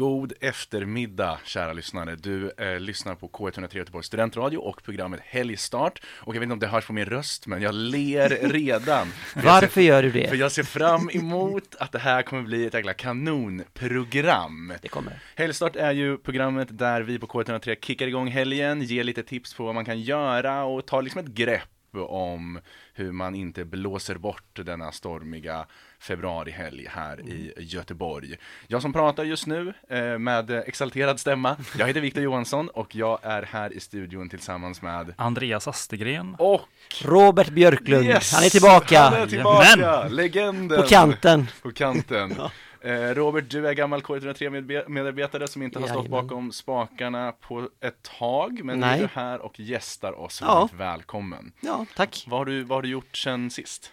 God 0.00 0.32
eftermiddag 0.40 1.38
kära 1.44 1.72
lyssnare. 1.72 2.16
Du 2.16 2.50
eh, 2.50 2.80
lyssnar 2.80 3.14
på 3.14 3.28
K103 3.28 3.76
Göteborgs 3.76 4.06
studentradio 4.06 4.58
och 4.58 4.82
programmet 4.82 5.20
Helgstart. 5.24 6.02
Och 6.06 6.34
jag 6.34 6.40
vet 6.40 6.42
inte 6.42 6.52
om 6.52 6.58
det 6.58 6.66
hörs 6.66 6.86
på 6.86 6.92
min 6.92 7.04
röst, 7.04 7.46
men 7.46 7.62
jag 7.62 7.74
ler 7.74 8.28
redan. 8.52 9.06
För 9.06 9.42
Varför 9.42 9.66
ser, 9.66 9.80
gör 9.80 10.02
du 10.02 10.12
För 10.12 10.18
det? 10.18 10.36
jag 10.36 10.52
ser 10.52 10.62
fram 10.62 11.10
emot 11.12 11.74
att 11.78 11.92
det 11.92 11.98
här 11.98 12.22
kommer 12.22 12.42
bli 12.42 12.66
ett 12.66 12.74
jäkla 12.74 12.94
kanonprogram. 12.94 14.72
Det 14.82 14.88
kommer. 14.88 15.20
Helgstart 15.36 15.76
är 15.76 15.92
ju 15.92 16.18
programmet 16.18 16.78
där 16.78 17.00
vi 17.02 17.18
på 17.18 17.26
K103 17.26 17.76
kickar 17.84 18.06
igång 18.06 18.28
helgen, 18.28 18.82
ger 18.82 19.04
lite 19.04 19.22
tips 19.22 19.54
på 19.54 19.64
vad 19.64 19.74
man 19.74 19.84
kan 19.84 20.00
göra 20.00 20.64
och 20.64 20.86
tar 20.86 21.02
liksom 21.02 21.20
ett 21.20 21.30
grepp 21.30 21.68
om 21.92 22.60
hur 22.94 23.12
man 23.12 23.34
inte 23.34 23.64
blåser 23.64 24.14
bort 24.14 24.60
denna 24.64 24.92
stormiga 24.92 25.66
februarihelg 26.00 26.86
här 26.90 27.20
i 27.20 27.52
Göteborg. 27.56 28.36
Jag 28.66 28.82
som 28.82 28.92
pratar 28.92 29.24
just 29.24 29.46
nu 29.46 29.74
eh, 29.88 30.18
med 30.18 30.50
exalterad 30.50 31.20
stämma, 31.20 31.56
jag 31.78 31.86
heter 31.86 32.00
Viktor 32.00 32.22
Johansson 32.22 32.68
och 32.68 32.94
jag 32.94 33.18
är 33.22 33.42
här 33.42 33.72
i 33.72 33.80
studion 33.80 34.28
tillsammans 34.28 34.82
med 34.82 35.14
Andreas 35.16 35.68
Astegren. 35.68 36.36
och 36.38 36.60
Robert 37.02 37.48
Björklund, 37.48 38.04
Yes! 38.06 38.32
han 38.32 38.44
är 38.44 38.50
tillbaka 38.50 39.00
Han 39.00 39.14
är 39.22 39.26
tillbaka! 39.26 39.66
Jajamän! 39.80 40.16
Legenden! 40.16 40.82
på 40.82 40.88
kanten. 40.88 41.46
På 41.62 41.72
kanten. 41.72 42.34
Eh, 42.82 42.92
Robert, 43.14 43.44
du 43.48 43.68
är 43.68 43.72
gammal 43.72 44.00
K103-medarbetare 44.02 45.46
som 45.46 45.62
inte 45.62 45.78
har 45.78 45.86
stått 45.86 45.96
Jajamän. 46.04 46.28
bakom 46.28 46.52
spakarna 46.52 47.32
på 47.32 47.68
ett 47.80 48.02
tag, 48.18 48.60
men 48.64 48.80
Nej. 48.80 48.98
du 48.98 49.04
är 49.04 49.10
här 49.14 49.38
och 49.38 49.60
gästar 49.60 50.20
oss. 50.20 50.40
Ja. 50.40 50.68
Välkommen. 50.78 51.52
Ja, 51.60 51.86
tack. 51.96 52.24
Vad 52.28 52.40
har, 52.40 52.44
du, 52.44 52.62
vad 52.62 52.76
har 52.76 52.82
du 52.82 52.88
gjort 52.88 53.16
sen 53.16 53.50
sist? 53.50 53.92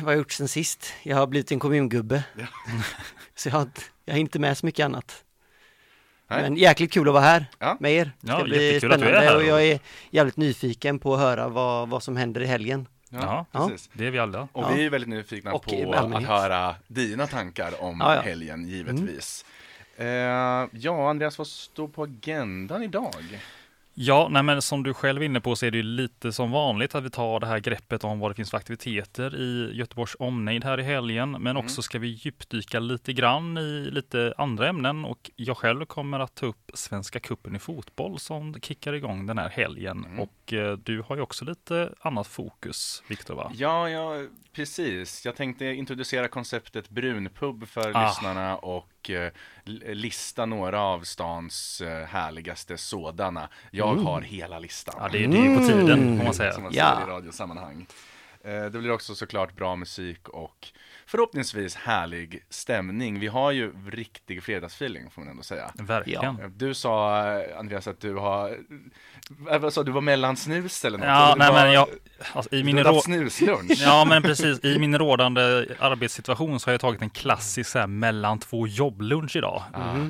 Vad 0.00 0.12
jag 0.14 0.18
gjort 0.18 0.32
sen 0.32 0.48
sist? 0.48 0.92
Jag 1.02 1.16
har 1.16 1.26
blivit 1.26 1.52
en 1.52 1.58
kommungubbe. 1.58 2.24
Så 3.34 3.48
jag 3.48 3.52
har, 3.54 3.62
inte- 3.62 3.80
jag 4.04 4.14
har 4.14 4.18
inte 4.18 4.38
med 4.38 4.58
så 4.58 4.66
mycket 4.66 4.84
annat. 4.84 5.24
Nej. 6.28 6.42
Men 6.42 6.56
jäkligt 6.56 6.92
kul 6.92 7.08
att 7.08 7.14
vara 7.14 7.24
här 7.24 7.46
Ja. 7.58 7.76
med 7.80 7.92
er. 7.92 8.12
Det 8.20 8.26
ska 8.28 8.38
Ja, 8.38 8.44
bli 8.44 8.74
är 8.76 8.78
spännande 8.80 9.06
här. 9.20 9.36
och 9.36 9.44
jag 9.44 9.64
är 9.64 9.80
jävligt 10.10 10.36
nyfiken 10.36 10.98
på 10.98 11.14
att 11.14 11.20
höra 11.20 11.48
vad, 11.48 11.88
vad 11.88 12.02
som 12.02 12.16
händer 12.16 12.40
i 12.40 12.46
helgen. 12.46 12.88
Ja, 13.08 13.46
Ja. 13.52 13.68
precis. 13.68 13.90
det 13.92 14.06
är 14.06 14.10
vi 14.10 14.18
alla. 14.18 14.48
Och 14.52 14.64
Ja. 14.64 14.68
vi 14.74 14.84
är 14.86 14.90
väldigt 14.90 15.08
nyfikna 15.10 15.52
Och 15.52 15.64
på 15.64 15.92
att 15.94 16.24
höra 16.24 16.74
dina 16.86 17.26
tankar 17.26 17.82
om 17.82 18.00
Ja, 18.00 18.14
ja. 18.14 18.20
helgen, 18.20 18.68
givetvis. 18.68 19.44
Eh, 19.96 20.06
ja, 20.72 21.10
Andreas, 21.10 21.38
vad 21.38 21.46
står 21.46 21.88
på 21.88 22.02
agendan 22.02 22.82
idag? 22.82 23.40
Ja, 23.98 24.28
nej 24.30 24.42
men 24.42 24.62
som 24.62 24.82
du 24.82 24.94
själv 24.94 25.22
är 25.22 25.26
inne 25.26 25.40
på 25.40 25.56
så 25.56 25.66
är 25.66 25.70
det 25.70 25.76
ju 25.76 25.82
lite 25.82 26.32
som 26.32 26.50
vanligt 26.50 26.94
att 26.94 27.04
vi 27.04 27.10
tar 27.10 27.40
det 27.40 27.46
här 27.46 27.58
greppet 27.58 28.04
om 28.04 28.18
vad 28.18 28.30
det 28.30 28.34
finns 28.34 28.50
för 28.50 28.56
aktiviteter 28.58 29.36
i 29.36 29.70
Göteborgs 29.74 30.16
omnejd 30.18 30.64
här 30.64 30.80
i 30.80 30.82
helgen. 30.82 31.30
Men 31.30 31.56
också 31.56 31.82
ska 31.82 31.98
vi 31.98 32.08
djupdyka 32.08 32.80
lite 32.80 33.12
grann 33.12 33.58
i 33.58 33.88
lite 33.90 34.34
andra 34.38 34.68
ämnen 34.68 35.04
och 35.04 35.30
jag 35.36 35.56
själv 35.56 35.84
kommer 35.84 36.20
att 36.20 36.34
ta 36.34 36.46
upp 36.46 36.70
Svenska 36.74 37.20
cupen 37.20 37.56
i 37.56 37.58
fotboll 37.58 38.18
som 38.18 38.54
kickar 38.60 38.92
igång 38.92 39.26
den 39.26 39.38
här 39.38 39.48
helgen. 39.48 40.06
Och 40.18 40.52
eh, 40.52 40.72
du 40.76 41.02
har 41.02 41.16
ju 41.16 41.22
också 41.22 41.44
lite 41.44 41.94
annat 42.00 42.26
fokus, 42.26 43.02
Viktor 43.08 43.34
va? 43.34 43.50
Ja, 43.54 43.90
ja, 43.90 44.26
precis. 44.52 45.24
Jag 45.24 45.36
tänkte 45.36 45.64
introducera 45.64 46.28
konceptet 46.28 46.88
brunpub 46.90 47.68
för 47.68 47.92
Ah. 47.96 48.08
lyssnarna 48.08 48.56
och 48.56 48.88
eh, 49.10 49.32
lista 49.84 50.46
några 50.46 50.80
av 50.80 51.00
stans 51.00 51.80
eh, 51.80 52.06
härligaste 52.06 52.76
sådana. 52.78 53.48
Jag 53.70 53.94
har 53.96 54.20
hela 54.20 54.58
listan. 54.58 54.94
Ja, 54.98 55.08
det, 55.12 55.26
det 55.26 55.36
är 55.38 55.56
på 55.60 55.66
tiden 55.66 56.18
får 56.18 56.24
man 56.24 56.34
säga. 56.34 56.52
Som 56.52 56.62
man 56.62 56.72
Ja. 56.74 56.94
säger 56.96 57.08
i 57.08 57.10
radiosammanhang. 57.12 57.86
Eh, 58.44 58.64
Det 58.64 58.70
blir 58.78 58.90
också 58.90 59.14
såklart 59.14 59.56
bra 59.56 59.76
musik 59.76 60.28
och 60.28 60.68
förhoppningsvis 61.06 61.74
härlig 61.76 62.44
stämning. 62.50 63.20
Vi 63.20 63.26
har 63.26 63.50
ju 63.50 63.72
riktig 63.90 64.42
fredagsfeeling 64.42 65.10
får 65.10 65.22
man 65.22 65.30
ändå 65.30 65.42
säga. 65.42 65.70
Verkligen. 65.74 66.24
Eh, 66.40 66.48
Du 66.48 66.74
sa 66.74 67.22
Andreas 67.58 67.86
att 67.88 68.00
du 68.00 68.14
har, 68.14 68.58
eh, 69.50 69.58
vad 69.58 69.72
sa 69.72 69.82
du, 69.82 69.92
var 69.92 70.00
mellansnus 70.00 70.84
eller 70.84 70.98
något? 70.98 71.06
Ja, 71.06 71.34
nej 71.38 71.50
var- 71.52 71.62
men 71.62 71.72
jag, 71.72 71.88
alltså, 72.32 72.54
i 72.54 72.64
min 72.64 72.84
rå... 72.84 73.00
snuslunch? 73.00 73.72
Ja 73.84 74.04
men 74.04 74.22
precis, 74.22 74.64
i 74.64 74.78
min 74.78 74.98
rådande 74.98 75.66
arbetssituation 75.78 76.60
så 76.60 76.66
har 76.68 76.72
jag 76.72 76.80
tagit 76.80 77.02
en 77.02 77.10
klassisk 77.10 77.70
så 77.70 77.78
här, 77.78 77.86
mellan 77.86 78.38
två 78.38 78.66
jobblunch 78.66 79.36
idag. 79.36 79.62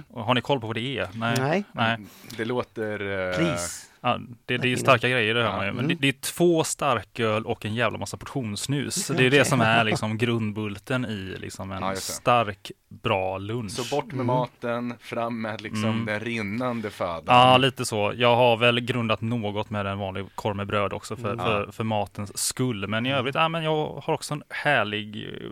Och 0.09 0.25
Har 0.25 0.35
ni 0.35 0.41
koll 0.41 0.61
på 0.61 0.67
vad 0.67 0.77
det 0.77 0.99
är? 0.99 1.09
Nej. 1.15 1.35
Nej. 1.39 1.65
Nej. 1.73 1.97
Det 2.37 2.45
låter... 2.45 3.29
eh, 3.31 3.37
Please. 3.37 3.87
Ja, 4.07 4.19
det, 4.47 4.59
det 4.59 4.73
är 4.73 4.77
starka 4.77 5.09
grejer 5.09 5.35
det 5.35 5.43
hör 5.43 5.53
man 5.57 5.67
ju. 5.67 5.73
Men 5.73 5.85
Mm. 5.85 5.89
det, 5.89 5.95
det 6.01 6.09
är 6.09 6.21
två 6.21 6.65
starköl 6.65 7.47
och 7.47 7.65
en 7.65 7.75
jävla 7.75 7.99
massa 7.99 8.17
portionssnus. 8.17 9.07
Det 9.09 9.27
är 9.27 9.31
det 9.31 9.45
som 9.45 9.61
är 9.61 9.85
liksom 9.85 10.19
grundbulten 10.19 11.05
i 11.05 11.37
liksom 11.39 11.73
en 11.73 11.83
Ja, 11.83 11.91
det. 11.91 11.97
stark, 11.97 12.71
bra 12.89 13.39
lunch. 13.39 13.71
Så 13.71 13.97
bort 13.97 14.13
med 14.13 14.27
maten, 14.27 14.95
fram 15.01 15.43
med 15.43 15.61
liksom 15.61 15.85
Mm. 15.85 16.07
den 16.07 16.21
rinnande 16.21 16.91
födan. 16.91 17.23
Ja, 17.27 17.57
lite 17.57 17.85
så. 17.85 18.13
Jag 18.17 18.37
har 18.37 18.57
väl 18.57 18.81
grundat 18.81 19.21
något 19.21 19.71
med 19.71 19.87
en 19.87 19.99
vanlig 19.99 20.27
korv 20.35 20.57
med 20.57 20.67
bröd 20.67 20.93
också 20.93 21.17
för, 21.17 21.33
Mm. 21.33 21.45
för, 21.45 21.73
för 21.73 21.85
matens 21.85 22.39
skull. 22.39 22.87
Men 22.87 23.07
i 23.07 23.13
övrigt, 23.13 23.35
ja, 23.35 23.49
men 23.49 23.63
jag 23.65 23.87
har 24.05 24.15
också 24.15 24.35
en 24.35 24.43
härlig 24.51 25.29
eh, 25.29 25.51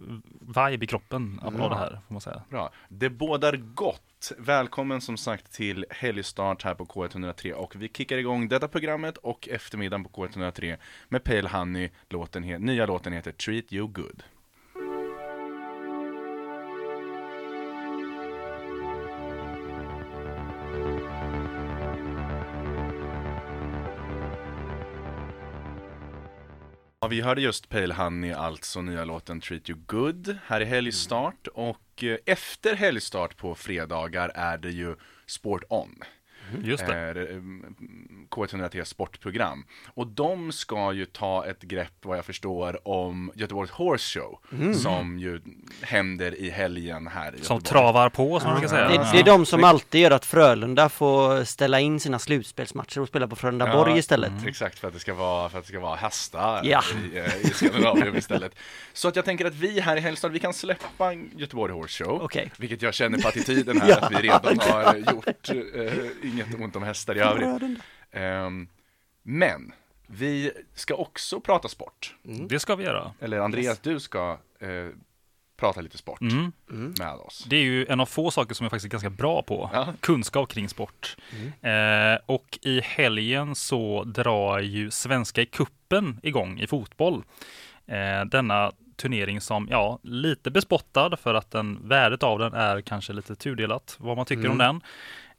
vibe 0.70 0.84
i 0.84 0.86
kroppen 0.86 1.40
av 1.44 1.52
det 1.70 1.76
här, 1.76 1.90
får 2.06 2.14
man 2.14 2.20
säga. 2.20 2.42
Bra. 2.50 2.70
Det 2.88 3.10
bådar 3.10 3.56
gott. 3.56 4.00
Välkommen 4.32 5.00
som 5.00 5.16
sagt 5.16 5.52
till 5.52 5.86
helgstart 5.90 6.62
här 6.62 6.74
på 6.74 6.84
K103 6.84 7.52
och 7.52 7.76
vi 7.76 7.88
kickar 7.88 8.18
igång 8.18 8.48
detta 8.48 8.68
programmet 8.68 9.16
och 9.16 9.48
eftermiddagen 9.48 10.04
på 10.04 10.10
K103 10.10 10.76
med 11.08 11.24
Pale 11.24 11.48
Honey. 11.48 11.90
Låten 12.08 12.42
nya 12.42 12.86
låten 12.86 13.12
heter 13.12 13.32
Treat 13.32 13.72
You 13.72 13.88
Good. 13.88 14.22
Ja, 27.00 27.08
vi 27.08 27.20
hörde 27.20 27.40
just 27.40 27.68
Pale 27.68 27.94
Honey, 27.94 28.32
alltså 28.32 28.82
nya 28.82 29.04
låten 29.04 29.40
Treat 29.40 29.70
You 29.70 29.78
Good 29.86 30.38
här 30.46 30.60
i 30.60 30.64
helgstart 30.64 31.46
och 31.46 31.83
Eh, 32.02 32.16
efter 32.26 32.74
helgstart 32.74 33.36
på 33.36 33.54
fredagar 33.54 34.32
är 34.34 34.58
det 34.58 34.70
ju 34.70 34.96
Sport 35.26 35.62
On. 35.68 36.02
Just 36.62 36.86
det. 36.86 37.10
eh, 37.10 37.36
K103 38.30 38.84
sportprogram. 38.84 39.64
Och 39.94 40.06
de 40.06 40.52
ska 40.52 40.92
ju 40.92 41.04
ta 41.06 41.46
ett 41.46 41.62
grepp, 41.62 41.92
vad 42.02 42.18
jag 42.18 42.24
förstår, 42.24 42.88
om 42.88 43.32
Göteborgs 43.34 43.70
Horse 43.70 44.18
Show. 44.20 44.38
Som 44.74 45.18
ju 45.18 45.40
händer 45.80 46.34
i 46.34 46.50
helgen 46.50 47.06
här 47.06 47.28
i 47.34 47.44
Som 47.44 47.56
Göteborg. 47.56 47.62
travar 47.62 48.08
på, 48.08 48.40
som 48.40 48.50
man 48.50 48.60
brukar 48.60 48.76
säga. 48.76 48.88
Det, 48.88 49.08
det 49.12 49.18
är 49.18 49.24
de 49.24 49.46
som 49.46 49.64
alltid 49.64 50.00
gör 50.00 50.10
att 50.10 50.26
Frölunda 50.26 50.88
får 50.88 51.44
ställa 51.44 51.80
in 51.80 52.00
sina 52.00 52.18
slutspelsmatcher 52.18 53.00
och 53.00 53.08
spela 53.08 53.28
på 53.28 53.36
Frölunda 53.36 53.66
Ja, 53.68 53.72
Borg 53.72 53.98
istället. 53.98 54.32
Exakt, 54.46 54.78
för 54.78 54.88
att 54.88 54.94
det 54.94 55.00
ska 55.00 55.14
vara, 55.14 55.48
för 55.48 55.58
att 55.58 55.64
det 55.64 55.68
ska 55.68 55.80
vara 55.80 55.96
hästar 55.96 56.60
Ja. 56.64 56.82
i, 57.12 57.18
eh, 57.18 57.36
i 57.40 57.50
Skandinavien 57.54 58.16
istället. 58.16 58.54
Så 58.92 59.08
att 59.08 59.16
jag 59.16 59.24
tänker 59.24 59.44
att 59.44 59.54
vi 59.54 59.80
här 59.80 59.96
i 59.96 60.00
Helgstad, 60.00 60.28
vi 60.28 60.38
kan 60.38 60.54
släppa 60.54 61.12
Göteborg 61.36 61.72
Horse 61.72 62.04
Show. 62.04 62.22
Okej. 62.22 62.50
Vilket 62.58 62.82
jag 62.82 62.94
känner 62.94 63.18
på 63.18 63.28
attityden 63.28 63.80
här, 63.80 63.88
Ja. 63.94 63.96
att 63.96 64.12
vi 64.12 64.16
redan 64.16 64.58
har 64.60 64.96
gjort 64.96 65.50
eh, 65.50 66.33
inget 66.34 66.60
ont 66.60 66.76
om 66.76 66.82
hästar 66.82 67.16
i 67.16 67.20
övrigt. 67.20 67.80
Ehm, 68.10 68.68
men, 69.22 69.72
vi 70.06 70.52
ska 70.74 70.94
också 70.94 71.40
prata 71.40 71.68
sport. 71.68 72.14
Det 72.22 72.60
ska 72.60 72.76
vi 72.76 72.84
göra. 72.84 73.12
Eller 73.20 73.38
Andreas, 73.38 73.78
du 73.78 74.00
ska 74.00 74.38
eh, 74.60 74.68
prata 75.56 75.80
lite 75.80 75.98
sport 75.98 76.20
Mm. 76.20 76.52
med 76.98 77.12
oss. 77.14 77.44
Det 77.48 77.56
är 77.56 77.62
ju 77.62 77.86
en 77.86 78.00
av 78.00 78.06
få 78.06 78.30
saker 78.30 78.54
som 78.54 78.64
jag 78.64 78.70
faktiskt 78.70 78.86
är 78.86 78.90
ganska 78.90 79.10
bra 79.10 79.42
på. 79.42 79.70
Ja. 79.72 79.86
Kunskap 80.00 80.48
kring 80.48 80.68
sport. 80.68 81.16
Eh, 81.60 82.18
och 82.26 82.58
i 82.62 82.80
helgen 82.80 83.54
så 83.54 84.04
drar 84.04 84.58
ju 84.58 84.90
Svenska 84.90 85.46
kuppen 85.46 86.20
igång 86.22 86.60
i 86.60 86.66
fotboll. 86.66 87.24
Eh, 87.86 88.24
denna 88.26 88.72
turnering 88.96 89.40
som, 89.40 89.68
ja, 89.70 89.98
lite 90.02 90.50
bespottad 90.50 91.16
för 91.16 91.34
att 91.34 91.50
den, 91.50 91.88
värdet 91.88 92.22
av 92.22 92.38
den 92.38 92.54
är 92.54 92.80
kanske 92.80 93.12
lite 93.12 93.36
tudelat, 93.36 93.96
vad 93.98 94.16
man 94.16 94.26
tycker 94.26 94.48
om 94.50 94.58
den. 94.58 94.80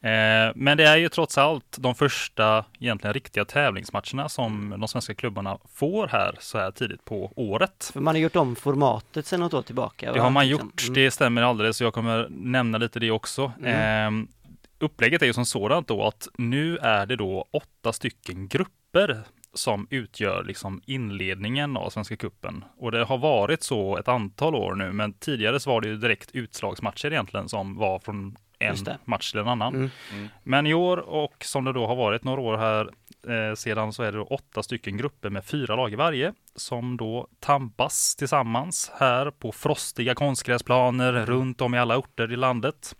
Eh, 0.05 0.51
men 0.55 0.77
det 0.77 0.83
är 0.83 0.97
ju 0.97 1.09
trots 1.09 1.37
allt 1.37 1.77
de 1.79 1.95
första 1.95 2.65
egentligen 2.79 3.13
riktiga 3.13 3.45
tävlingsmatcherna 3.45 4.29
som 4.29 4.75
de 4.79 4.87
svenska 4.87 5.15
klubbarna 5.15 5.57
får 5.73 6.07
här 6.07 6.35
så 6.39 6.57
här 6.57 6.71
tidigt 6.71 7.05
på 7.05 7.31
året. 7.35 7.89
För 7.93 7.99
man 8.01 8.15
har 8.15 8.19
gjort 8.21 8.35
om 8.35 8.55
formatet 8.55 9.25
sedan 9.25 9.39
något 9.39 9.53
år 9.53 9.61
tillbaka. 9.61 10.11
Det 10.11 10.17
va? 10.17 10.23
har 10.23 10.29
man 10.29 10.47
Liksom. 10.47 10.67
gjort, 10.67 10.81
Mm. 10.83 10.93
det 10.93 11.11
stämmer 11.11 11.41
alldeles. 11.41 11.81
Jag 11.81 11.93
kommer 11.93 12.27
nämna 12.29 12.77
lite 12.77 12.99
det 12.99 13.11
också. 13.11 13.51
Mm. 13.63 14.23
Eh, 14.23 14.27
upplägget 14.79 15.21
är 15.21 15.25
ju 15.25 15.33
som 15.33 15.45
sådant 15.45 15.87
då 15.87 16.03
att 16.07 16.27
nu 16.37 16.77
är 16.77 17.05
det 17.05 17.15
då 17.15 17.45
åtta 17.53 17.93
stycken 17.93 18.47
grupper 18.47 19.21
som 19.53 19.87
utgör 19.89 20.43
liksom 20.43 20.81
inledningen 20.85 21.77
av 21.77 21.89
Svenska 21.89 22.15
Kuppen. 22.15 22.63
Och 22.77 22.91
det 22.91 23.03
har 23.05 23.17
varit 23.17 23.63
så 23.63 23.97
ett 23.97 24.07
antal 24.07 24.55
år 24.55 24.75
nu, 24.75 24.91
men 24.91 25.13
tidigare 25.13 25.59
så 25.59 25.69
var 25.69 25.81
det 25.81 25.87
ju 25.87 25.97
direkt 25.97 26.29
utslagsmatcher 26.33 27.11
egentligen 27.11 27.49
som 27.49 27.75
var 27.77 27.99
från 27.99 28.35
en 28.59 28.75
match 29.05 29.31
till 29.31 29.39
en 29.39 29.47
annan. 29.47 29.75
Mm. 29.75 29.89
Mm. 30.13 30.29
Men 30.43 30.67
i 30.67 30.73
år 30.73 30.97
och 30.97 31.35
som 31.45 31.63
det 31.65 31.73
då 31.73 31.87
har 31.87 31.95
varit 31.95 32.23
några 32.23 32.41
år 32.41 32.57
här 32.57 32.89
eh, 33.49 33.55
sedan 33.55 33.93
så 33.93 34.03
är 34.03 34.11
det 34.11 34.19
åtta 34.19 34.63
stycken 34.63 34.97
grupper 34.97 35.29
med 35.29 35.45
fyra 35.45 35.75
lag 35.75 35.93
i 35.93 35.95
varje 35.95 36.33
som 36.55 36.97
då 36.97 37.27
tampas 37.39 38.15
tillsammans 38.15 38.91
här 38.99 39.31
på 39.31 39.51
frostiga 39.51 40.15
konstgräsplaner 40.15 41.13
runt 41.13 41.61
om 41.61 41.75
i 41.75 41.79
alla 41.79 41.97
orter 41.97 42.31
i 42.33 42.35
landet. 42.35 42.95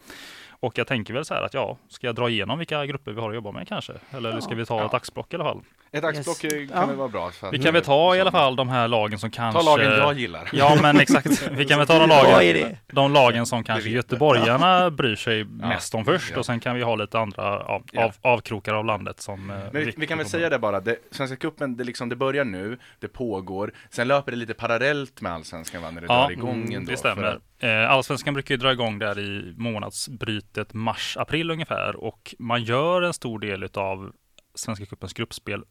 Och 0.60 0.78
jag 0.78 0.88
tänker 0.88 1.14
väl 1.14 1.26
så 1.26 1.34
här 1.34 1.42
att 1.42 1.54
ja, 1.54 1.78
ska 1.90 2.08
jag 2.08 2.16
dra 2.16 2.30
igenom 2.30 2.58
vilka 2.60 2.86
grupper 2.86 3.12
vi 3.12 3.22
har 3.22 3.30
att 3.30 3.36
jobba 3.36 3.52
med 3.52 3.68
kanske? 3.68 3.94
Eller 4.12 4.40
ska 4.40 4.56
vi 4.56 4.66
ta 4.66 4.80
Ja. 4.80 4.86
ett 4.86 4.94
axplock 4.94 5.34
i 5.34 5.36
alla 5.36 5.44
fall? 5.44 5.62
Ett 5.98 6.04
axplock 6.04 6.44
Yes. 6.44 6.72
kan 6.72 6.80
Ja. 6.82 6.86
väl 6.86 6.96
vara 6.96 7.08
bra. 7.08 7.32
För 7.32 7.48
att- 7.48 7.54
Vi 7.54 7.60
kan 7.60 7.74
väl 7.74 7.84
ta 7.84 8.16
i 8.16 8.22
alla 8.22 8.32
fall 8.32 8.56
de 8.56 8.70
här 8.70 8.88
lagen 8.88 9.20
som 9.20 9.32
kanske... 9.32 9.60
Ta 9.64 9.78
lagen 9.78 9.92
jag 9.92 10.14
gillar. 10.20 10.50
Ja 10.54 10.78
men 10.82 11.00
exakt, 11.00 11.50
vi 11.52 11.66
kan 11.66 11.78
väl 11.78 11.88
ta 11.88 12.00
de 12.00 12.10
lagen, 12.10 12.76
de 12.88 13.14
lagen 13.14 13.46
som 13.46 13.64
kanske 13.64 13.90
göteborgarna 13.90 14.92
bryr 14.92 15.16
sig 15.16 15.44
mest 15.44 15.96
om 15.96 16.06
först 16.06 16.32
Ja. 16.32 16.40
och 16.40 16.46
sen 16.46 16.60
kan 16.60 16.76
vi 16.76 16.82
ha 16.84 16.96
lite 16.96 17.20
andra 17.20 17.44
Ja. 17.92 18.04
av, 18.06 18.12
avkrokar 18.22 18.74
av 18.74 18.86
landet 18.86 19.22
som... 19.22 19.50
eh, 19.50 19.58
Men 19.74 19.86
vi, 19.86 19.94
vi 19.98 20.08
kan 20.08 20.18
väl 20.18 20.28
säga 20.28 20.50
det 20.50 20.60
bara, 20.60 20.80
det, 20.80 20.98
Svenska 21.12 21.36
cupen, 21.38 21.78
det, 21.78 21.84
liksom, 21.84 22.10
det 22.10 22.16
börjar 22.16 22.46
nu, 22.46 22.78
det 23.00 23.08
pågår, 23.08 23.74
sen 23.90 24.08
löper 24.08 24.32
det 24.32 24.38
lite 24.38 24.54
parallellt 24.54 25.22
med 25.22 25.32
Allsvenskan 25.34 25.82
va, 25.82 25.92
när 25.92 26.02
det 26.02 26.08
Ja, 26.10 26.22
drar 26.24 26.32
igång 26.32 26.74
ändå. 26.74 26.80
Det 26.92 26.98
för 26.98 27.10
stämmer. 27.10 27.40
Eh, 27.60 27.92
Allsvenskan 27.92 28.34
brukar 28.34 28.54
ju 28.56 28.58
dra 28.58 28.72
igång 28.72 29.00
där 29.00 29.20
i 29.20 29.54
månadsbrytet 29.58 30.74
mars-april 30.74 31.52
ungefär 31.52 31.96
och 31.96 32.36
man 32.40 32.64
gör 32.64 33.02
en 33.02 33.14
stor 33.14 33.40
del 33.40 33.70
av 33.74 34.12
Svenska 34.56 34.86
cupens 34.86 35.14
gruppspel 35.14 35.64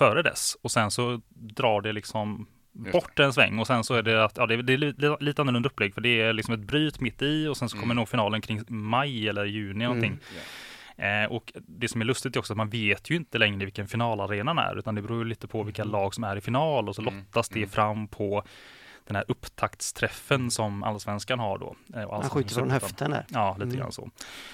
före 0.00 0.22
dess 0.22 0.56
och 0.62 0.70
sen 0.70 0.90
så 0.90 1.20
drar 1.32 1.80
det 1.80 1.92
liksom 1.92 2.46
bort 2.92 3.18
en 3.18 3.32
sväng 3.32 3.58
och 3.58 3.66
sen 3.66 3.84
så 3.84 3.94
är 3.94 4.02
det 4.02 4.24
att 4.24 4.36
ja, 4.36 4.46
det 4.46 4.54
är, 4.54 4.62
det 4.62 4.72
är 4.72 4.76
li- 4.78 5.16
lite 5.20 5.42
annorlunda 5.42 5.68
upplägg 5.68 5.94
för 5.94 6.00
det 6.00 6.20
är 6.20 6.32
liksom 6.32 6.54
ett 6.54 6.60
bryt 6.60 7.00
mitt 7.00 7.22
i 7.22 7.46
och 7.46 7.56
sen 7.56 7.68
så 7.68 7.74
kommer 7.76 7.86
Mm. 7.92 7.96
nog 7.96 8.08
finalen 8.08 8.40
kring 8.40 8.60
maj 8.68 9.28
eller 9.28 9.44
juni 9.44 9.84
någonting. 9.84 10.18
Mm. 10.96 11.24
Eh, 11.24 11.30
och 11.32 11.52
det 11.56 11.88
som 11.88 12.00
är 12.00 12.04
lustigt 12.04 12.36
är 12.36 12.40
också 12.40 12.52
att 12.52 12.56
man 12.56 12.70
vet 12.70 13.10
ju 13.10 13.16
inte 13.16 13.38
längre 13.38 13.64
vilken 13.64 13.88
finalarenan 13.88 14.58
är 14.58 14.78
utan 14.78 14.94
det 14.94 15.02
beror 15.02 15.18
ju 15.18 15.24
lite 15.24 15.48
på 15.48 15.62
vilka 15.62 15.84
lag 15.84 16.14
som 16.14 16.24
är 16.24 16.36
i 16.36 16.40
final 16.40 16.88
och 16.88 16.94
så 16.94 17.02
Mm. 17.02 17.14
lottas 17.18 17.48
det 17.48 17.58
Mm. 17.58 17.70
fram 17.70 18.08
på 18.08 18.44
den 19.06 19.16
här 19.16 19.24
upptaktsträffen 19.28 20.50
som 20.50 20.82
allsvenskan 20.82 21.38
har 21.38 21.58
då. 21.58 21.66
Eh, 21.66 21.72
och 21.74 21.76
Han 21.94 22.02
Allsvenskan 22.10 22.30
skjuter 22.30 22.54
från 22.54 22.70
höften 22.70 23.10
där. 23.10 23.24
Ja, 23.28 23.52
lite 23.52 23.62
Mm. 23.64 23.76
grann 23.76 23.92
så. 23.92 24.10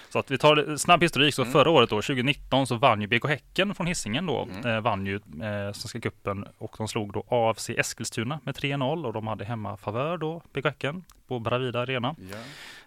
Så 0.08 0.18
att 0.18 0.30
vi 0.30 0.38
tar 0.38 0.76
snabb 0.76 1.02
historik. 1.02 1.34
Så 1.34 1.42
Mm. 1.42 1.52
förra 1.52 1.70
året 1.70 1.90
då, 1.90 2.02
2019, 2.02 2.66
så 2.66 2.76
vann 2.76 3.00
ju 3.00 3.06
BK 3.06 3.24
Häcken 3.28 3.74
från 3.74 3.86
Hisingen 3.86 4.26
då. 4.26 4.42
Mm. 4.52 4.66
Eh, 4.66 4.80
vann 4.80 5.06
ju 5.06 5.14
eh, 5.16 5.72
Svenska 5.72 6.00
cupen 6.00 6.46
och 6.58 6.74
de 6.78 6.88
slog 6.88 7.12
då 7.12 7.24
AFC 7.28 7.70
Eskilstuna 7.70 8.40
med 8.44 8.54
3-0 8.54 9.06
och 9.06 9.12
de 9.12 9.26
hade 9.26 9.44
hemma 9.44 9.76
favör 9.76 10.16
då, 10.18 10.42
BK 10.52 10.64
Häcken, 10.64 11.04
på 11.28 11.38
Bravida 11.38 11.80
Arena. 11.80 12.14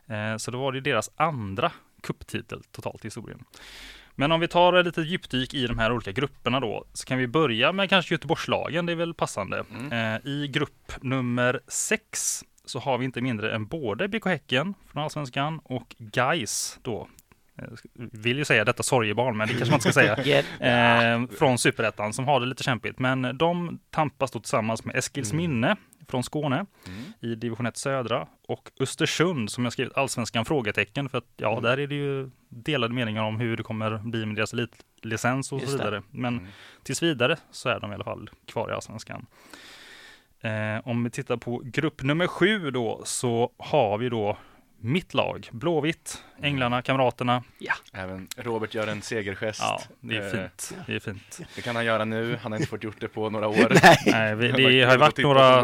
Ja. 0.08 0.16
Eh, 0.16 0.38
Så 0.38 0.52
då 0.52 0.60
var 0.60 0.72
det 0.72 0.82
deras 0.82 1.10
andra 1.16 1.72
kupptitel 2.04 2.64
totalt 2.72 3.06
i 3.06 3.08
historien. 3.08 3.44
Men 4.20 4.32
om 4.32 4.40
vi 4.40 4.48
tar 4.48 4.74
ett 4.74 4.86
litet 4.86 5.08
djupdyk 5.08 5.54
i 5.54 5.68
de 5.68 5.80
här 5.80 5.92
olika 5.92 6.12
grupperna 6.12 6.60
då, 6.60 6.86
så 6.94 7.06
kan 7.06 7.18
vi 7.18 7.28
börja 7.28 7.72
med 7.72 7.90
kanske 7.90 8.14
Göteborgslagen, 8.14 8.86
det 8.86 8.92
är 8.92 8.96
väl 8.96 9.14
passande. 9.14 9.66
Mm. 9.72 10.16
Eh, 10.16 10.32
I 10.32 10.48
grupp 10.48 10.92
nummer 11.02 11.60
sex 11.68 12.44
så 12.66 12.80
har 12.80 12.98
vi 12.98 13.06
inte 13.06 13.22
mindre 13.22 13.56
än 13.56 13.66
både 13.66 14.08
BK 14.08 14.26
Häcken 14.26 14.74
från 14.92 15.04
Allsvenskan 15.04 15.60
och 15.64 15.96
Gais 15.98 16.80
då. 16.82 17.08
Eh, 17.64 17.70
Vill 17.94 18.38
ju 18.38 18.46
säga 18.46 18.66
detta 18.66 18.84
sorgebarn, 18.84 19.38
men 19.38 19.48
det 19.48 19.54
kanske 19.54 19.72
man 19.72 19.78
inte 19.78 19.92
ska 19.92 20.02
säga. 20.02 20.44
Eh, 20.60 21.28
från 21.38 21.58
Superettan 21.58 22.14
som 22.14 22.26
har 22.28 22.40
det 22.40 22.46
lite 22.46 22.64
kämpigt. 22.64 23.00
Men 23.00 23.38
de 23.38 23.80
tampas 23.90 24.32
då 24.32 24.40
tillsammans 24.40 24.86
med 24.86 24.96
Eskilsminne 24.96 25.76
från 26.08 26.24
Skåne 26.24 26.66
Mm. 26.88 27.02
i 27.20 27.36
division 27.36 27.66
1 27.66 27.78
södra 27.78 28.28
och 28.48 28.72
Östersund 28.80 29.52
som 29.52 29.64
jag 29.64 29.74
skrivit 29.74 29.98
allsvenskan 29.98 30.46
frågetecken 30.46 31.10
för 31.10 31.18
att 31.18 31.26
ja, 31.38 31.52
Mm. 31.52 31.64
där 31.64 31.78
är 31.80 31.88
det 31.88 31.96
ju 31.96 32.30
delade 32.50 32.94
meningar 32.94 33.24
om 33.24 33.40
hur 33.40 33.58
det 33.58 33.64
kommer 33.64 33.98
bli 33.98 34.26
med 34.26 34.36
deras 34.36 34.54
elitlicens 34.54 35.52
och 35.52 35.60
Just 35.60 35.72
så 35.72 35.78
det. 35.78 35.84
vidare. 35.84 36.04
Men 36.12 36.38
Mm. 36.38 36.48
tills 36.84 37.04
vidare 37.04 37.38
så 37.52 37.70
är 37.70 37.80
de 37.80 37.92
i 37.92 37.96
alla 37.96 38.04
fall 38.04 38.30
kvar 38.48 38.70
i 38.70 38.74
allsvenskan. 38.74 39.26
Eh, 40.42 40.88
om 40.88 41.04
vi 41.04 41.10
tittar 41.10 41.38
på 41.38 41.62
grupp 41.66 42.04
nummer 42.04 42.28
sju 42.28 42.72
då 42.72 43.02
så 43.06 43.52
har 43.58 43.98
vi 43.98 44.10
då 44.10 44.38
mitt 44.82 45.14
lag, 45.14 45.48
Blåvitt, 45.52 46.24
Änglarna, 46.42 46.82
Kamraterna. 46.82 47.44
Även 47.94 48.28
Robert 48.38 48.74
gör 48.74 48.88
en 48.88 49.02
segergest. 49.02 49.60
Ja, 49.62 49.82
det 50.00 50.16
är 50.18 50.22
Eh, 50.26 50.32
fint. 50.32 50.74
Det 50.88 50.96
är 50.96 51.00
fint. 51.00 51.40
Det 51.56 51.62
kan 51.62 51.76
han 51.76 51.86
göra 51.86 52.06
nu, 52.06 52.40
han 52.42 52.52
har 52.52 52.60
inte 52.60 52.70
fått 52.70 52.84
gjort 52.84 53.00
det 53.00 53.08
på 53.08 53.30
några 53.30 53.48
år. 53.48 53.72
Nej, 54.12 54.36
vi, 54.36 54.52
det 54.52 54.84
har 54.84 54.98
varit 54.98 55.18
några, 55.18 55.62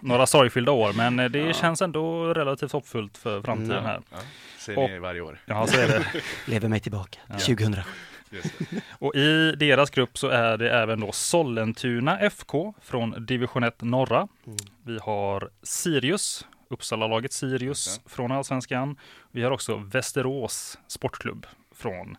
några 0.00 0.26
sorgfyllda 0.26 0.72
år, 0.72 0.92
men 0.92 1.18
eh, 1.18 1.28
det 1.30 1.38
Ja. 1.38 1.52
känns 1.52 1.82
ändå 1.82 2.34
relativt 2.34 2.72
hoppfullt 2.72 3.18
för 3.18 3.42
framtiden 3.42 3.84
här. 3.84 4.00
Ja, 4.10 4.82
Och- 4.82 4.90
ni 4.90 4.98
varje 4.98 5.20
år. 5.20 5.38
Ja, 5.46 5.66
så 5.66 5.80
är 5.80 5.88
det. 5.88 6.04
Lever 6.46 6.68
mig 6.68 6.80
tillbaka. 6.80 7.18
Ja. 7.26 7.34
2007. 7.38 7.82
Just 8.30 8.58
det. 8.58 8.80
Och 8.90 9.14
i 9.14 9.52
deras 9.52 9.90
grupp 9.90 10.18
så 10.18 10.28
är 10.28 10.56
det 10.56 10.70
även 10.70 11.00
då 11.00 11.12
Sollentuna 11.12 12.18
FK 12.20 12.74
från 12.82 13.26
division 13.26 13.62
1 13.62 13.82
norra. 13.82 14.28
Mm. 14.46 14.58
Vi 14.84 14.98
har 15.02 15.50
Sirius, 15.62 16.46
Uppsala-laget 16.68 17.32
Sirius 17.32 17.98
Okej. 17.98 18.10
från 18.16 18.32
Allsvenskan. 18.32 18.96
Vi 19.30 19.42
har 19.42 19.50
också 19.50 19.76
Västerås 19.76 20.78
Sportklubb 20.86 21.46
från. 21.74 22.16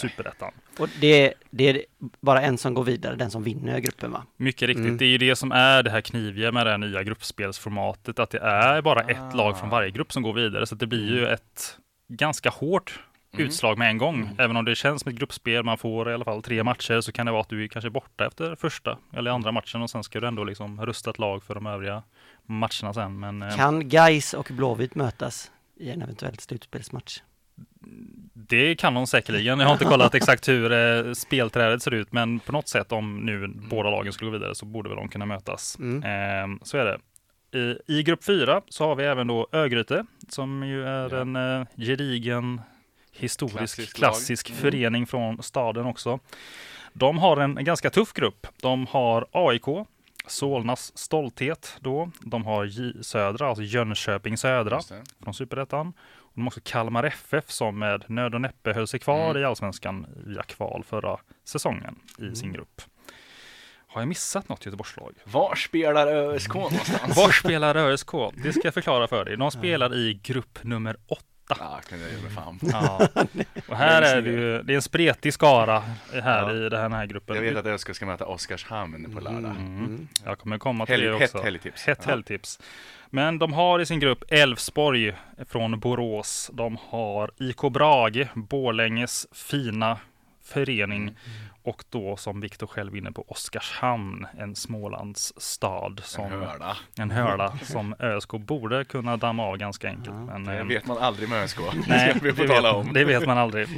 Superettan. 0.00 0.52
Och 0.78 0.88
det, 1.00 1.34
det 1.50 1.68
är 1.68 1.84
bara 2.20 2.42
en 2.42 2.58
som 2.58 2.74
går 2.74 2.84
vidare, 2.84 3.16
den 3.16 3.30
som 3.30 3.42
vinner 3.42 3.78
gruppen 3.78 4.12
va? 4.12 4.22
Mycket 4.36 4.66
riktigt, 4.68 4.84
Mm. 4.84 4.96
det 4.96 5.04
är 5.04 5.08
ju 5.08 5.18
det 5.18 5.36
som 5.36 5.52
är 5.52 5.82
det 5.82 5.90
här 5.90 6.00
kniviga 6.00 6.52
med 6.52 6.66
det 6.66 6.70
här 6.70 6.78
nya 6.78 7.02
gruppspelsformatet, 7.02 8.18
att 8.18 8.30
det 8.30 8.38
är 8.38 8.82
bara 8.82 9.00
Ah. 9.00 9.10
ett 9.10 9.34
lag 9.34 9.58
från 9.58 9.68
varje 9.70 9.90
grupp 9.90 10.12
som 10.12 10.22
går 10.22 10.32
vidare, 10.32 10.66
så 10.66 10.74
att 10.74 10.80
det 10.80 10.86
blir 10.86 11.12
ju 11.14 11.26
ett 11.26 11.78
ganska 12.08 12.50
hårt 12.50 13.00
Mm. 13.34 13.46
utslag 13.46 13.78
med 13.78 13.90
en 13.90 13.98
gång. 13.98 14.30
Även 14.38 14.56
om 14.56 14.64
det 14.64 14.74
känns 14.74 15.02
som 15.02 15.12
ett 15.12 15.18
gruppspel, 15.18 15.62
man 15.64 15.78
får 15.78 16.10
i 16.10 16.14
alla 16.14 16.24
fall 16.24 16.42
tre 16.42 16.62
matcher, 16.64 17.00
så 17.00 17.12
kan 17.12 17.26
det 17.26 17.32
vara 17.32 17.40
att 17.40 17.48
du 17.48 17.64
är 17.64 17.68
kanske 17.68 17.90
borta 17.90 18.26
efter 18.26 18.54
första 18.56 18.98
eller 19.12 19.30
andra 19.30 19.52
matchen 19.52 19.82
och 19.82 19.90
sen 19.90 20.04
ska 20.04 20.20
du 20.20 20.26
ändå 20.26 20.44
liksom 20.44 20.86
rusta 20.86 21.10
ett 21.10 21.18
lag 21.18 21.42
för 21.44 21.54
de 21.54 21.66
övriga 21.66 22.02
matcherna 22.50 22.94
sen. 22.94 23.20
Men 23.20 23.42
eh, 23.42 23.56
Kan 23.56 23.88
Geis 23.88 24.34
och 24.34 24.48
Blåvitt 24.52 24.94
mötas 24.94 25.50
i 25.76 25.90
en 25.90 26.02
eventuell 26.02 26.38
slutspelsmatch? 26.38 27.20
det 28.32 28.74
kan 28.74 28.94
de 28.94 29.06
säkerligen. 29.06 29.58
Jag 29.60 29.66
har 29.66 29.72
inte 29.72 29.84
kollat 29.84 30.14
exakt 30.14 30.48
hur 30.48 30.72
eh, 30.72 31.12
spelträdet 31.12 31.82
ser 31.82 31.94
ut, 31.94 32.12
men 32.12 32.40
på 32.40 32.52
något 32.52 32.68
sätt 32.68 32.92
om 32.92 33.16
nu 33.16 33.48
båda 33.70 33.90
lagen 33.90 34.12
skulle 34.12 34.30
gå 34.30 34.36
vidare 34.38 34.54
så 34.54 34.66
borde 34.66 34.88
väl 34.88 34.96
de 34.98 35.08
kunna 35.08 35.26
mötas. 35.26 35.78
Mm. 35.78 36.02
Eh, 36.52 36.58
så 36.62 36.78
är 36.78 36.84
det. 36.84 36.98
I, 37.58 37.78
I 37.98 38.02
grupp 38.02 38.24
fyra 38.24 38.62
så 38.68 38.84
har 38.86 38.94
vi 38.94 39.04
även 39.04 39.26
då 39.26 39.48
Örgryte 39.52 40.04
som 40.28 40.62
ju 40.66 40.84
är 40.86 41.14
Ja. 41.14 41.20
en 41.20 41.36
eh, 41.36 41.66
gedigen 41.76 42.60
historisk 43.12 43.56
Klassisk 43.76 43.96
klassisk. 43.96 44.50
Mm. 44.50 44.60
förening 44.60 45.06
från 45.06 45.42
staden 45.42 45.86
också. 45.86 46.18
De 46.92 47.18
har 47.18 47.36
en 47.36 47.64
ganska 47.64 47.90
tuff 47.90 48.12
grupp. 48.12 48.46
De 48.62 48.86
har 48.86 49.26
AIK, 49.32 49.86
Solnas 50.30 50.98
stolthet 50.98 51.76
då. 51.80 52.10
De 52.20 52.44
har 52.46 52.64
J 52.64 52.92
Södra, 53.02 53.48
alltså 53.48 53.62
Jönköping 53.62 54.36
Södra 54.36 54.80
från 55.24 55.34
Superettan. 55.34 55.92
De 56.34 56.40
har 56.40 56.46
också 56.48 56.60
Kalmar 56.64 57.04
FF 57.04 57.50
som 57.50 57.78
med 57.78 58.04
nöd 58.08 58.34
och 58.34 58.40
näppe 58.40 58.72
höll 58.72 58.86
sig 58.86 59.00
kvar 59.00 59.30
Mm. 59.30 59.42
i 59.42 59.44
Allsvenskan 59.44 60.06
via 60.26 60.42
kval 60.42 60.84
förra 60.88 61.16
säsongen 61.44 61.98
i 62.18 62.36
sin 62.36 62.52
grupp. 62.52 62.82
Har 63.86 64.00
jag 64.00 64.08
missat 64.08 64.48
något 64.48 64.66
Göteborgslag? 64.66 65.14
Var 65.24 65.54
spelar 65.54 66.06
ÖSK 66.06 66.54
någonstans? 66.54 67.16
Var 67.16 67.30
spelar 67.30 67.76
ÖSK? 67.76 68.10
Det 68.42 68.52
ska 68.52 68.60
jag 68.64 68.74
förklara 68.74 69.08
för 69.08 69.24
dig. 69.24 69.36
De 69.36 69.50
spelar 69.50 69.94
i 69.94 70.20
grupp 70.22 70.58
nummer 70.62 70.96
åtta. 71.08 71.24
Ja, 71.58 71.80
kunde 71.88 72.04
jag 72.04 72.14
ge 72.16 72.22
mig 72.22 72.30
fan. 72.32 72.58
Ja. 72.62 73.08
Och 73.68 73.76
här 73.76 74.02
är 74.02 74.22
det 74.22 74.30
ju, 74.30 74.62
det 74.62 74.72
är 74.72 74.74
en 74.74 74.82
spretig 74.82 75.34
skara 75.34 75.82
här 76.12 76.54
Ja. 76.54 76.66
i 76.66 76.68
den 76.68 76.92
här 76.92 77.06
gruppen. 77.06 77.36
Jag 77.36 77.42
vet 77.42 77.56
att 77.56 77.66
ÖSK 77.66 77.94
ska 77.94 78.06
möta 78.06 78.26
Oskarshamn 78.26 79.12
på 79.14 79.20
lördag. 79.20 79.50
Mm. 79.50 80.08
Jag 80.24 80.38
kommer 80.38 80.58
komma 80.58 80.86
till 80.86 80.94
Helg, 80.94 81.06
det 81.06 81.18
hett 81.18 81.34
också. 81.34 81.44
helgtips. 81.44 81.84
Hett 81.86 81.98
Ja. 82.04 82.10
helgtips. 82.10 82.60
Men 83.10 83.38
de 83.38 83.52
har 83.52 83.80
i 83.80 83.86
sin 83.86 84.00
grupp 84.00 84.24
Elfsborg 84.28 85.12
från 85.48 85.80
Borås. 85.80 86.50
De 86.52 86.78
har 86.90 87.30
IK 87.38 87.60
Brage, 87.72 88.26
Borlänges 88.34 89.26
fina 89.32 89.98
förening. 90.50 91.02
Mm. 91.02 91.14
Och 91.62 91.84
då 91.90 92.16
som 92.16 92.40
Viktor 92.40 92.66
själv 92.66 92.96
inne 92.96 93.12
på 93.12 93.24
Oskarshamn, 93.28 94.26
en 94.38 94.56
Smålands 94.56 95.32
stad. 95.36 96.00
Som, 96.04 96.24
En 96.24 96.30
hörna. 96.32 96.76
en 96.98 97.10
hörla 97.10 97.58
som 97.62 97.94
ÖSK 97.98 98.30
borde 98.30 98.84
kunna 98.84 99.16
damma 99.16 99.44
av 99.46 99.56
ganska 99.56 99.88
enkelt. 99.88 100.16
Men, 100.16 100.44
Det 100.44 100.58
eh, 100.58 100.64
vet 100.66 100.86
man 100.86 100.98
aldrig 100.98 101.28
med 101.28 101.44
ÖSK. 101.44 101.58
Nej, 101.88 102.14
det 102.14 102.20
vi 102.22 102.32
får 102.32 102.42
det 102.42 102.48
tala 102.48 102.68
vet, 102.78 102.86
om. 102.86 102.92
det 102.94 103.04
vet 103.04 103.26
man 103.26 103.38
aldrig. 103.38 103.68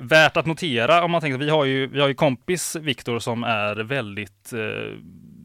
Värt 0.00 0.36
att 0.36 0.46
notera 0.46 1.04
om 1.04 1.10
man 1.10 1.20
tänker, 1.20 1.38
vi 1.38 1.50
har 1.50 1.64
ju, 1.64 1.86
vi 1.86 2.00
har 2.00 2.08
ju 2.08 2.14
kompis 2.14 2.76
Viktor 2.76 3.18
som 3.18 3.44
är 3.44 3.74
väldigt 3.76 4.52
eh, 4.52 4.98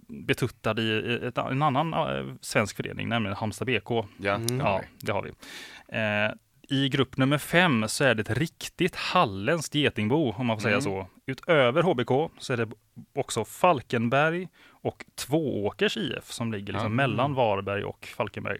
betuttad 0.07 0.79
i 0.79 1.19
ett, 1.27 1.37
en 1.37 1.61
annan 1.61 1.93
eh, 1.93 2.33
svensk 2.41 2.75
förening, 2.75 3.09
nämligen 3.09 3.37
Halmstad 3.37 3.67
BK. 3.67 3.89
Ja, 4.17 4.35
Mm. 4.35 4.57
det 4.57 4.63
har 4.63 4.71
Ja, 4.71 4.81
vi. 4.99 5.05
det 5.05 5.11
har 5.11 5.23
vi. 5.23 5.29
Eh, 6.27 6.31
I 6.71 6.89
grupp 6.89 7.17
nummer 7.17 7.37
fem 7.37 7.87
så 7.87 8.03
är 8.03 8.15
det 8.15 8.21
ett 8.21 8.37
riktigt 8.37 8.95
halländskt 8.95 9.75
getingbo, 9.75 10.31
om 10.37 10.45
man 10.45 10.57
får 10.57 10.61
säga 10.61 10.73
Mm. 10.73 10.81
så. 10.81 11.07
Utöver 11.25 11.83
HBK 11.83 12.31
så 12.37 12.53
är 12.53 12.57
det 12.57 12.69
också 13.15 13.45
Falkenberg 13.45 14.47
och 14.69 15.05
Tvååkers 15.15 15.97
IF 15.97 16.31
som 16.31 16.51
ligger 16.51 16.73
liksom 16.73 16.91
Ja. 16.91 17.07
mellan 17.07 17.33
Varberg 17.33 17.83
och 17.83 18.05
Falkenberg. 18.05 18.57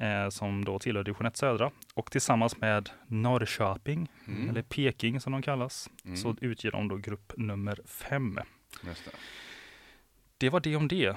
eh, 0.00 0.28
som 0.28 0.64
då 0.64 0.78
tillhör 0.78 1.04
division 1.04 1.26
1 1.26 1.36
södra. 1.36 1.70
Och 1.94 2.10
tillsammans 2.10 2.56
med 2.60 2.90
Norrköping, 3.06 4.08
Mm. 4.26 4.50
eller 4.50 4.62
Peking 4.62 5.20
som 5.20 5.32
de 5.32 5.42
kallas, 5.42 5.90
Mm. 6.04 6.16
så 6.16 6.36
utger 6.40 6.70
de 6.70 6.88
då 6.88 6.96
grupp 6.96 7.32
nummer 7.36 7.78
5. 7.86 8.38
Just 8.86 9.04
det. 9.04 9.10
Det 10.38 10.50
var 10.50 10.60
det 10.60 10.76
om 10.76 10.88
det. 10.88 11.16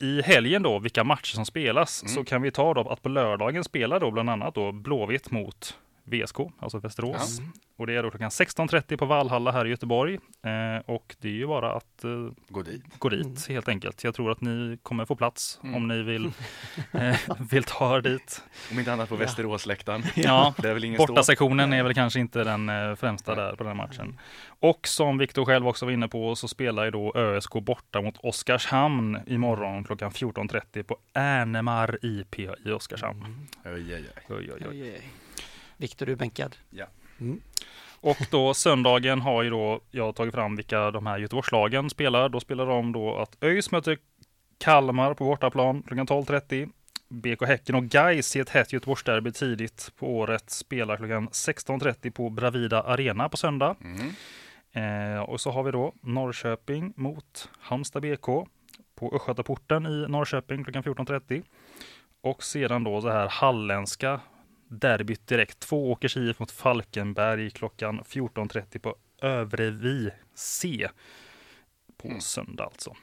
I 0.00 0.22
helgen 0.22 0.62
då, 0.62 0.78
vilka 0.78 1.04
matcher 1.04 1.34
som 1.34 1.46
spelas, 1.46 2.02
Mm. 2.02 2.14
så 2.14 2.24
kan 2.24 2.42
vi 2.42 2.50
ta 2.50 2.74
då 2.74 2.80
att 2.88 3.02
på 3.02 3.08
lördagen 3.08 3.64
spelar 3.64 4.00
då 4.00 4.10
bland 4.10 4.30
annat 4.30 4.54
då 4.54 4.72
Blåvitt 4.72 5.30
mot 5.30 5.78
VSK, 6.10 6.36
alltså 6.58 6.78
Västerås. 6.78 7.40
Och 7.76 7.86
det 7.86 7.94
är 7.96 8.02
då 8.02 8.10
klockan 8.10 8.30
16.30 8.30 8.96
på 8.96 9.04
Valhalla 9.06 9.52
här 9.52 9.66
i 9.66 9.70
Göteborg. 9.70 10.14
Eh, 10.42 10.82
och 10.86 11.16
det 11.18 11.28
är 11.28 11.32
ju 11.32 11.46
bara 11.46 11.72
att 11.72 12.04
eh, 12.04 12.10
Gå 12.48 12.62
dit. 12.62 12.82
gå 12.98 13.08
dit 13.08 13.48
helt 13.48 13.68
enkelt. 13.68 14.04
Jag 14.04 14.14
tror 14.14 14.30
att 14.30 14.40
ni 14.40 14.78
kommer 14.82 15.04
få 15.04 15.16
plats 15.16 15.60
Mm. 15.62 15.74
om 15.76 15.88
ni 15.88 16.02
vill, 16.02 16.26
eh, 16.92 17.16
vill 17.50 17.64
ta 17.64 17.96
er 17.96 18.00
dit. 18.00 18.42
Om 18.70 18.78
inte 18.78 18.92
annat 18.92 19.08
på 19.08 19.16
Västeråsläktaren. 19.16 20.02
Ja, 20.14 20.54
Det 20.58 20.68
är 20.70 20.74
väl 20.74 20.84
ingen 20.84 20.96
stå. 20.98 21.06
Bortasektionen 21.06 21.72
är 21.72 21.82
väl 21.82 21.94
kanske 21.94 22.20
inte 22.20 22.44
den 22.44 22.68
eh, 22.68 22.94
främsta 22.94 23.34
där 23.34 23.50
på 23.50 23.56
den 23.64 23.66
här 23.66 23.86
matchen. 23.86 24.18
Och 24.60 24.88
som 24.88 25.18
Viktor 25.18 25.44
själv 25.44 25.68
också 25.68 25.84
var 25.86 25.92
inne 25.92 26.08
på 26.08 26.36
så 26.36 26.48
spelar 26.48 26.84
ju 26.84 26.90
då 26.90 27.12
ÖSK 27.16 27.52
borta 27.52 28.00
mot 28.02 28.16
Oskarshamn 28.18 29.18
imorgon 29.26 29.84
klockan 29.84 30.10
14.30 30.10 30.82
på 30.82 30.96
Ärnemar 31.12 31.98
IP 32.02 32.38
i 32.38 32.70
Oskarshamn. 32.70 33.46
Oj, 33.64 33.72
oj, 33.72 33.94
oj. 33.94 34.36
Oj, 34.36 34.52
oj, 34.52 34.66
oj. 34.70 35.00
Viktor, 35.80 36.06
du 36.06 36.12
är 36.12 36.16
bänkad. 36.16 36.56
Ja. 36.70 36.86
Mm. 37.20 37.40
Och 38.00 38.16
då 38.30 38.54
söndagen 38.54 39.20
har 39.20 39.42
ju 39.42 39.50
då 39.50 39.80
jag 39.90 40.14
tagit 40.14 40.34
fram 40.34 40.56
vilka 40.56 40.90
de 40.90 41.06
här 41.06 41.18
Göteborgslagen 41.18 41.90
spelar. 41.90 42.28
Då 42.28 42.40
spelar 42.40 42.66
de 42.66 42.92
då 42.92 43.16
att 43.16 43.44
ÖIS 43.44 43.70
möter 43.70 43.98
Kalmar 44.58 45.14
på 45.14 45.24
bortaplan 45.24 45.82
klockan 45.82 46.06
12.30. 46.06 46.70
BK 47.08 47.46
Häcken 47.46 47.74
och 47.74 47.84
Gais 47.84 48.36
i 48.36 48.40
ett 48.40 48.48
hett 48.48 48.72
Göteborgsderby 48.72 49.32
tidigt 49.32 49.92
på 49.96 50.16
året 50.16 50.50
spelar 50.50 50.96
klockan 50.96 51.28
16.30 51.28 52.10
på 52.10 52.30
Bravida 52.30 52.82
Arena 52.82 53.28
på 53.28 53.36
söndag. 53.36 53.76
Mm. 53.80 55.14
Eh, 55.14 55.22
och 55.22 55.40
så 55.40 55.50
har 55.50 55.62
vi 55.62 55.70
då 55.70 55.94
Norrköping 56.02 56.92
mot 56.96 57.48
Halmstad 57.60 58.02
BK 58.02 58.26
på 58.94 59.14
Östgötaporten 59.14 59.86
i 59.86 60.06
Norrköping 60.08 60.64
klockan 60.64 60.82
14.30. 60.82 61.42
Och 62.20 62.42
sedan 62.42 62.84
då 62.84 63.00
det 63.00 63.12
här 63.12 63.28
halländska 63.28 64.20
derbyt 64.70 65.26
direkt. 65.26 65.60
Två 65.60 65.90
åkers 65.92 66.16
IF 66.16 66.38
mot 66.38 66.50
Falkenberg 66.50 67.50
klockan 67.50 68.00
14.30 68.08 68.78
på 68.78 68.94
Övrevi 69.22 70.10
C. 70.34 70.88
På 71.96 72.08
Mm. 72.08 72.20
söndag 72.20 72.64
alltså. 72.64 72.96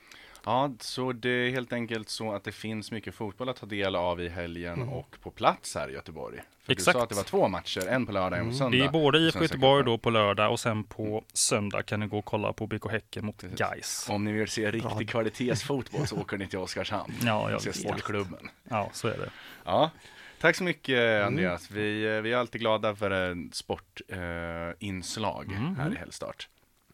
Ja, 0.46 0.72
så 0.80 1.12
det 1.14 1.30
är 1.30 1.52
helt 1.52 1.74
enkelt 1.74 2.10
så 2.10 2.34
att 2.34 2.44
det 2.44 2.52
finns 2.52 2.92
mycket 2.92 3.16
fotboll 3.16 3.50
att 3.50 3.56
ta 3.56 3.66
del 3.66 3.96
av 3.96 4.22
i 4.22 4.30
helgen 4.30 4.82
och 4.84 5.16
på 5.22 5.32
plats 5.32 5.76
här 5.76 5.90
i 5.90 5.94
Göteborg. 5.94 6.40
För 6.64 6.72
Exakt. 6.72 6.94
Du 6.96 7.00
sa 7.00 7.04
att 7.04 7.10
det 7.10 7.16
var 7.16 7.24
två 7.24 7.48
matcher, 7.48 7.88
en 7.88 8.06
på 8.06 8.12
lördag 8.12 8.40
och 8.40 8.46
en 8.46 8.52
på 8.52 8.58
söndag. 8.58 8.78
Det 8.78 8.84
är 8.84 8.90
både 8.90 9.20
IFK 9.20 9.42
Göteborg 9.42 9.86
då 9.86 9.98
på 9.98 10.10
lördag 10.10 10.52
och 10.52 10.60
sen 10.60 10.84
på 10.84 11.24
söndag 11.34 11.84
kan 11.84 12.00
ni 12.00 12.08
gå 12.08 12.18
och 12.20 12.26
kolla 12.26 12.54
på 12.54 12.68
BK 12.68 12.90
Häcken 12.92 13.26
mot 13.26 13.38
Precis. 13.38 13.60
Gais. 13.60 14.08
Om 14.10 14.24
ni 14.24 14.32
vill 14.32 14.48
se 14.48 14.72
riktig 14.72 15.10
kvalitetsfotboll 15.10 16.08
så 16.08 16.18
åker 16.18 16.38
ni 16.38 16.48
till 16.48 16.60
Oskarshamn. 16.60 17.14
Ja, 17.24 17.52
jag 17.52 17.62
Se 17.62 17.70
vet. 17.70 17.76
Sportklubben. 17.80 18.50
Ja, 18.70 18.90
så 18.94 19.08
är 19.08 19.18
det. 19.18 19.30
Ja, 19.66 19.92
tack 20.40 20.56
så 20.56 20.64
mycket 20.64 21.26
Andreas. 21.26 21.72
Vi, 21.72 22.16
eh, 22.16 22.22
vi 22.22 22.34
är 22.34 22.38
alltid 22.38 22.62
glada 22.62 22.96
för 22.96 23.12
en 23.12 23.52
sportinslag 23.54 24.70
eh, 24.70 24.88
inslag 24.88 25.52
här 25.78 25.94
i 25.94 25.96
Helgstart. 25.96 26.50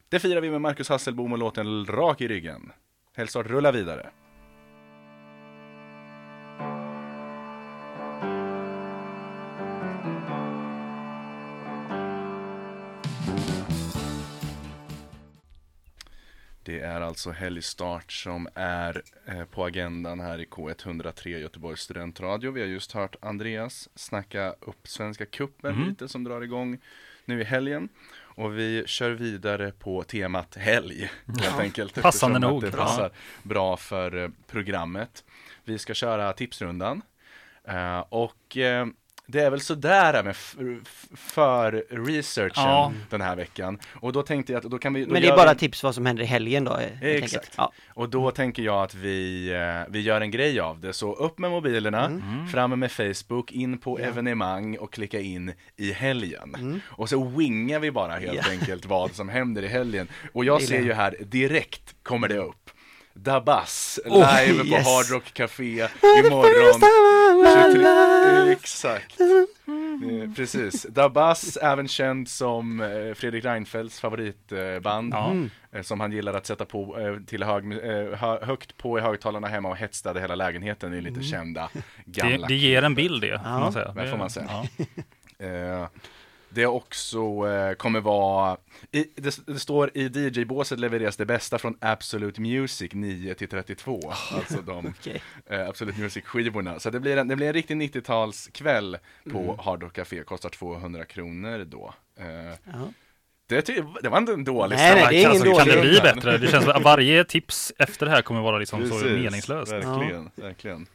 Det 0.09 0.19
firar 0.19 0.41
vi 0.41 0.49
med 0.49 0.61
Marcus 0.61 0.89
Hasselbom 0.89 1.31
och 1.31 1.37
låten 1.37 1.85
Rak 1.85 2.21
i 2.21 2.27
ryggen. 2.27 2.71
Helgstart 3.15 3.47
rullar 3.47 3.73
vidare. 3.73 4.09
Det 16.65 16.79
är 16.79 17.01
alltså 17.01 17.31
helgstart 17.31 18.11
som 18.11 18.47
är 18.55 19.01
eh, 19.25 19.43
på 19.45 19.65
agendan 19.65 20.19
här 20.19 20.39
i 20.41 20.45
K103 20.45 21.27
Göteborgs 21.27 21.79
studentradio. 21.81 22.51
Vi 22.51 22.61
har 22.61 22.67
just 22.67 22.91
hört 22.91 23.15
Andreas 23.21 23.89
snacka 23.95 24.49
upp 24.59 24.87
Svenska 24.87 25.25
cupen 25.25 25.75
Mhm. 25.75 25.89
lite 25.89 26.07
som 26.07 26.23
drar 26.23 26.41
igång 26.41 26.77
nu 27.25 27.41
i 27.41 27.43
helgen. 27.43 27.89
Och 28.35 28.57
vi 28.57 28.83
kör 28.87 29.11
vidare 29.11 29.71
på 29.71 30.03
temat 30.03 30.55
helg 30.55 31.11
helt 31.41 31.59
enkelt. 31.59 32.01
Passande 32.01 32.39
nog. 32.39 32.61
Det 32.61 32.71
passar 32.71 33.11
bra 33.43 33.77
för 33.77 34.23
eh, 34.23 34.29
programmet. 34.47 35.23
Vi 35.63 35.77
ska 35.79 35.93
köra 35.93 36.33
tipsrundan. 36.33 37.01
Eh, 37.63 37.99
och 37.99 38.57
det 39.33 39.41
är 39.43 39.49
väl 39.49 39.61
sådär 39.61 40.23
med 40.23 40.35
för 41.17 41.85
researchen 41.89 42.63
Ja. 42.63 42.91
den 43.09 43.21
här 43.21 43.35
veckan. 43.35 43.79
Och 43.93 44.13
då 44.13 44.21
tänkte 44.23 44.53
jag 44.53 44.65
att 44.65 44.71
då 44.71 44.77
kan 44.77 44.93
vi... 44.93 45.05
då 45.05 45.13
Men 45.13 45.21
det 45.21 45.27
är 45.27 45.35
bara 45.37 45.53
vi- 45.53 45.59
tips 45.59 45.83
vad 45.83 45.95
som 45.95 46.05
händer 46.05 46.23
i 46.23 46.25
helgen 46.25 46.63
då? 46.63 46.77
eh, 46.77 46.87
Exakt. 47.01 47.51
Ja. 47.57 47.71
och 47.93 48.09
då 48.09 48.31
tänker 48.31 48.63
jag 48.63 48.83
att 48.83 48.95
vi, 48.95 49.49
eh, 49.53 49.91
vi 49.93 50.01
gör 50.01 50.21
en 50.21 50.31
grej 50.31 50.59
av 50.59 50.79
det. 50.79 50.93
Så 50.93 51.13
upp 51.13 51.39
med 51.39 51.51
mobilerna, 51.51 52.05
Mm. 52.05 52.47
fram 52.47 52.79
med 52.79 52.91
Facebook, 52.91 53.51
in 53.51 53.77
på 53.77 53.99
evenemang 53.99 54.77
och 54.77 54.93
klicka 54.93 55.19
in 55.19 55.53
i 55.75 55.91
helgen. 55.91 56.55
Mm. 56.59 56.79
Och 56.85 57.09
så 57.09 57.23
wingar 57.23 57.79
vi 57.79 57.91
bara 57.91 58.13
helt 58.13 58.33
Ja. 58.45 58.51
enkelt 58.51 58.85
vad 58.85 59.11
som 59.15 59.29
händer 59.29 59.61
i 59.63 59.67
helgen. 59.67 60.07
Och 60.33 60.45
jag 60.51 60.61
ser 60.61 60.81
ju 60.81 60.93
här, 60.93 61.15
direkt 61.21 61.95
kommer 62.03 62.27
det 62.27 62.37
upp. 62.37 62.62
Dabas, 63.15 63.99
Oh, 64.05 64.17
live 64.45 64.59
på 64.59 64.65
yes. 64.65 64.85
Hard 64.87 65.09
Rock 65.11 65.33
Café 65.33 65.87
imorgon. 66.25 66.81
23, 67.73 68.51
exakt. 68.51 69.19
Eh, 69.21 70.33
Precis. 70.35 70.83
Dabas, 70.83 71.57
även 71.57 71.87
känd 71.87 72.29
som 72.29 72.81
eh, 72.81 73.13
Fredrik 73.13 73.45
Reinfeldts 73.45 73.99
favoritband. 73.99 75.13
Ja. 75.13 75.33
Eh, 75.71 75.81
Som 75.81 75.99
han 75.99 76.11
gillar 76.11 76.33
att 76.33 76.45
sätta 76.45 76.65
på 76.65 76.97
till 77.27 77.43
hög, 77.43 77.73
hö- 78.17 78.45
högt 78.45 78.77
på 78.77 78.97
i 78.97 79.01
högtalarna 79.01 79.47
hemma 79.47 79.69
och 79.69 79.77
hetstade 79.77 80.19
hela 80.21 80.35
lägenheten. 80.35 80.91
Det 80.91 80.97
är 80.97 81.01
lite 81.01 81.23
kända 81.23 81.69
Det, 82.05 82.21
gamla 82.21 82.47
det 82.47 82.55
ger 82.55 82.83
en 82.83 82.95
bild 82.95 83.21
det, 83.21 83.27
får 83.39 83.47
Ja, 83.51 83.59
man 83.59 83.73
säga. 83.73 83.91
det 83.95 84.07
får 84.09 84.17
man 84.17 84.29
säga. 84.29 84.49
Ja. 85.37 85.89
Eh, 86.53 86.55
det 86.55 86.65
också 86.65 87.17
eh, 87.47 87.73
kommer 87.73 87.99
vara, 88.01 88.57
i, 88.91 89.05
det, 89.15 89.39
det 89.47 89.59
står 89.59 89.91
i 89.97 90.07
DJ-båset 90.07 90.79
levereras 90.79 91.17
det 91.17 91.25
bästa 91.25 91.57
från 91.59 91.77
Absolute 91.81 92.41
Music 92.41 92.91
9 92.93 93.33
till 93.33 93.47
32. 93.47 93.99
Alltså 94.35 94.61
de 94.61 94.85
Okej. 94.99 95.21
eh, 95.49 95.67
Absolute 95.69 95.99
Music-skivorna. 96.01 96.79
Så 96.79 96.89
det 96.89 96.99
blir 96.99 97.17
en, 97.17 97.27
det 97.27 97.35
blir 97.35 97.47
en 97.47 97.53
riktig 97.53 97.75
90-talskväll 97.81 98.97
på 99.31 99.39
Mm. 99.39 99.55
Hard 99.59 99.83
Rock 99.83 99.93
Café, 99.93 100.23
kostar 100.23 100.49
200 100.49 101.05
kronor 101.05 101.65
då. 101.65 101.93
Eh, 102.19 102.25
Ja. 102.65 102.87
det, 103.47 103.83
det 104.01 104.09
var 104.09 104.17
inte 104.17 104.33
en 104.33 104.43
dålig 104.43 104.75
Nej, 104.75 104.95
nej, 104.95 105.05
det 105.09 105.15
är 105.15 105.19
ingen 105.19 105.29
Alltså, 105.31 105.45
dålig 105.45 105.57
kan 105.57 105.67
det 105.75 105.81
bli 105.81 105.99
bättre? 106.01 106.37
Det 106.37 106.47
känns 106.47 106.67
att 106.67 106.83
varje 106.83 107.23
tips 107.23 107.73
efter 107.77 108.05
det 108.05 108.11
här 108.11 108.21
kommer 108.21 108.41
vara 108.41 108.57
liksom 108.57 108.87
så 108.87 108.99
Precis, 108.99 109.11
meningslöst. 109.23 109.71
Verkligen, 109.71 110.29
verkligen. 110.35 110.87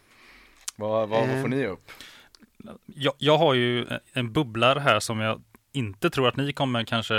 Vad, 0.77 1.09
vad, 1.09 1.21
vad 1.29 1.31
Eh. 1.37 1.41
får 1.43 1.49
ni 1.49 1.67
upp? 1.67 1.91
Jag, 2.87 3.15
jag 3.19 3.39
har 3.39 3.55
ju 3.55 3.87
en 4.13 4.33
bubblare 4.33 4.81
här 4.81 5.01
som 5.01 5.21
jag 5.21 5.43
inte 5.79 6.11
tror 6.11 6.29
att 6.29 6.37
ni 6.37 6.53
kommer 6.53 6.85
kanske 6.85 7.15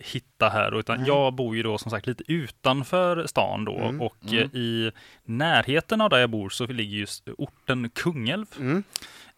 hitta 0.00 0.48
här, 0.48 0.78
utan 0.78 0.98
Nej. 0.98 1.06
jag 1.06 1.34
bor 1.34 1.56
ju 1.56 1.62
då 1.62 1.78
som 1.78 1.90
sagt 1.90 2.06
lite 2.06 2.24
utanför 2.26 3.26
stan 3.26 3.64
då 3.64 3.78
Mm. 3.78 4.00
och 4.00 4.16
Mm. 4.28 4.38
eh, 4.38 4.54
i 4.60 4.90
närheten 5.24 6.00
av 6.00 6.10
där 6.10 6.18
jag 6.18 6.30
bor 6.30 6.48
så 6.48 6.66
ligger 6.66 6.96
just 6.98 7.28
orten 7.38 7.90
Kungälv. 7.90 8.46
Mm. 8.58 8.82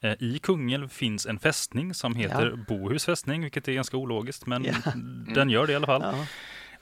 Eh, 0.01 0.13
I 0.21 0.39
Kungälv 0.43 0.89
finns 0.89 1.27
en 1.27 1.39
fästning 1.39 1.95
som 1.95 2.15
heter 2.17 2.59
Bohus 2.69 3.05
fästning, 3.05 3.43
vilket 3.43 3.69
är 3.69 3.73
ganska 3.73 3.97
ologiskt, 3.97 4.47
men 4.47 4.65
Ja. 4.65 4.73
den 5.35 5.51
gör 5.51 5.67
det 5.67 5.73
i 5.73 5.77
alla 5.77 5.87
fall. 5.87 6.03
Ja. 6.05 6.27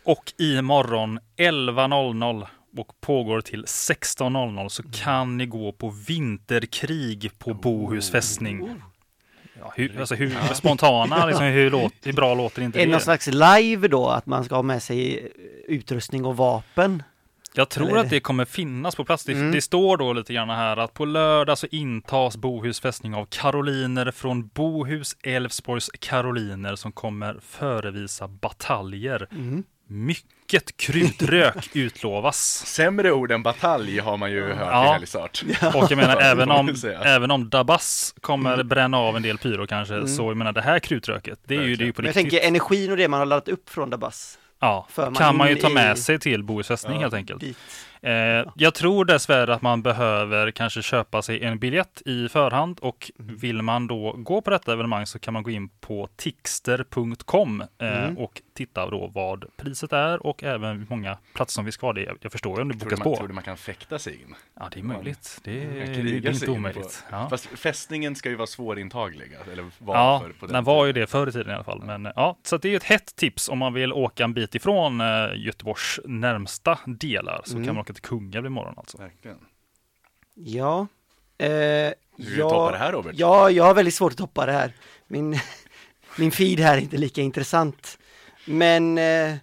Och 0.04 0.32
imorgon 0.38 1.18
11.00 1.36 2.46
och 2.76 3.00
pågår 3.00 3.40
till 3.40 3.64
16.00 3.64 4.68
så 4.68 4.82
kan 4.82 5.36
ni 5.36 5.46
gå 5.46 5.72
på 5.72 5.90
vinterkrig 6.08 7.30
på 7.38 7.54
Bohus 7.54 8.10
fästning. 8.10 8.70
Ja, 9.64 9.72
hur, 9.76 10.00
alltså 10.00 10.14
hur 10.14 10.54
spontana, 10.54 11.26
liksom, 11.26 11.44
hur, 11.46 11.70
låt, 11.70 11.92
hur 12.04 12.12
bra 12.12 12.34
låter 12.34 12.62
inte 12.62 12.78
Är 12.78 12.80
det 12.80 12.86
det? 12.86 12.92
någon 12.92 13.00
slags 13.00 13.26
live 13.26 13.88
då, 13.88 14.08
att 14.08 14.26
man 14.26 14.44
ska 14.44 14.54
ha 14.54 14.62
med 14.62 14.82
sig 14.82 15.18
eh, 15.18 15.24
utrustning 15.74 16.24
och 16.24 16.36
vapen? 16.36 17.02
Jag 17.56 17.68
tror 17.68 17.88
Eller- 17.90 18.00
att 18.00 18.10
det 18.10 18.20
kommer 18.20 18.44
finnas 18.44 18.94
på 18.96 19.04
plats. 19.04 19.24
Det, 19.24 19.32
Mm. 19.32 19.52
det 19.52 19.60
står 19.60 19.96
då 19.96 20.12
lite 20.12 20.34
grann 20.34 20.50
här 20.50 20.76
att 20.76 20.94
på 20.94 21.04
lördag 21.04 21.58
så 21.58 21.66
intas 21.70 22.36
Bohus 22.36 22.80
fästning 22.80 23.14
av 23.14 23.26
karoliner 23.30 24.10
från 24.10 24.46
Bohus 24.48 25.16
Älvsborgs 25.22 25.90
karoliner 26.00 26.76
som 26.76 26.92
kommer 26.92 27.36
förevisa 27.42 28.28
bataljer. 28.28 29.28
Mm. 29.32 29.64
Mycket 29.94 30.76
krydrök 30.76 31.68
utlovas. 31.76 32.62
Sämre 32.66 33.12
ord 33.12 33.32
än 33.32 33.42
batalj 33.42 33.98
har 33.98 34.16
man 34.16 34.30
ju 34.32 34.42
hört 34.52 34.56
Ja. 34.70 34.84
i 34.86 34.92
helgstart. 34.92 35.44
Och 35.74 35.86
jag 35.90 35.96
menar, 35.96 36.16
även 36.20 36.50
om, 36.50 36.74
även 37.04 37.30
om 37.30 37.48
Dabas 37.50 38.14
kommer 38.20 38.62
bränna 38.62 38.98
av 38.98 39.16
en 39.16 39.22
del 39.22 39.38
pyro 39.38 39.66
kanske, 39.66 39.94
Mm. 39.94 40.08
så 40.08 40.22
jag 40.30 40.36
menar 40.36 40.52
det 40.52 40.62
här 40.62 40.78
krutröket, 40.78 41.38
det 41.44 41.56
är 41.56 41.62
ju, 41.62 41.76
det 41.76 41.84
är 41.84 41.86
ju 41.86 41.92
på 41.92 42.02
Men 42.02 42.06
jag 42.06 42.16
riktigt. 42.16 42.30
tänker 42.32 42.48
energin 42.48 42.90
och 42.90 42.96
det 42.96 43.08
man 43.08 43.18
har 43.20 43.26
laddat 43.26 43.48
upp 43.48 43.70
från 43.70 43.90
Dabas. 43.90 44.38
Ja, 44.60 44.86
man 44.96 45.14
kan 45.14 45.36
man 45.36 45.48
ju 45.48 45.54
ta 45.54 45.70
i- 45.70 45.74
med 45.74 45.98
sig 45.98 46.18
till 46.18 46.42
Bohus 46.42 46.68
fästning 46.68 46.94
Ja. 46.94 47.00
helt 47.00 47.14
enkelt. 47.14 47.40
dit. 47.40 47.58
Eh, 48.04 48.46
jag 48.56 48.74
tror 48.74 49.04
dessvärre 49.04 49.54
att 49.54 49.62
man 49.62 49.82
behöver 49.82 50.50
kanske 50.50 50.82
köpa 50.82 51.22
sig 51.22 51.44
en 51.44 51.58
biljett 51.58 52.02
i 52.06 52.28
förhand 52.28 52.78
och 52.82 53.10
Mm. 53.18 53.36
vill 53.36 53.62
man 53.62 53.86
då 53.86 54.12
gå 54.12 54.40
på 54.40 54.50
detta 54.50 54.72
evenemang 54.72 55.06
så 55.06 55.18
kan 55.18 55.32
man 55.34 55.42
gå 55.42 55.50
in 55.50 55.68
på 55.68 56.08
tixter.com 56.16 57.60
eh, 57.60 58.04
Mm. 58.04 58.18
och 58.18 58.42
titta 58.54 58.90
då 58.90 59.06
vad 59.14 59.44
priset 59.56 59.92
är 59.92 60.26
och 60.26 60.44
även 60.44 60.78
hur 60.78 60.86
många 60.90 61.18
platser 61.34 61.52
som 61.54 61.64
vi 61.64 61.72
ska 61.72 61.86
ha. 61.86 61.92
Det, 61.92 62.08
jag 62.20 62.32
förstår 62.32 62.56
ju 62.58 62.62
om 62.62 62.68
det 62.68 62.74
bokas 62.74 62.98
man, 62.98 63.04
på. 63.04 63.16
tror 63.16 63.28
du 63.28 63.34
man 63.34 63.44
kan 63.44 63.56
fäkta 63.56 63.98
sig 63.98 64.12
in? 64.14 64.34
Ja, 64.60 64.68
det 64.72 64.80
är 64.80 64.84
möjligt. 64.84 65.40
Det 65.44 65.62
är, 65.64 65.68
det 65.74 65.80
är 66.28 66.30
inte 66.30 66.44
in 66.46 66.50
omöjligt. 66.50 67.04
Ja. 67.10 67.28
Fast 67.30 67.46
fästningen 67.46 68.14
ska 68.16 68.28
ju 68.28 68.34
vara 68.36 68.46
svårintaglig, 68.46 69.30
eller 69.52 69.64
var 69.78 69.94
Ja, 69.96 70.20
för 70.24 70.32
på 70.32 70.46
den 70.46 70.52
den 70.54 70.64
var 70.64 70.86
ju 70.86 70.92
det 70.92 71.06
förr 71.06 71.26
i 71.28 71.32
tiden 71.32 71.50
i 71.50 71.54
alla 71.54 71.64
fall. 71.64 71.82
Men, 71.84 72.08
ja, 72.16 72.36
så 72.42 72.56
det 72.56 72.68
är 72.72 72.76
ett 72.76 72.82
hett 72.82 73.16
tips 73.16 73.48
om 73.48 73.58
man 73.58 73.72
vill 73.74 73.92
åka 73.92 74.24
en 74.24 74.34
bit 74.34 74.54
ifrån 74.54 75.00
eh, 75.00 75.06
Göteborgs 75.36 76.00
närmsta 76.04 76.78
delar. 76.86 77.42
Så 77.44 77.54
Mm. 77.54 77.66
kan 77.66 77.74
man 77.74 77.82
åka 77.82 77.93
till 77.94 78.02
Kungälv 78.02 78.46
imorgon 78.46 78.74
alltså. 78.76 78.98
Verkligen. 78.98 79.38
Ja. 80.34 80.86
Eh, 81.38 81.46
Hur 81.48 81.94
vill 82.16 82.34
du 82.34 82.40
toppa 82.40 82.70
det 82.72 82.78
här 82.78 82.92
Robert? 82.92 83.14
Ja, 83.18 83.50
jag 83.50 83.64
har 83.64 83.74
väldigt 83.74 83.94
svårt 83.94 84.12
att 84.12 84.18
toppa 84.18 84.46
det 84.46 84.52
här. 84.52 84.72
Min, 85.06 85.38
min 86.18 86.30
feed 86.32 86.60
här 86.60 86.76
är 86.76 86.80
inte 86.80 86.96
lika 86.96 87.22
intressant. 87.22 87.98
Men 88.46 88.98
eh, 88.98 89.34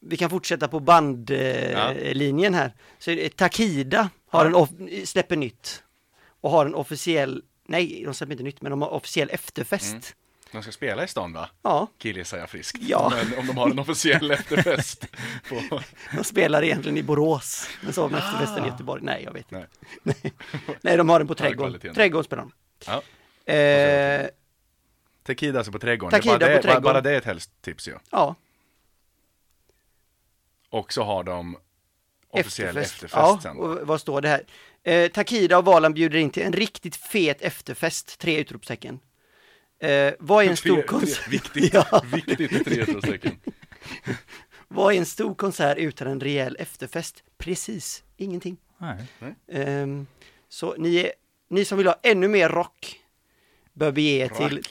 vi 0.00 0.16
kan 0.16 0.30
fortsätta 0.30 0.68
på 0.68 0.80
bandlinjen 0.80 1.70
Ja. 1.72 1.92
eh, 1.92 2.14
linjen 2.14 2.54
här. 2.54 2.72
Så 2.98 3.10
det, 3.10 3.36
Takida 3.36 4.10
har 4.28 4.50
Ja. 4.50 4.68
en 4.78 5.06
släpper 5.06 5.36
nytt 5.36 5.82
och 6.40 6.50
har 6.50 6.66
en 6.66 6.74
officiell, 6.74 7.42
nej 7.68 8.02
de 8.04 8.14
släpper 8.14 8.32
inte 8.32 8.44
nytt, 8.44 8.62
men 8.62 8.70
de 8.70 8.82
har 8.82 8.88
officiell 8.88 9.30
efterfest. 9.32 9.92
Mm. 9.92 10.02
De 10.54 10.62
ska 10.62 10.72
spela 10.72 11.04
i 11.04 11.08
stan 11.08 11.32
va? 11.32 11.48
Ja, 11.62 11.86
Killgissar 11.98 12.38
jag 12.38 12.50
friskt. 12.50 12.78
Ja. 12.80 13.12
Men 13.14 13.38
om 13.38 13.46
de 13.46 13.56
har 13.56 13.70
en 13.70 13.78
officiell 13.78 14.30
efterfest. 14.30 15.06
På... 15.48 15.80
de 16.16 16.24
spelar 16.24 16.62
egentligen 16.64 16.98
i 16.98 17.02
Borås, 17.02 17.68
men 17.82 17.92
så 17.92 18.02
har 18.02 18.08
de 18.08 18.16
efterfesten 18.16 18.58
i 18.58 18.66
Ah. 18.66 18.70
Göteborg. 18.70 19.02
Nej, 19.04 19.22
jag 19.24 19.32
vet 19.32 19.52
inte. 19.52 19.68
Nej. 20.02 20.16
Nej, 20.80 20.96
de 20.96 21.08
har 21.08 21.18
den 21.18 21.28
på 21.28 21.34
Trädgården. 21.34 21.94
Trädgården 21.94 22.24
spelar 22.24 22.42
de. 22.42 22.52
Ja. 22.86 23.02
Eh, 23.52 24.26
Tequila 25.22 25.58
alltså 25.58 25.72
på 25.72 25.78
trädgården. 25.78 26.20
Takida 26.20 26.38
det, 26.38 26.44
är 26.46 26.48
bara, 26.48 26.56
på 26.56 26.56
det, 26.56 26.62
trädgården. 26.62 26.82
bara 26.82 27.00
det 27.00 27.10
är 27.10 27.18
ett 27.18 27.24
hälsotips 27.24 27.88
ju. 27.88 27.94
ja, 28.10 28.34
Och 30.70 30.92
så 30.92 31.02
har 31.02 31.24
de 31.24 31.56
officiell 32.30 32.76
efterfest, 32.76 33.14
ja, 33.16 33.38
sen. 33.42 33.56
och 33.56 33.86
vad 33.86 34.00
står 34.00 34.20
det 34.20 34.28
här? 34.28 34.44
Eh, 34.82 35.08
Takida 35.10 35.58
och 35.58 35.64
Valand 35.64 35.94
bjuder 35.94 36.18
in 36.18 36.30
till 36.30 36.42
en 36.42 36.52
riktigt 36.52 36.96
fet 36.96 37.42
efterfest, 37.42 38.18
tre 38.18 38.36
utropstecken. 38.38 39.00
Eh, 39.84 40.14
vad 40.18 40.44
är 40.44 40.50
en 40.50 40.56
stor 40.56 40.82
konsert? 40.82 41.28
Viktigt, 41.32 41.74
Ja. 41.74 42.04
viktigt 42.12 42.68
utropstecken. 42.68 43.32
Vad 44.68 44.94
är 44.94 44.98
en 44.98 45.06
stor 45.06 45.34
konsert 45.34 45.78
utan 45.78 46.08
en 46.08 46.20
rejäl 46.20 46.56
efterfest? 46.58 47.24
Precis, 47.38 48.04
ingenting. 48.16 48.56
Nej. 48.78 49.06
Ehm, 49.48 50.06
så 50.48 50.74
ni, 50.78 50.96
är, 50.96 51.12
ni 51.48 51.64
som 51.64 51.78
vill 51.78 51.86
ha 51.86 51.96
ännu 52.02 52.28
mer 52.28 52.48
rock 52.48 53.00
bör 53.72 53.92
bege 53.92 54.24
er 54.24 54.28
till. 54.28 54.62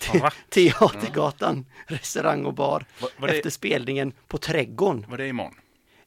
Teatergatan, 0.49 1.65
restaurang 1.87 2.45
och 2.45 2.53
bar 2.53 2.85
Var, 3.01 3.09
var, 3.17 3.27
det, 3.27 3.33
efter 3.33 3.49
spelningen 3.49 4.13
på 4.27 4.37
Trädgården. 4.37 5.05
var 5.09 5.17
det 5.17 5.27
imorgon? 5.27 5.55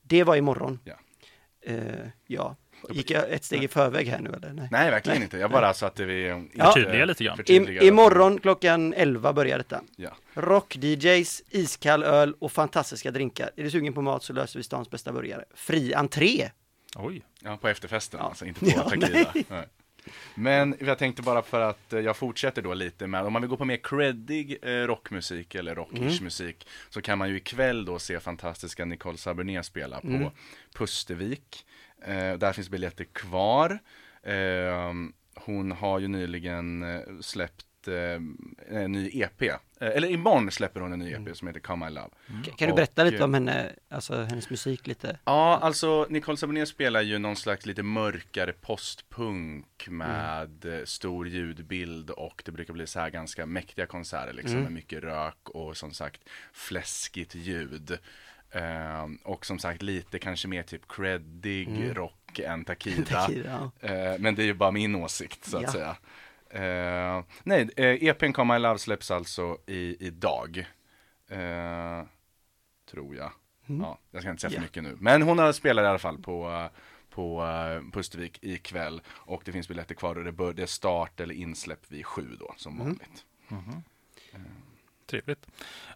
Det 0.03 0.25
var 0.25 0.37
imorgon. 0.37 0.79
Ja. 0.85 0.95
Eh, 1.61 2.09
ja, 2.27 2.57
gick 2.91 3.11
jag 3.11 3.31
ett 3.31 3.45
steg 3.45 3.65
i 3.65 3.69
förväg 3.69 4.09
här 4.09 4.19
nu 4.21 4.31
eller? 4.31 4.53
Nej. 4.53 4.69
Nej, 4.71 4.91
verkligen 4.91 5.23
inte. 5.23 5.39
Jag 5.39 5.51
bara 5.51 5.75
så 5.75 5.87
att 5.87 5.95
det 5.95 6.05
vi... 6.05 6.45
Ja. 6.55 6.73
Förtydliga 6.73 7.05
lite 7.05 7.25
grann. 7.25 7.37
förtydliga 7.37 7.83
I, 7.83 7.87
imorgon 7.87 8.39
klockan 8.39 8.95
11 8.95 9.33
börjar 9.33 9.59
detta. 9.59 9.81
Ja. 9.97 10.11
Rock-DJs, 10.35 11.43
iskall 11.51 12.03
öl 12.03 12.35
och 12.39 12.53
fantastiska 12.53 13.11
drinkar. 13.11 13.51
Är 13.57 13.63
du 13.63 13.71
sugen 13.71 13.93
på 13.93 14.03
mat 14.03 14.23
så 14.23 14.33
löser 14.33 14.59
vi 14.59 14.63
stans 14.63 14.91
bästa 14.91 15.13
burgare. 15.13 15.45
Fri 15.55 15.95
entré! 15.95 16.51
Oj. 16.97 17.23
Ja, 17.41 17.57
på 17.57 17.69
efterfesten 17.69 18.21
Ja. 18.23 18.29
alltså, 18.29 18.45
inte 18.45 18.61
på 18.61 18.67
Ja, 18.77 18.83
Takida. 18.91 19.65
Men 20.35 20.77
jag 20.81 20.99
tänkte 20.99 21.23
bara 21.23 21.43
för 21.43 21.61
att 21.61 21.93
eh, 21.93 22.01
jag 22.01 22.17
fortsätter 22.17 22.63
då 22.63 22.75
lite 22.75 23.07
med, 23.07 23.25
om 23.25 23.33
man 23.33 23.43
vill 23.43 23.49
gå 23.49 23.57
på 23.57 23.65
mer 23.65 23.77
creddig 23.83 24.59
eh, 24.63 24.69
rockmusik 24.71 25.55
eller 25.55 25.75
rockish 25.75 25.99
Mm. 26.01 26.25
musik 26.25 26.69
så 26.91 27.03
kan 27.03 27.19
man 27.19 27.29
ju 27.29 27.37
ikväll 27.37 27.85
då 27.85 27.99
se 27.99 28.21
fantastiska 28.21 28.85
Nicole 28.85 29.19
Sabernet 29.19 29.67
spela 29.67 30.01
på 30.01 30.07
Mm. 30.07 30.31
Pustervik. 30.75 31.67
Eh, 32.03 32.33
där 32.35 32.53
finns 32.53 32.69
biljetter 32.71 33.05
kvar. 33.05 33.79
Hon 35.35 35.73
har 35.73 35.99
ju 35.99 36.09
nyligen 36.09 36.85
släppt 37.23 37.66
eh, 37.89 38.21
en 38.83 38.93
ny 38.93 39.11
EP. 39.15 39.43
Eh, 39.43 39.57
eller 39.79 40.09
imorgon 40.11 40.51
släpper 40.51 40.81
hon 40.81 40.93
en 40.93 40.99
ny 40.99 41.11
EP 41.11 41.17
Mm. 41.19 41.35
som 41.35 41.49
heter 41.49 41.61
Come 41.61 41.87
My 41.87 41.93
Love. 41.95 42.09
Kan 42.57 42.67
du 42.67 42.73
Och, 42.73 42.77
berätta 42.77 43.07
eh, 43.07 43.11
lite 43.11 43.25
om 43.25 43.35
henne, 43.35 43.73
alltså 43.89 44.23
hennes 44.23 44.51
musik 44.51 44.87
lite? 44.87 45.19
Ja, 45.25 45.59
alltså 45.63 46.07
Nicole 46.11 46.37
Sabernet 46.37 46.69
spelar 46.69 47.03
ju 47.03 47.19
någon 47.19 47.37
slags 47.37 47.67
lite 47.67 47.83
mörkare 47.83 48.53
postpunk 48.53 49.89
med 49.89 50.65
eh, 50.65 50.85
stor 50.85 51.29
ljudbild 51.29 52.11
och 52.11 52.43
det 52.45 52.53
brukar 52.53 52.73
bli 52.75 52.87
så 52.87 53.01
här 53.01 53.11
ganska 53.11 53.47
mäktiga 53.47 53.87
konserter 53.87 54.33
liksom 54.33 54.53
Mm. 54.53 54.65
med 54.65 54.73
mycket 54.73 55.03
rök 55.03 55.49
och 55.49 55.77
som 55.77 55.93
sagt 55.93 56.21
fläskigt 56.53 57.35
ljud. 57.35 57.99
Ehm, 58.53 59.17
och 59.25 59.47
som 59.47 59.59
sagt 59.59 59.83
lite 59.83 60.19
kanske 60.19 60.49
mer 60.49 60.63
typ 60.63 60.89
creddig 60.89 61.69
Mm. 61.69 61.95
rock 61.95 62.39
än 62.39 62.65
Takida. 62.65 63.05
Takida, 63.05 63.71
ja. 63.83 63.89
Eh, 63.89 64.19
men 64.19 64.35
det 64.35 64.43
är 64.43 64.47
ju 64.47 64.55
bara 64.55 64.71
min 64.71 64.95
åsikt 64.95 65.45
så 65.45 65.57
att 65.57 65.63
Ja. 65.63 65.73
säga. 65.73 65.97
Eh, 66.51 67.25
nej, 67.45 67.69
eh, 67.77 68.05
EPn 68.09 68.33
Come 68.33 68.55
My 68.55 68.59
Love 68.61 68.79
släpps 68.79 69.11
alltså 69.11 69.59
i, 69.67 70.07
idag. 70.07 70.67
Eh, 71.29 72.03
tror 72.91 73.17
jag. 73.17 73.33
Mm. 73.69 73.81
Ja, 73.81 73.99
jag 74.11 74.23
ska 74.23 74.31
inte 74.31 74.41
säga 74.41 74.51
för 74.51 74.61
mycket 74.61 74.83
nu. 74.83 74.97
Men 75.01 75.23
hon 75.23 75.39
har 75.39 75.53
spelat 75.53 75.83
i 75.83 75.87
alla 75.87 75.99
fall 75.99 76.19
på, 76.19 76.69
på 77.11 77.43
uh, 77.45 77.91
Pustervik 77.93 78.39
ikväll. 78.43 79.03
Och 79.09 79.43
det 79.45 79.53
finns 79.53 79.69
biljetter 79.69 79.95
kvar 79.95 80.19
och 80.19 80.25
det, 80.25 80.33
bör, 80.33 80.53
det 80.53 80.63
är 80.63 80.67
start 80.67 81.21
eller 81.21 81.35
insläpp 81.35 81.91
vid 81.93 82.07
sju 82.07 82.37
då, 82.41 82.55
som 82.57 82.73
Mm. 82.75 82.87
vanligt. 82.87 83.25
Trevligt. 85.07 85.47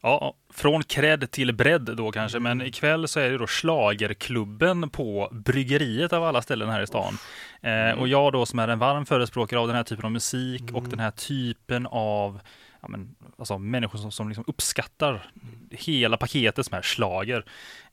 Ja, 0.03 0.35
från 0.53 0.83
cred 0.83 1.31
till 1.31 1.55
bredd 1.55 1.97
då 1.97 2.13
kanske, 2.13 2.39
men 2.39 2.63
ikväll 2.63 3.09
så 3.09 3.21
är 3.21 3.31
det 3.31 3.39
då 3.39 3.47
Schlagerklubben 3.47 4.91
på 4.91 5.29
Bryggeriet 5.33 6.13
av 6.13 6.25
alla 6.25 6.43
ställen 6.43 6.69
här 6.69 6.83
i 6.83 6.87
stan. 6.87 7.19
Eh, 7.61 8.01
och 8.01 8.09
jag 8.09 8.33
då 8.33 8.47
som 8.47 8.59
är 8.59 8.69
en 8.69 8.79
varm 8.79 9.07
förespråkare 9.07 9.61
av 9.61 9.67
den 9.67 9.77
här 9.77 9.83
typen 9.83 10.05
av 10.05 10.13
musik 10.13 10.63
och 10.73 10.89
den 10.89 10.99
här 10.99 11.11
typen 11.11 11.87
av 11.87 12.41
ja, 12.81 12.89
men, 12.89 13.17
alltså, 13.39 13.59
människor 13.59 13.99
som, 13.99 14.13
som 14.13 14.29
liksom 14.29 14.45
uppskattar 14.47 15.31
hela 15.71 16.17
paketet 16.17 16.67
som 16.67 16.79
är 16.79 16.83
slager. 16.83 17.45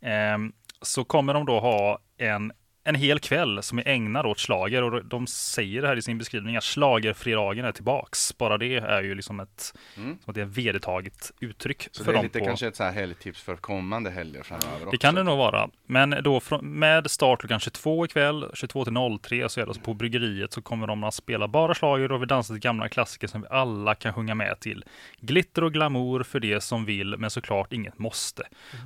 Eh, 0.02 0.38
så 0.82 1.04
kommer 1.04 1.34
de 1.34 1.46
då 1.46 1.60
ha 1.60 2.00
en 2.18 2.52
en 2.88 2.96
hel 2.96 3.20
kväll 3.20 3.64
som 3.64 3.80
är 3.80 3.88
ägnad 3.88 4.26
åt 4.26 4.40
slager 4.40 4.82
och 4.84 5.06
de 5.06 5.28
säger 5.28 5.82
det 5.82 5.88
här 5.88 5.96
i 5.96 6.02
sin 6.02 6.18
beskrivning 6.18 6.56
att 6.58 6.64
schlagerfredagen 6.64 7.66
är 7.66 7.72
tillbaks. 7.72 8.38
Bara 8.38 8.58
det 8.58 8.76
är 8.76 9.02
ju 9.02 9.16
liksom 9.16 9.40
ett, 9.40 9.74
Mm. 9.98 10.18
som 10.24 10.30
att 10.32 10.36
det 10.36 10.42
är 10.42 10.46
vedertaget 10.46 11.32
uttryck 11.40 11.88
Så 11.92 12.04
för 12.04 12.12
det 12.12 12.16
är 12.16 12.16
dem. 12.16 12.24
lite 12.26 12.40
på, 12.40 12.46
kanske 12.46 12.68
ett 12.68 12.76
så 12.76 12.84
här 12.84 12.92
helgtips 12.92 13.42
för 13.42 13.56
kommande 13.56 14.10
helger 14.10 14.44
framöver 14.44 14.76
också. 14.78 14.90
det 14.92 14.98
kan 14.98 15.16
det 15.16 15.24
nog 15.24 15.38
vara. 15.38 15.70
Men 15.86 16.10
då 16.24 16.42
med 16.62 17.12
start 17.12 17.40
klockan 17.40 17.60
22 17.60 18.06
ikväll, 18.06 18.46
22 18.54 18.86
till 18.86 18.94
03 19.22 19.50
så 19.50 19.60
är 19.60 19.66
det 19.66 19.70
alltså 19.70 19.84
på 19.84 19.94
bryggeriet 19.94 20.54
så 20.54 20.62
kommer 20.62 20.88
de 20.88 21.04
att 21.04 21.14
spela 21.14 21.48
bara 21.48 21.76
schlager 21.76 22.12
och 22.12 22.22
vi 22.22 22.26
dansar 22.26 22.54
till 22.54 22.62
gamla 22.62 22.90
klassiker 22.90 23.28
som 23.28 23.42
vi 23.42 23.48
alla 23.52 23.96
kan 23.96 24.14
sjunga 24.14 24.36
med 24.36 24.60
till. 24.60 24.86
Glitter 25.20 25.64
och 25.64 25.74
glamour 25.74 26.24
för 26.24 26.40
det 26.40 26.62
som 26.62 26.86
vill, 26.86 27.16
men 27.18 27.30
såklart 27.30 27.74
inget 27.74 28.00
måste. 28.00 28.44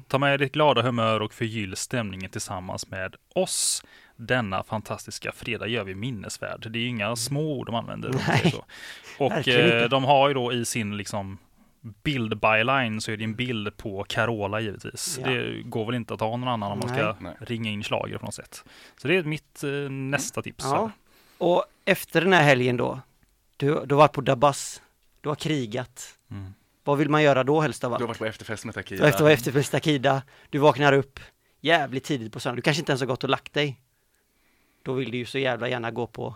Ta 0.07 0.17
med 0.17 0.39
ditt 0.39 0.51
glada 0.53 0.81
humör 0.81 1.19
och 1.21 1.33
förgyll 1.33 1.75
stämningen 1.75 2.29
tillsammans 2.29 2.89
med 2.89 3.15
oss. 3.35 3.83
Denna 4.27 4.63
fantastiska 4.63 5.31
fredag 5.31 5.67
gör 5.67 5.83
vi 5.83 5.95
minnesvärd. 5.95 6.71
Det 6.71 6.79
är 6.79 6.81
ju 6.81 6.87
inga 6.87 7.15
små 7.15 7.57
ord 7.57 7.65
de 7.65 7.75
använder. 7.75 8.15
Och 9.19 9.47
eh, 9.47 9.89
de 9.89 10.03
har 10.03 10.27
ju 10.27 10.33
då 10.33 10.53
i 10.53 10.65
sin 10.65 10.97
liksom 10.97 11.37
bild 12.03 12.39
byline 12.39 13.01
så 13.01 13.11
är 13.11 13.17
det 13.17 13.23
en 13.23 13.35
bild 13.35 13.77
på 13.77 14.05
Carola 14.09 14.59
givetvis. 14.59 15.19
Ja. 15.23 15.29
Det 15.31 15.61
går 15.65 15.85
väl 15.85 15.95
inte 15.95 16.13
att 16.13 16.19
ha 16.19 16.37
någon 16.37 16.47
annan 16.47 16.71
om 16.71 16.79
man 16.79 16.89
ska 16.89 17.15
Nej. 17.19 17.33
ringa 17.39 17.71
in 17.71 17.83
schlager 17.83 18.17
på 18.17 18.25
något 18.25 18.33
sätt. 18.33 18.63
Så 18.97 19.07
det 19.07 19.15
är 19.15 19.23
mitt 19.23 19.63
eh, 19.63 19.69
nästa 19.89 20.41
tips. 20.41 20.63
Ja. 20.63 20.91
Och 21.37 21.65
efter 21.85 22.21
den 22.21 22.33
här 22.33 22.43
helgen 22.43 22.77
då, 22.77 22.99
du, 23.57 23.67
du 23.85 23.95
har 23.95 23.99
varit 24.01 24.13
på 24.13 24.21
Dabas, 24.21 24.81
du 25.21 25.29
har 25.29 25.35
krigat. 25.35 26.17
Mm. 26.31 26.53
Vad 26.83 26.97
vill 26.97 27.09
man 27.09 27.23
göra 27.23 27.43
då 27.43 27.61
helst 27.61 27.83
av 27.83 27.89
Du 27.89 27.93
har 27.93 27.99
allt? 28.01 28.07
varit 28.07 28.17
på 28.17 28.25
efterfest 28.25 28.65
med 28.65 28.73
Du 28.73 28.81
Takida. 28.81 29.03
har 29.03 29.29
efter, 29.29 29.57
efter 29.57 29.71
Takida, 29.71 30.21
du 30.49 30.57
vaknar 30.57 30.93
upp 30.93 31.19
jävligt 31.61 32.03
tidigt 32.03 32.33
på 32.33 32.39
söndag, 32.39 32.55
du 32.55 32.61
kanske 32.61 32.81
inte 32.81 32.91
ens 32.91 33.01
har 33.01 33.07
gått 33.07 33.23
och 33.23 33.29
lagt 33.29 33.53
dig. 33.53 33.79
Då 34.83 34.93
vill 34.93 35.11
du 35.11 35.17
ju 35.17 35.25
så 35.25 35.39
jävla 35.39 35.69
gärna 35.69 35.91
gå 35.91 36.07
på, 36.07 36.35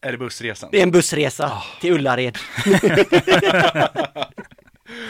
Är 0.00 0.12
det 0.12 0.18
bussresan? 0.18 0.68
det 0.72 0.78
är 0.78 0.82
en 0.82 0.90
bussresa 0.90 1.46
Ah. 1.46 1.64
till 1.80 1.92
Ullared. 1.92 2.38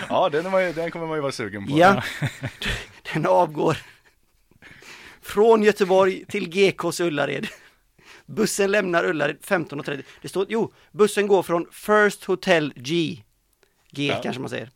Ja, 0.08 0.28
den, 0.28 0.44
ju, 0.66 0.72
den 0.72 0.90
kommer 0.90 1.06
man 1.06 1.16
ju 1.16 1.20
vara 1.22 1.32
sugen 1.32 1.66
på. 1.66 1.78
Ja, 1.78 2.02
den 3.12 3.26
avgår 3.26 3.76
från 5.22 5.62
Göteborg 5.62 6.24
till 6.24 6.48
GKs 6.48 7.00
Ullared. 7.00 7.46
Bussen 8.26 8.70
lämnar 8.70 9.04
Ullared 9.04 9.36
15.30. 9.40 10.02
Det 10.22 10.28
står, 10.28 10.46
jo, 10.48 10.72
bussen 10.92 11.26
går 11.26 11.42
från 11.42 11.66
First 11.72 12.24
Hotel 12.24 12.72
G. 12.76 13.22
G 13.90 14.06
Ja. 14.06 14.20
kanske 14.22 14.40
man 14.40 14.50
säger. 14.50 14.70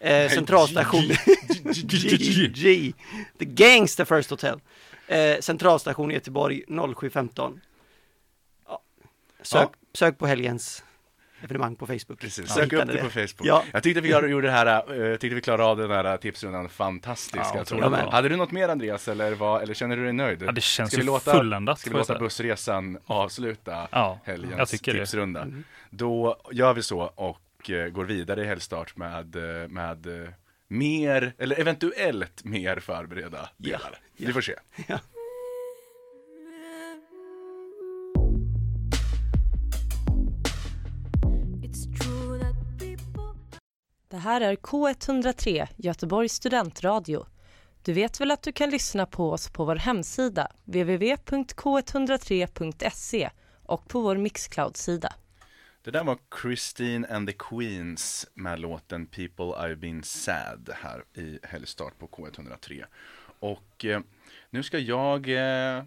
Eh, 0.00 0.30
centralstation 0.30 1.02
G, 1.64 2.46
G, 2.54 2.92
The 3.38 3.44
Gangster 3.44 4.04
First 4.04 4.30
Hotel. 4.30 4.60
Eh, 5.12 5.40
centralstation 5.40 6.10
Göteborg 6.10 6.62
07.15. 6.68 7.60
Ja. 8.68 8.82
Sök, 9.42 9.68
sök 9.94 10.18
på 10.18 10.26
helgens 10.26 10.84
evenemang 11.42 11.76
på 11.76 11.86
Facebook. 11.86 12.20
Precis, 12.20 12.48
Så 12.48 12.54
sök 12.54 12.72
upp 12.72 12.86
det 12.86 13.02
på 13.02 13.10
Facebook. 13.10 13.46
Ja. 13.46 13.64
Jag 13.72 13.82
tyckte 13.82 14.00
vi 14.00 14.08
gjorde 14.08 14.46
det 14.46 14.52
här, 14.52 14.66
eh, 15.10 15.16
tyckte 15.16 15.34
vi 15.34 15.40
klarade 15.40 15.64
av 15.64 15.76
den 15.76 15.90
här 15.90 16.16
tipsrundan 16.16 16.68
fantastiskt. 16.68 17.50
Ja, 17.54 17.64
jag 17.70 17.80
jag. 17.80 18.10
Hade 18.10 18.28
du 18.28 18.36
något 18.36 18.50
mer 18.50 18.68
Andreas, 18.68 19.08
eller, 19.08 19.32
vad, 19.32 19.62
eller 19.62 19.74
känner 19.74 19.96
du 19.96 20.04
dig 20.04 20.12
nöjd? 20.12 20.42
Ja, 20.42 20.52
det 20.52 20.60
känns 20.60 20.90
Ska 20.92 21.00
vi 21.00 21.06
låta, 21.06 21.32
fulländat, 21.32 21.78
Ska 21.80 21.90
vi 21.90 21.96
jag 21.96 22.08
låta 22.08 22.18
bussresan 22.18 22.98
avsluta 23.06 23.88
Ja, 23.92 24.18
helgens 24.24 24.54
jag 24.58 24.68
tycker 24.68 24.92
det. 24.92 24.98
tipsrunda? 24.98 25.42
Mm. 25.42 25.64
Då 25.90 26.36
gör 26.50 26.74
vi 26.74 26.82
så 26.82 27.00
och 27.00 27.70
eh, 27.70 27.88
går 27.88 28.04
vidare 28.04 28.42
i 28.42 28.46
helgstart 28.46 28.96
med, 28.96 29.36
eh, 29.36 29.68
med 29.68 30.06
mer, 30.72 31.34
eller 31.38 31.60
eventuellt 31.60 32.44
mer 32.44 32.80
förberedda 32.80 33.50
Ja, 33.56 33.78
delar. 33.78 33.98
Vi 34.16 34.32
får 34.32 34.40
se. 34.40 34.54
Det 44.08 44.16
här 44.16 44.40
är 44.40 44.56
K103, 44.56 45.68
Göteborgs 45.76 46.32
studentradio. 46.32 47.26
Du 47.82 47.92
vet 47.92 48.20
väl 48.20 48.30
att 48.30 48.42
du 48.42 48.52
kan 48.52 48.70
lyssna 48.70 49.06
på 49.06 49.30
oss 49.30 49.48
på 49.48 49.64
vår 49.64 49.76
hemsida, 49.76 50.48
www.k103.se 50.64 53.30
och 53.62 53.88
på 53.88 54.00
vår 54.00 54.16
Mixcloud-sida. 54.16 55.12
Det 55.84 55.90
där 55.90 56.04
var 56.04 56.18
Christine 56.42 57.06
and 57.06 57.28
the 57.28 57.34
Queens 57.38 58.26
med 58.34 58.60
låten 58.60 59.06
People 59.06 59.44
I've 59.44 59.76
been 59.76 60.02
sad 60.02 60.70
här 60.82 61.04
i 61.14 61.38
helgstart 61.42 61.98
på 61.98 62.06
K103. 62.06 62.84
Och 63.40 63.84
eh, 63.84 64.00
nu 64.50 64.62
ska 64.62 64.78
jag 64.78 65.28
eh, 65.28 65.84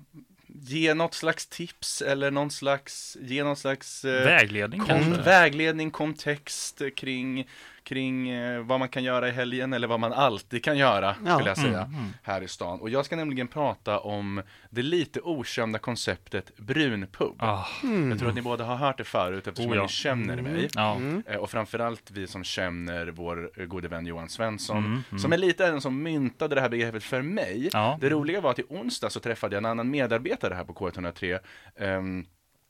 ge 0.47 0.93
något 0.93 1.13
slags 1.13 1.47
tips 1.47 2.01
eller 2.01 2.31
någon 2.31 2.51
slags, 2.51 3.17
ge 3.21 3.43
någon 3.43 3.55
slags 3.55 4.05
eh, 4.05 4.25
Vägledning 4.25 4.81
kanske? 4.85 5.21
vägledning, 5.21 5.91
kontext 5.91 6.81
kring, 6.95 7.47
kring 7.85 8.29
eh, 8.29 8.61
vad 8.63 8.79
man 8.79 8.89
kan 8.89 9.03
göra 9.03 9.27
i 9.27 9.31
helgen 9.31 9.73
eller 9.73 9.87
vad 9.87 9.99
man 9.99 10.13
alltid 10.13 10.63
kan 10.63 10.77
göra, 10.77 11.15
Ja. 11.25 11.33
skulle 11.35 11.49
jag 11.49 11.57
säga, 11.57 11.81
Mm, 11.81 12.05
här 12.23 12.41
i 12.41 12.47
stan. 12.47 12.79
Och 12.81 12.89
jag 12.89 13.05
ska 13.05 13.15
nämligen 13.15 13.47
prata 13.47 13.99
om 13.99 14.41
det 14.69 14.81
lite 14.81 15.21
okända 15.21 15.79
konceptet 15.79 16.57
brunpub. 16.57 17.35
Ah, 17.39 17.65
Jag 18.09 18.19
tror 18.19 18.29
att 18.29 18.35
ni 18.35 18.41
båda 18.41 18.63
har 18.65 18.75
hört 18.75 18.97
det 18.97 19.03
förut 19.03 19.47
eftersom 19.47 19.71
Oh 19.71 19.77
ja. 19.77 19.83
ni 19.83 19.89
känner 19.89 20.41
mig. 20.41 20.67
ja. 20.75 20.97
Eh, 21.27 21.35
Och 21.37 21.49
framförallt 21.49 22.11
vi 22.11 22.27
som 22.27 22.43
känner 22.43 23.07
vår 23.07 23.51
eh, 23.57 23.65
gode 23.65 23.87
vän 23.87 24.05
Johan 24.05 24.29
Svensson, 24.29 24.77
Mm, 24.77 25.03
mm. 25.09 25.19
som 25.19 25.33
är 25.33 25.37
lite 25.37 25.65
den 25.71 25.81
som 25.81 26.03
myntade 26.03 26.55
det 26.55 26.61
här 26.61 26.69
begreppet 26.69 27.03
för 27.03 27.21
mig. 27.21 27.69
Ja. 27.73 27.97
Det 28.01 28.09
roliga 28.09 28.41
var 28.41 28.51
att 28.51 28.59
i 28.59 28.63
onsdag 28.69 29.09
så 29.09 29.19
träffade 29.19 29.55
jag 29.55 29.61
en 29.61 29.65
annan 29.65 29.89
medarbetare 29.89 30.53
här 30.53 30.63
på 30.63 30.73
K103, 30.73 31.39
ehm, 31.75 32.25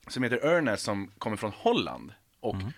som 0.07 0.23
heter 0.23 0.37
Ernest, 0.37 0.83
som 0.83 1.11
kommer 1.17 1.37
från 1.37 1.51
Holland. 1.55 2.11
Och 2.39 2.55
Mm. 2.55 2.71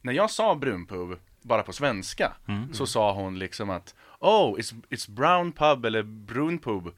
när 0.00 0.12
jag 0.12 0.30
sa 0.30 0.54
brunpub, 0.54 1.18
bara 1.42 1.62
på 1.62 1.72
svenska, 1.72 2.32
Mm. 2.48 2.74
så 2.74 2.86
sa 2.86 3.12
hon 3.12 3.38
liksom 3.38 3.70
att 3.70 3.94
Oh, 4.18 4.58
it's, 4.58 4.74
it's 4.90 5.10
brown 5.10 5.52
pub 5.52 5.84
eller 5.84 6.02
brunpub 6.02 6.88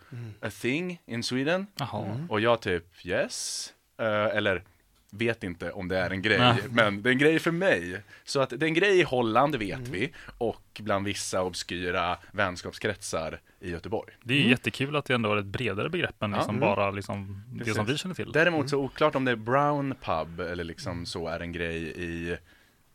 a 0.41 0.51
thing 0.61 1.01
in 1.07 1.23
Sweden? 1.23 1.67
Jaha. 1.77 2.27
Och 2.29 2.41
jag 2.41 2.61
typ 2.61 3.07
yes, 3.07 3.71
Eh, 3.99 4.07
eller 4.37 4.63
vet 5.11 5.45
inte 5.45 5.73
om 5.73 5.89
det 5.89 5.99
är 5.99 6.11
en 6.11 6.23
grej, 6.23 6.39
Nej. 6.39 6.57
men 6.71 7.03
det 7.03 7.09
är 7.09 7.13
en 7.13 7.19
grej 7.19 7.39
för 7.39 7.51
mig. 7.51 8.01
Så 8.25 8.41
att 8.41 8.51
det 8.51 8.57
är 8.57 8.65
en 8.69 8.75
grej 8.75 9.01
i 9.01 9.03
Holland, 9.03 9.57
vet 9.57 9.79
Mm. 9.79 9.93
vi, 9.93 10.13
och 10.39 10.81
bland 10.81 11.05
vissa 11.07 11.43
obskyra 11.43 12.19
vänskapskretsar 12.33 13.41
i 13.61 13.71
Göteborg. 13.71 14.13
Det 14.23 14.35
är 14.35 14.39
ju 14.39 14.49
jättekul 14.51 14.97
att 14.97 15.05
det 15.05 15.15
ändå 15.15 15.33
är 15.33 15.37
ett 15.37 15.45
bredare 15.45 15.89
begrepp 15.89 16.23
än 16.23 16.31
liksom 16.33 16.57
Mm. 16.57 16.61
bara 16.69 16.91
liksom 16.91 17.43
det 17.49 17.59
Precis. 17.59 17.75
som 17.75 17.87
vi 17.87 17.99
känner 17.99 18.15
till. 18.15 18.33
Däremot 18.33 18.71
så 18.71 18.79
oklart 18.79 19.15
om 19.15 19.25
det 19.25 19.33
är 19.33 19.37
brown 19.37 19.95
pub 20.03 20.41
eller 20.41 20.65
liksom 20.65 21.07
så 21.07 21.29
är 21.29 21.41
en 21.41 21.53
grej 21.53 21.83
i, 21.83 22.37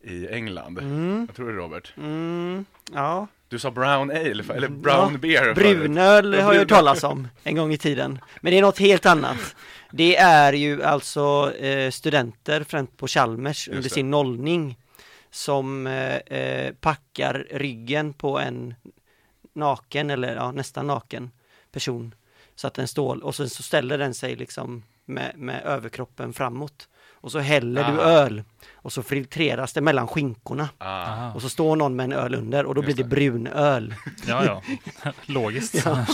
i 0.02 0.28
England. 0.28 0.78
Vad 1.26 1.36
tror 1.36 1.48
du 1.48 1.56
Robert? 1.56 1.92
Mm, 1.96 2.64
ja. 2.92 3.26
Du 3.48 3.58
sa 3.58 3.70
brown 3.70 4.10
ale, 4.10 4.44
eller 4.54 4.68
brown 4.68 5.12
Ja, 5.12 5.18
beer. 5.18 5.54
Brunöl 5.54 6.34
har 6.34 6.52
jag 6.52 6.60
hört 6.60 6.68
talas 6.68 7.04
om 7.04 7.28
en 7.42 7.56
gång 7.56 7.72
i 7.72 7.78
tiden. 7.78 8.18
Men 8.40 8.50
det 8.52 8.58
är 8.58 8.62
något 8.62 8.78
helt 8.78 9.06
annat. 9.06 9.56
Det 9.92 10.16
är 10.16 10.52
ju 10.52 10.82
alltså 10.82 11.52
eh, 11.54 11.90
studenter, 11.90 12.64
främst 12.64 12.96
på 12.96 13.06
Chalmers, 13.06 13.68
under 13.68 13.82
det. 13.82 13.88
sin 13.88 14.10
nollning 14.10 14.78
som 15.30 15.86
eh, 15.86 16.16
eh, 16.16 16.74
packar 16.74 17.46
ryggen 17.50 18.12
på 18.12 18.38
en 18.38 18.74
naken, 19.54 20.10
eller 20.10 20.34
ja, 20.36 20.52
nästan 20.52 20.86
naken 20.86 21.30
person. 21.72 22.14
Så 22.54 22.66
att 22.66 22.74
den 22.74 22.88
står, 22.88 23.24
och 23.24 23.34
sen 23.34 23.50
så 23.50 23.62
ställer 23.62 23.98
den 23.98 24.14
sig 24.14 24.36
liksom 24.36 24.82
med, 25.04 25.32
med 25.36 25.62
överkroppen 25.64 26.32
framåt. 26.32 26.88
Och 27.20 27.32
så 27.32 27.38
häller 27.38 27.92
du 27.92 28.00
Ah. 28.00 28.04
öl. 28.04 28.42
Och 28.82 28.92
så 28.92 29.02
filtreras 29.02 29.72
det 29.72 29.80
mellan 29.80 30.08
skinkorna. 30.08 30.68
Ah. 30.78 31.32
Och 31.32 31.42
så 31.42 31.48
står 31.48 31.76
någon 31.76 31.96
med 31.96 32.04
en 32.04 32.12
öl 32.12 32.34
under 32.34 32.66
och 32.66 32.74
då 32.74 32.82
Just 32.82 32.86
blir 32.96 33.04
det 33.04 33.10
det. 33.10 33.16
brunöl. 33.16 33.94
Ja, 34.26 34.44
ja. 34.44 34.62
Logiskt. 35.26 35.74
Ja. 35.84 36.06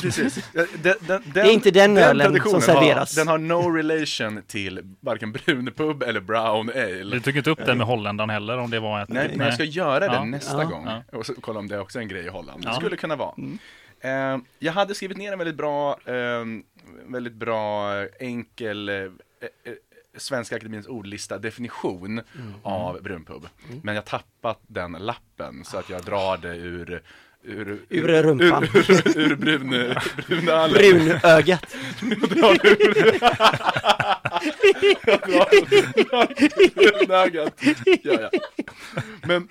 Den, 0.83 0.95
den, 1.01 1.23
Det 1.35 1.41
är 1.41 1.51
inte 1.51 1.71
den 1.71 1.99
ölen 1.99 2.27
traditionen 2.27 2.61
som 2.63 2.75
serveras. 2.75 3.17
Har, 3.17 3.21
den 3.25 3.29
har 3.29 3.39
no 3.39 3.71
relation 3.77 4.43
till 4.47 4.81
varken 5.01 5.33
brunpub 5.33 6.03
eller 6.03 6.21
brown 6.21 6.71
ale. 6.71 7.05
Du 7.05 7.21
tog 7.21 7.37
inte 7.37 7.51
upp 7.51 7.67
det 7.67 7.75
med 7.75 7.87
holländaren 7.87 8.31
heller 8.31 8.59
om 8.59 8.71
det 8.71 8.81
var 8.81 9.03
ett... 9.03 9.09
Nej, 9.09 9.33
men 9.37 9.45
jag 9.47 9.55
ska 9.55 9.65
göra 9.65 9.99
det 10.01 10.07
Ja. 10.07 10.25
nästa 10.25 10.63
Ja. 10.63 10.65
gång. 10.69 10.87
Ja. 10.87 11.19
Och 11.19 11.27
så 11.27 11.35
kolla 11.41 11.59
om 11.59 11.69
det 11.69 11.75
är 11.75 11.81
också 11.81 11.99
är 11.99 12.03
en 12.03 12.09
grej 12.09 12.25
i 12.25 12.29
Holland. 12.29 12.63
Det 12.65 12.75
skulle 12.75 12.97
kunna 12.97 13.17
vara. 13.17 13.35
Eh, 14.01 14.39
jag 14.59 14.73
hade 14.73 14.95
skrivit 14.95 15.17
ner 15.19 15.33
en 15.33 15.39
väldigt 15.39 15.57
bra, 15.57 15.91
eh, 16.05 16.45
väldigt 17.07 17.35
bra 17.35 17.95
eh, 18.03 18.07
enkel 18.21 18.89
eh, 18.89 18.95
eh, 18.95 19.09
Svenska 20.17 20.57
Akademins 20.57 20.87
ordlista 20.87 21.39
definition 21.39 22.21
av 22.63 23.03
brunpub. 23.03 23.49
Men 23.83 23.95
jag 23.95 24.05
tappat 24.05 24.61
den 24.67 24.93
lappen 24.93 25.65
så 25.65 25.79
att 25.79 25.91
jag 25.91 26.03
drar 26.05 26.37
det 26.37 26.57
ur 26.57 27.03
Ur, 27.49 27.79
Ur 27.89 28.23
rumpan. 28.23 28.65
Ur, 28.65 28.91
ur, 28.91 29.19
ur 29.19 29.37
brun, 29.37 29.69
brunölen. 30.27 30.73
Brunögat. 30.73 31.77
Brunögat. 36.75 37.61
Ja, 38.03 38.21
ja. 38.21 38.31
Men, 39.23 39.49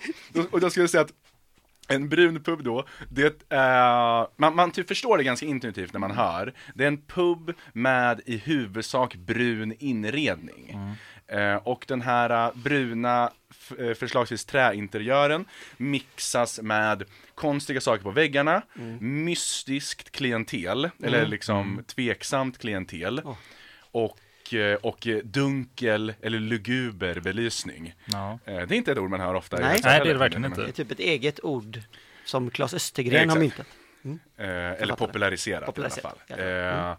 och 0.52 0.64
jag 0.64 0.72
skulle 0.72 0.88
säga 0.88 1.02
att 1.02 1.14
en 1.88 2.10
brun 2.10 2.44
pub 2.44 2.64
då, 2.64 2.86
det 3.10 3.44
är, 3.50 4.28
man, 4.42 4.56
man 4.56 4.72
typ 4.72 4.88
förstår 4.88 5.18
det 5.18 5.24
ganska 5.24 5.46
intuitivt 5.46 5.94
när 5.94 6.00
man 6.00 6.12
hör. 6.12 6.54
Det 6.74 6.84
är 6.84 6.88
en 6.88 7.02
pub 7.02 7.54
med 7.74 8.22
i 8.26 8.38
huvudsak 8.38 9.16
brun 9.16 9.74
inredning. 9.80 10.80
Eh, 11.28 11.56
och 11.56 11.86
den 11.88 12.02
här 12.02 12.30
eh, 12.30 12.56
bruna, 12.56 13.32
eh, 13.80 13.94
förslagsvis 13.94 14.46
träinteriören, 14.46 15.46
mixas 15.78 16.62
med 16.62 17.04
konstiga 17.36 17.82
saker 17.82 18.04
på 18.04 18.12
väggarna, 18.12 18.62
mystiskt 19.00 20.12
klientel, 20.12 20.90
eller 21.04 21.26
liksom 21.26 21.84
tveksamt 21.88 22.58
klientel. 22.58 23.20
Oh. 23.20 23.36
Och, 23.92 24.18
och 24.82 25.08
eh, 25.08 25.18
dunkel 25.24 26.14
eller 26.22 26.40
luguber 26.40 27.20
belysning. 27.20 27.94
Ja. 28.06 28.40
Eh, 28.46 28.54
Det 28.56 28.62
är 28.62 28.74
inte 28.74 28.92
ett 28.92 28.98
ord 28.98 29.10
man 29.10 29.20
hör 29.20 29.34
ofta. 29.34 29.58
Nej. 29.60 29.66
Nej, 29.66 29.80
det 29.84 29.90
är 29.90 29.92
det 29.92 29.98
heller, 30.06 30.16
verkligen 30.20 30.42
men- 30.42 30.52
inte. 30.52 30.62
Det 30.62 30.68
är 30.70 30.72
typ 30.72 30.92
ett 30.92 31.00
eget 31.00 31.44
ord 31.44 31.80
som 32.26 32.50
Claes 32.50 32.74
Östergren 32.74 33.30
har 33.30 33.38
Exakt. 33.44 33.68
myntat. 34.04 34.28
Eh, 34.38 34.82
eller 34.82 34.96
populariserat, 34.96 35.66
Populariserat, 35.66 36.18
i 36.30 36.34
alla 36.34 36.42
ja. 36.44 36.52
fall. 36.62 36.74
Mm. 36.74 36.90
Eh, 36.92 36.96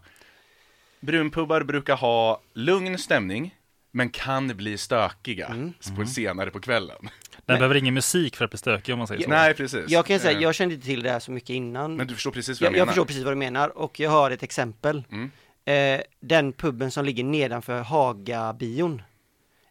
brunpubbar 0.99 1.63
brukar 1.63 1.95
ha 1.95 2.41
lugn 2.53 2.97
stämning, 2.97 3.55
men 3.91 4.09
kan 4.09 4.47
bli 4.47 4.77
stökiga 4.77 5.47
Mm. 5.47 5.73
på 5.97 6.05
senare 6.05 6.51
på 6.51 6.59
kvällen. 6.59 7.09
Den 7.45 7.57
behöver 7.57 7.75
ingen 7.75 7.93
musik 7.93 8.35
för 8.35 8.45
att 8.45 8.51
bli 8.51 8.57
stökig 8.57 8.93
om 8.93 8.97
man 8.97 9.07
säger 9.07 9.23
så. 9.23 9.29
Nej, 9.29 9.53
precis. 9.53 9.85
Jag 9.89 10.05
kan 10.05 10.19
säga, 10.19 10.39
jag 10.41 10.55
kände 10.55 10.75
inte 10.75 10.85
till 10.87 11.03
det 11.03 11.11
här 11.11 11.19
så 11.19 11.31
mycket 11.31 11.49
innan. 11.49 11.95
Men 11.95 12.07
du 12.07 12.13
förstår 12.13 12.31
precis 12.31 12.61
vad 12.61 12.65
jag, 12.65 12.71
jag, 12.73 12.77
jag 12.79 12.81
menar. 12.85 12.91
förstår 12.93 13.05
precis 13.05 13.23
vad 13.23 13.31
du 13.33 13.37
menar 13.37 13.77
och 13.77 13.99
jag 13.99 14.09
har 14.09 14.31
ett 14.31 14.43
exempel. 14.43 15.03
Mm. 15.11 15.31
Eh, 15.73 16.01
den 16.19 16.53
puben 16.53 16.91
som 16.91 17.05
ligger 17.05 17.23
nedanför 17.23 17.81
Haga-bion. 17.81 19.01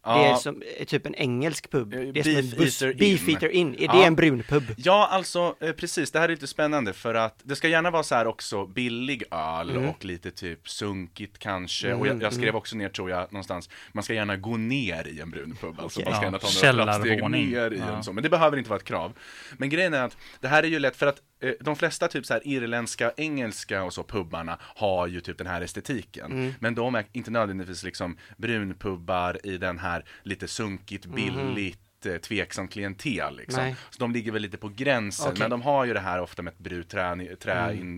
Det 0.04 0.12
är, 0.12 0.34
som, 0.36 0.62
är 0.78 0.84
typ 0.84 1.06
en 1.06 1.14
engelsk 1.14 1.70
pub. 1.70 1.94
Eh, 1.94 2.00
Det 2.00 2.20
är 2.20 2.22
som 2.22 2.32
en 2.36 2.40
Beef 2.50 2.56
buss, 2.56 2.82
Eater. 2.82 2.98
Beef 2.98 3.28
Eater 3.28 3.48
Inn. 3.48 3.74
Är 3.74 3.78
det 3.78 3.84
Ja. 3.84 4.04
en 4.04 4.14
brun 4.16 4.42
pub? 4.48 4.62
Ja, 4.76 5.08
alltså 5.10 5.54
eh, 5.60 5.72
precis. 5.72 6.10
Det 6.10 6.18
här 6.18 6.24
är 6.28 6.32
lite 6.32 6.46
spännande 6.46 6.92
för 6.92 7.14
att 7.14 7.40
det 7.42 7.56
ska 7.56 7.68
gärna 7.68 7.90
vara 7.90 8.02
så 8.02 8.14
här 8.14 8.26
också 8.26 8.66
billig 8.66 9.22
öl 9.30 9.70
Mm. 9.70 9.88
och 9.88 10.04
lite 10.04 10.30
typ 10.30 10.68
sunkigt 10.68 11.38
kanske. 11.38 11.86
Mm, 11.88 12.00
Och 12.00 12.06
jag, 12.06 12.22
jag 12.22 12.32
skrev 12.32 12.44
mm. 12.48 12.56
också 12.56 12.76
ner 12.76 12.88
tror 12.88 13.10
jag 13.10 13.32
någonstans, 13.32 13.70
man 13.92 14.04
ska 14.04 14.14
gärna 14.14 14.36
gå 14.36 14.56
ner 14.56 15.08
i 15.08 15.20
en 15.20 15.30
brun 15.30 15.56
pub. 15.60 15.80
Alltså 15.80 16.00
Okej. 16.00 16.10
man 16.10 16.14
ska 16.14 16.20
Ja, 16.20 16.24
gärna 16.24 16.38
ta 16.38 16.46
några 16.46 16.60
källarvåning. 16.60 17.50
ner 17.50 17.70
i 17.70 17.78
Ja. 17.78 17.96
en 17.96 18.02
sån. 18.04 18.14
Men 18.14 18.22
det 18.22 18.30
behöver 18.30 18.56
inte 18.56 18.70
vara 18.70 18.78
ett 18.78 18.84
krav. 18.86 19.12
Men 19.58 19.68
grejen 19.68 19.94
är 19.94 20.02
att 20.02 20.16
det 20.40 20.48
här 20.48 20.62
är 20.62 20.66
ju 20.68 20.78
lätt 20.78 20.96
för 20.96 21.06
att 21.06 21.18
eh, 21.18 21.35
de 21.60 21.76
flesta 21.76 22.08
typ 22.08 22.26
så 22.26 22.34
här 22.34 22.42
irländska, 22.44 23.12
engelska 23.16 23.82
och 23.84 23.92
så 23.92 24.02
pubbarna 24.04 24.58
har 24.60 25.06
ju 25.06 25.20
typ 25.20 25.38
den 25.38 25.46
här 25.46 25.60
estetiken. 25.62 26.32
Mm. 26.32 26.52
Men 26.60 26.74
de 26.74 26.94
är 26.94 27.04
inte 27.12 27.30
nödvändigtvis 27.30 27.82
liksom 27.82 28.16
brunpubbar 28.36 29.46
i 29.46 29.58
den 29.58 29.78
här 29.78 30.04
lite 30.22 30.48
sunkigt, 30.48 31.06
billigt 31.06 31.78
eh, 32.06 32.16
tveksamt 32.16 32.72
klientel 32.72 33.36
liksom. 33.36 33.62
Nej. 33.62 33.76
Så 33.90 33.98
de 34.00 34.12
ligger 34.12 34.32
väl 34.32 34.42
lite 34.42 34.56
på 34.56 34.68
gränsen, 34.68 35.26
Okej. 35.28 35.40
men 35.40 35.50
de 35.50 35.62
har 35.62 35.84
ju 35.84 35.94
det 35.94 36.00
här 36.00 36.20
ofta 36.20 36.42
med 36.42 36.52
ett 36.52 36.60
Mm. 36.60 36.78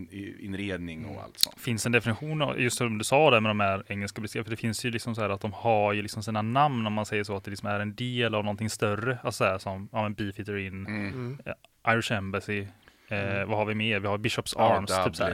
brudträinredning 0.08 1.04
och 1.06 1.22
allt 1.22 1.38
sånt. 1.38 1.60
Finns 1.60 1.86
en 1.86 1.92
definition, 1.92 2.42
av- 2.42 2.60
just 2.60 2.76
som 2.78 2.98
du 2.98 3.04
sa 3.04 3.30
det 3.30 3.40
med 3.40 3.50
de 3.50 3.60
här 3.60 3.84
engelska 3.88 4.20
beskrivningarna, 4.20 4.44
för 4.44 4.50
det 4.50 4.60
finns 4.60 4.84
ju 4.84 4.90
liksom 4.90 5.14
så 5.14 5.20
här 5.20 5.30
att 5.30 5.40
de 5.40 5.52
har 5.52 5.92
ju 5.92 6.02
liksom 6.02 6.22
sina 6.22 6.42
namn 6.42 6.86
om 6.86 6.92
man 6.92 7.06
säger 7.06 7.24
så, 7.24 7.36
att 7.36 7.44
det 7.44 7.50
liksom 7.50 7.68
är 7.68 7.80
en 7.80 7.94
del 7.94 8.34
av 8.34 8.44
någonting 8.44 8.70
större, 8.70 9.18
alltså 9.22 9.44
så 9.44 9.50
här 9.50 9.58
som, 9.58 9.88
ja 9.92 10.02
men 10.02 10.14
Beefeater 10.14 10.56
In, 10.56 10.86
Mm. 10.86 11.38
Irish 11.88 12.12
Embassy, 12.12 12.66
eh, 13.08 13.44
vad 13.44 13.58
har 13.58 13.64
vi 13.64 13.74
mer? 13.74 14.00
Vi 14.00 14.06
har 14.06 14.18
Bishops 14.18 14.54
Ja, 14.58 14.76
Arms, 14.76 15.04
typ 15.04 15.16
så 15.16 15.24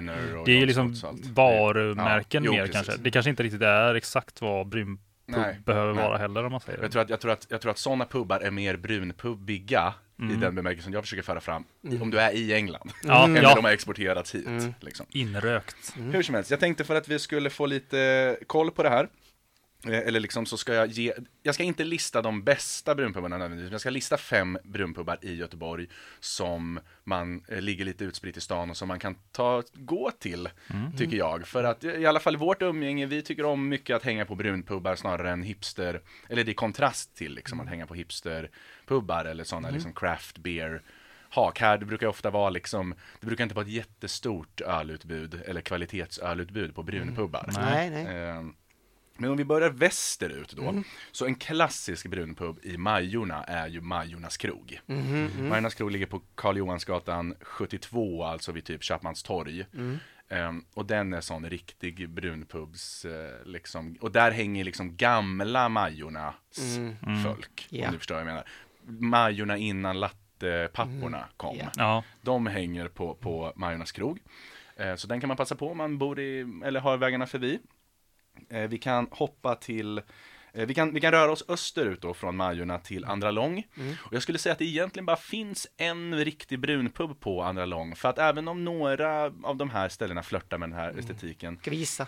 Det 0.47 0.53
är 0.53 0.61
ju 0.61 0.67
liksom 0.67 0.95
varumärken 1.33 2.45
Ja, 2.45 2.51
jo, 2.51 2.53
mer 2.53 2.67
precis. 2.67 2.75
kanske. 2.87 3.03
Det 3.03 3.11
kanske 3.11 3.31
inte 3.31 3.43
riktigt 3.43 3.63
är 3.63 3.95
exakt 3.95 4.41
vad 4.41 4.75
Nej, 5.27 5.61
behöver 5.65 5.95
nej. 5.95 6.05
vara 6.05 6.19
heller 6.19 6.45
om 6.45 6.53
man 6.53 6.61
säger 6.61 6.83
Jag 6.83 6.93
tror 6.93 7.03
att, 7.03 7.11
jag 7.11 7.21
tror 7.21 7.33
att, 7.33 7.47
jag 7.51 7.61
tror 7.61 7.71
att 7.71 7.79
sådana 7.79 8.05
pubbar 8.05 8.41
är 8.41 8.51
mer 8.51 8.77
brunpubbiga 8.77 9.95
i 10.33 10.35
den 10.35 10.55
bemärkelsen 10.55 10.93
jag 10.93 11.03
försöker 11.03 11.23
föra 11.23 11.41
fram, 11.41 11.65
om 12.01 12.11
du 12.11 12.21
är 12.21 12.33
i 12.33 12.55
England, 12.55 12.91
Ja, 13.03 13.25
än 13.25 13.33
när 13.33 13.43
ja. 13.43 13.55
de 13.55 13.65
har 13.65 13.73
exporterats 13.73 14.35
hit. 14.35 14.47
Mm. 14.47 14.75
Liksom. 14.81 15.07
Inrökt. 15.11 15.97
Hur 15.97 16.23
som 16.23 16.35
helst, 16.35 16.51
jag 16.51 16.61
tänkte 16.61 16.85
för 16.85 16.95
att 16.95 17.09
vi 17.09 17.19
skulle 17.19 17.51
få 17.51 17.67
lite 17.67 18.37
koll 18.47 18.71
på 18.71 18.83
det 18.83 18.89
här, 18.89 19.09
eller 19.87 20.21
liksom 20.21 20.47
så 20.47 20.57
ska 20.57 20.75
jag 20.75 20.89
ge, 20.89 21.13
jag 21.43 21.55
ska 21.55 21.65
inte 21.65 21.85
lista 21.85 22.23
de 22.23 22.43
bästa 22.45 22.95
brunpubbarna 22.95 23.39
nödvändigtvis, 23.39 23.69
men 23.69 23.73
jag 23.73 23.81
ska 23.81 23.91
lista 23.91 24.17
fem 24.17 24.59
brunpubbar 24.65 25.19
i 25.23 25.35
Göteborg 25.35 25.87
som 26.21 26.81
man 27.05 27.45
eh, 27.49 27.61
ligger 27.61 27.85
lite 27.85 28.05
utspritt 28.05 28.37
i 28.37 28.41
stan 28.41 28.71
och 28.71 28.77
som 28.77 28.89
man 28.89 28.99
kan 28.99 29.17
ta, 29.33 29.63
gå 29.73 30.11
till, 30.11 30.49
tycker 30.97 31.17
jag. 31.17 31.47
För 31.47 31.65
att 31.65 31.85
i 31.85 32.07
alla 32.07 32.21
fall 32.21 32.35
i 32.35 32.39
vårt 32.39 32.63
umgänge, 32.63 33.07
vi 33.07 33.23
tycker 33.23 33.45
om 33.45 33.69
mycket 33.69 33.97
att 33.97 34.03
hänga 34.03 34.25
på 34.25 34.35
brunpubbar 34.35 34.97
snarare 34.97 35.31
än 35.31 35.43
hipster, 35.43 36.01
eller 36.29 36.45
det 36.45 36.53
är 36.53 36.55
kontrast 36.55 37.17
till 37.17 37.35
liksom 37.35 37.61
att 37.61 37.69
hänga 37.69 37.87
på 37.87 37.95
hipsterpubbar 37.95 39.25
eller 39.25 39.45
sådana 39.45 39.71
liksom 39.71 39.93
craft 39.93 40.39
beer 40.39 40.83
hak 41.35 41.61
här, 41.61 41.79
det 41.79 41.87
brukar 41.87 42.07
ofta 42.07 42.31
vara 42.31 42.51
liksom, 42.51 42.95
det 43.21 43.27
brukar 43.27 43.45
inte 43.45 43.55
vara 43.55 43.65
ett 43.65 43.73
jättestort 43.73 44.61
ölutbud 44.61 45.43
eller 45.47 45.61
kvalitetsölutbud 45.61 46.75
på 46.75 46.83
brunpubbar. 46.83 47.51
Nej, 47.57 47.91
nej. 47.91 48.17
Eh, 48.17 48.43
Men 49.19 49.31
om 49.31 49.37
vi 49.37 49.45
börjar 49.45 49.71
västerut 49.71 50.53
då, 50.53 50.83
så 51.13 51.27
en 51.27 51.35
klassisk 51.35 52.07
brunpub 52.07 52.59
i 52.63 52.77
Majorna 52.77 53.45
är 53.45 53.69
ju 53.69 53.81
Majornas 53.81 54.37
krog. 54.37 54.81
Majornas 55.49 55.75
krog 55.75 55.91
ligger 55.91 56.07
på 56.07 56.23
Karl 56.35 56.57
Johansgatan 56.57 57.35
72, 57.41 58.25
alltså 58.25 58.53
vid 58.53 58.65
typ 58.65 58.83
Chapmanstorg. 58.83 59.65
Ehm, 60.29 60.65
och 60.75 60.87
den 60.87 61.13
är 61.13 61.21
sån 61.21 61.51
riktig 61.51 62.11
brunpubs, 62.11 63.05
eh, 63.05 63.45
liksom, 63.47 63.97
och 64.01 64.13
där 64.13 64.31
hänger 64.31 64.65
liksom 64.65 64.97
gamla 64.97 65.69
Majornas 65.69 66.35
folk, 67.25 67.67
Ja. 67.71 67.87
om 67.87 67.93
du 67.93 67.99
förstår 67.99 68.15
vad 68.15 68.21
jag 68.23 68.27
menar. 68.27 68.45
Majorna 68.87 69.57
innan 69.57 70.01
lattepapporna 70.01 71.29
kom. 71.37 71.57
Ja, 71.77 72.05
De 72.23 72.47
hänger 72.47 72.89
på, 72.89 73.15
på 73.15 73.53
Majornas 73.57 73.93
krog. 73.93 74.19
Eh, 74.77 74.95
så 74.95 75.07
den 75.07 75.21
kan 75.21 75.29
man 75.29 75.37
passa 75.37 75.57
på 75.57 75.71
om 75.71 75.77
man 75.79 75.99
bor 75.99 76.21
i, 76.21 76.61
eller 76.65 76.81
har 76.81 76.97
vägarna 76.97 77.27
förbi. 77.27 77.59
Eh, 78.51 78.61
vi 78.61 78.79
kan 78.79 79.09
hoppa 79.11 79.55
till, 79.55 79.99
eh, 80.53 80.67
vi, 80.67 80.75
kan, 80.75 80.95
vi 80.95 81.01
kan 81.01 81.13
röra 81.13 81.33
oss 81.33 81.45
österut 81.49 82.01
då 82.03 82.15
från 82.15 82.37
Majorna 82.37 82.79
till 82.79 83.05
Andra 83.05 83.31
Lång. 83.31 83.67
Och 84.05 84.13
jag 84.15 84.23
skulle 84.23 84.39
säga 84.39 84.53
att 84.53 84.59
det 84.59 84.65
egentligen 84.65 85.07
bara 85.07 85.17
finns 85.17 85.67
en 85.77 86.15
riktig 86.25 86.59
brunpub 86.59 87.21
på 87.21 87.43
Andra 87.43 87.65
Lång. 87.67 87.97
För 87.97 88.09
att 88.09 88.19
även 88.19 88.49
om 88.49 88.65
några 88.65 89.25
av 89.43 89.57
de 89.57 89.71
här 89.71 89.89
ställena 89.89 90.23
flörtar 90.23 90.59
med 90.59 90.69
den 90.71 90.79
här 90.79 90.99
estetiken. 90.99 91.59
Ska 91.59 91.71
vi 91.71 91.77
gissa? 91.77 92.07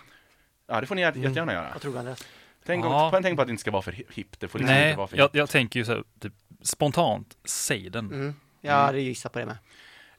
Ja, 0.67 0.81
det 0.81 0.87
får 0.87 0.95
ni 0.95 1.01
jätte- 1.01 1.19
jättegärna 1.19 1.53
göra. 1.53 1.69
Vad 1.73 1.81
tror 1.81 1.93
du 1.93 1.99
Andreas? 1.99 2.27
Tänk, 2.65 2.85
Ja. 2.85 3.19
tänk 3.21 3.35
på 3.35 3.41
att 3.41 3.47
det 3.47 3.51
inte 3.51 3.61
ska 3.61 3.71
vara 3.71 3.81
för 3.81 3.91
hippt. 4.09 4.39
Det 4.39 4.47
får 4.47 4.59
liksom 4.59 4.75
nej, 4.75 4.87
inte 4.89 4.97
vara 4.97 5.07
för 5.07 5.17
jag, 5.17 5.25
hippt. 5.25 5.35
jag 5.35 5.49
tänker 5.49 5.79
ju 5.79 5.85
så 5.85 5.91
här, 5.91 6.03
typ, 6.19 6.33
spontant, 6.61 7.37
Seiden. 7.45 8.05
Mm. 8.11 8.35
Jag 8.61 8.73
hade 8.73 9.01
gissat 9.01 9.33
på 9.33 9.39
det 9.39 9.45
med. 9.45 9.57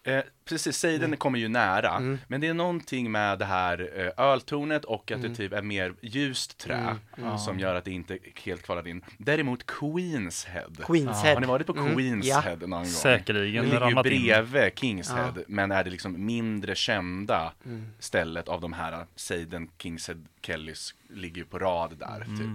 Eh, 0.09 0.23
precis, 0.45 0.77
Seiden 0.77 1.17
kommer 1.17 1.39
ju 1.39 1.49
nära, 1.49 1.91
Mm. 1.97 2.19
men 2.29 2.41
det 2.41 2.47
är 2.47 2.55
någonting 2.55 3.11
med 3.13 3.39
det 3.39 3.45
här 3.45 3.91
eh, 4.19 4.25
öltornet 4.25 4.85
och 4.85 5.11
att 5.13 5.19
Mm. 5.19 5.31
det 5.31 5.37
typ 5.37 5.53
är 5.53 5.63
mer 5.63 5.95
ljust 6.01 6.59
trä 6.59 6.97
som 7.45 7.59
gör 7.59 7.75
att 7.75 7.85
det 7.85 7.91
inte 7.91 8.19
helt 8.45 8.63
kvalar 8.63 8.89
in. 8.89 9.05
Däremot 9.19 9.67
Queens 9.67 10.45
Head. 10.45 10.71
Queens 10.87 11.17
Har 11.17 11.25
Head. 11.25 11.41
ni 11.41 11.47
varit 11.47 11.67
på 11.67 11.73
Mm, 11.73 11.95
Queens 11.97 12.27
ja. 12.27 12.41
Head 12.41 12.57
någon 12.57 12.71
gång? 12.71 12.87
Säkerligen. 12.87 13.65
Det 13.65 13.71
ligger 13.71 13.81
ju 13.81 13.87
ramlat 13.87 14.07
in. 14.07 14.23
bredvid 14.27 14.79
Kings 14.79 15.11
Head, 15.11 15.33
Ja. 15.37 15.43
men 15.49 15.71
är 15.71 15.85
det 15.85 15.91
liksom 15.91 16.27
mindre 16.27 16.75
kända 16.75 17.53
Mm. 17.65 17.87
stället 17.99 18.49
av 18.49 18.61
de 18.61 18.73
här, 18.73 19.07
Seiden, 19.17 19.71
Kings 19.79 20.09
Head, 20.09 20.25
Kellys, 20.43 20.95
ligger 21.11 21.37
ju 21.37 21.45
på 21.45 21.59
rad 21.59 21.97
där. 21.99 22.21
Mm. 22.27 22.37
Typ. 22.39 22.49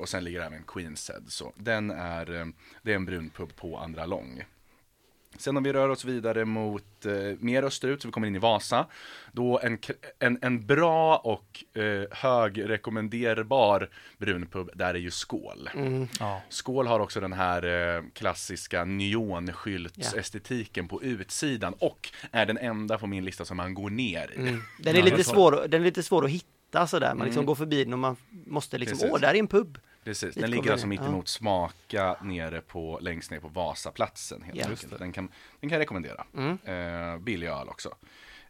Och 0.00 0.08
sen 0.08 0.24
ligger 0.24 0.40
även 0.40 0.62
Queens 0.62 1.08
Head, 1.10 1.22
så 1.28 1.52
den 1.56 1.90
är, 1.90 2.40
eh, 2.40 2.46
det 2.82 2.92
är 2.92 2.96
en 2.96 3.04
brunpub 3.04 3.56
på 3.56 3.78
Andra 3.78 4.06
Lång. 4.06 4.42
Sen 5.38 5.56
om 5.56 5.62
vi 5.62 5.72
rör 5.72 5.88
oss 5.88 6.04
vidare 6.04 6.44
mot 6.44 7.06
eh, 7.06 7.12
mer 7.38 7.62
österut, 7.62 8.02
så 8.02 8.08
vi 8.08 8.12
kommer 8.12 8.26
in 8.26 8.36
i 8.36 8.38
Vasa. 8.38 8.86
Då 9.32 9.60
en, 9.62 9.78
en, 10.18 10.38
en 10.42 10.66
bra 10.66 11.16
och 11.16 11.64
eh, 11.82 12.04
högrekommenderbar 12.10 13.88
brunpub, 14.18 14.70
där 14.74 14.94
är 14.94 14.98
ju 14.98 15.10
Skål. 15.10 15.70
Mm. 15.74 16.08
Ja. 16.20 16.42
Skål 16.48 16.86
har 16.86 17.00
också 17.00 17.20
den 17.20 17.32
här 17.32 17.96
eh, 17.96 18.02
klassiska 18.12 18.84
neonskyltsestetiken 18.84 20.88
på 20.88 21.02
utsidan 21.02 21.72
och 21.72 22.08
är 22.30 22.46
den 22.46 22.58
enda 22.58 22.98
på 22.98 23.06
min 23.06 23.24
lista 23.24 23.44
som 23.44 23.56
man 23.56 23.74
går 23.74 23.90
ner 23.90 24.32
i. 24.32 24.36
Mm. 24.36 24.62
Den 24.78 24.96
är, 24.96 25.02
lite 25.02 25.24
svår, 25.24 25.64
den 25.68 25.80
är 25.80 25.84
lite 25.84 26.02
svår 26.02 26.24
att 26.24 26.30
hitta 26.30 26.86
sådär, 26.86 27.14
man 27.14 27.26
liksom 27.26 27.46
går 27.46 27.54
förbi 27.54 27.84
den 27.84 27.92
och 27.92 27.98
man 27.98 28.16
måste 28.46 28.78
liksom, 28.78 28.98
Precis. 28.98 29.12
åh, 29.12 29.20
där 29.20 29.34
är 29.34 29.38
en 29.38 29.48
pub. 29.48 29.78
Precis, 30.08 30.34
den 30.34 30.50
ligger 30.50 30.70
alltså 30.72 30.84
den, 30.84 30.88
mitt 30.88 31.00
ja. 31.00 31.06
emot 31.08 31.28
Smaka 31.28 32.16
nere 32.22 32.60
på, 32.60 32.98
längst 33.02 33.30
ner 33.30 33.40
på 33.40 33.48
Vasaplatsen 33.48 34.42
helt 34.42 34.58
Ja. 34.58 34.66
enkelt. 34.68 34.98
Den 34.98 35.12
kan, 35.12 35.28
den 35.60 35.70
kan 35.70 35.76
jag 35.76 35.80
rekommendera. 35.80 36.24
Mm. 36.36 36.58
Eh, 36.64 37.18
billig 37.18 37.46
öl 37.46 37.68
också. 37.68 37.94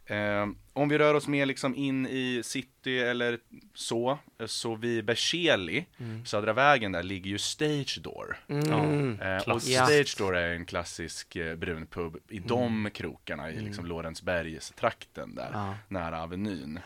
Eh, 0.05 0.47
om 0.73 0.89
vi 0.89 0.97
rör 0.97 1.13
oss 1.13 1.27
mer 1.27 1.45
liksom 1.45 1.75
in 1.75 2.07
i 2.07 2.41
city 2.43 2.99
eller 2.99 3.39
så, 3.73 4.19
eh, 4.39 4.45
så 4.45 4.75
vid 4.75 5.05
Berzelii, 5.05 5.85
Södra 6.25 6.53
vägen 6.53 6.91
där, 6.91 7.03
ligger 7.03 7.29
ju 7.29 7.37
Stage 7.37 7.99
Door. 8.03 8.37
Mm. 8.47 9.19
Eh, 9.21 9.37
och. 9.49 9.61
Stage 9.61 10.15
Door 10.17 10.35
är 10.37 10.53
en 10.55 10.65
klassisk 10.65 11.35
eh, 11.35 11.55
brunpub 11.55 12.17
i 12.29 12.39
de 12.39 12.89
krokarna 12.93 13.51
i 13.51 13.59
liksom 13.59 13.85
Lorensbergstrakten 13.85 15.35
där, 15.35 15.49
Ja. 15.53 15.75
nära 15.87 16.23
Avenyn. 16.23 16.79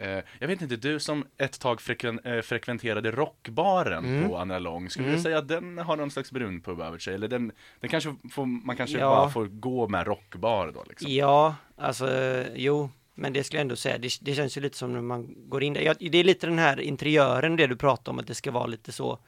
Eh, 0.00 0.18
jag 0.38 0.48
vet 0.48 0.62
inte, 0.62 0.76
du 0.76 1.00
som 1.00 1.26
ett 1.38 1.60
tag 1.60 1.80
frekven, 1.80 2.18
eh, 2.24 2.40
frekventerade 2.40 3.10
rockbaren 3.10 4.28
på 4.28 4.36
Andra 4.38 4.58
Lång, 4.58 4.90
skulle 4.90 5.10
du 5.10 5.18
säga 5.18 5.38
att 5.38 5.48
den 5.48 5.78
har 5.78 5.96
någon 5.96 6.10
slags 6.10 6.32
brunpub 6.32 6.80
över 6.80 6.98
sig? 6.98 7.14
Eller 7.14 7.28
den, 7.28 7.52
den 7.80 7.90
kanske 7.90 8.14
får, 8.32 8.46
man 8.46 8.76
kanske 8.76 8.98
Ja. 8.98 9.10
bara 9.10 9.30
får 9.30 9.46
gå 9.46 9.88
med 9.88 10.06
rockbar 10.06 10.72
då 10.74 10.84
liksom? 10.88 11.10
Ja, 11.12 11.54
alltså 11.76 12.08
jo, 12.54 12.90
men 13.14 13.32
det 13.32 13.44
skulle 13.44 13.58
jag 13.58 13.62
ändå 13.64 13.76
säga, 13.76 13.98
det, 13.98 14.10
det 14.20 14.34
känns 14.34 14.56
ju 14.56 14.60
lite 14.60 14.76
som 14.76 14.92
när 14.92 15.00
man 15.00 15.34
går 15.48 15.62
in 15.62 15.72
där. 15.72 15.80
Ja, 15.80 15.94
det 16.00 16.18
är 16.18 16.24
lite 16.24 16.46
den 16.46 16.58
här 16.58 16.80
interiören, 16.80 17.56
det 17.56 17.66
du 17.66 17.76
pratar 17.76 18.12
om, 18.12 18.18
att 18.18 18.26
det 18.26 18.34
ska 18.34 18.50
vara 18.50 18.66
lite 18.66 18.92
så 18.92 19.18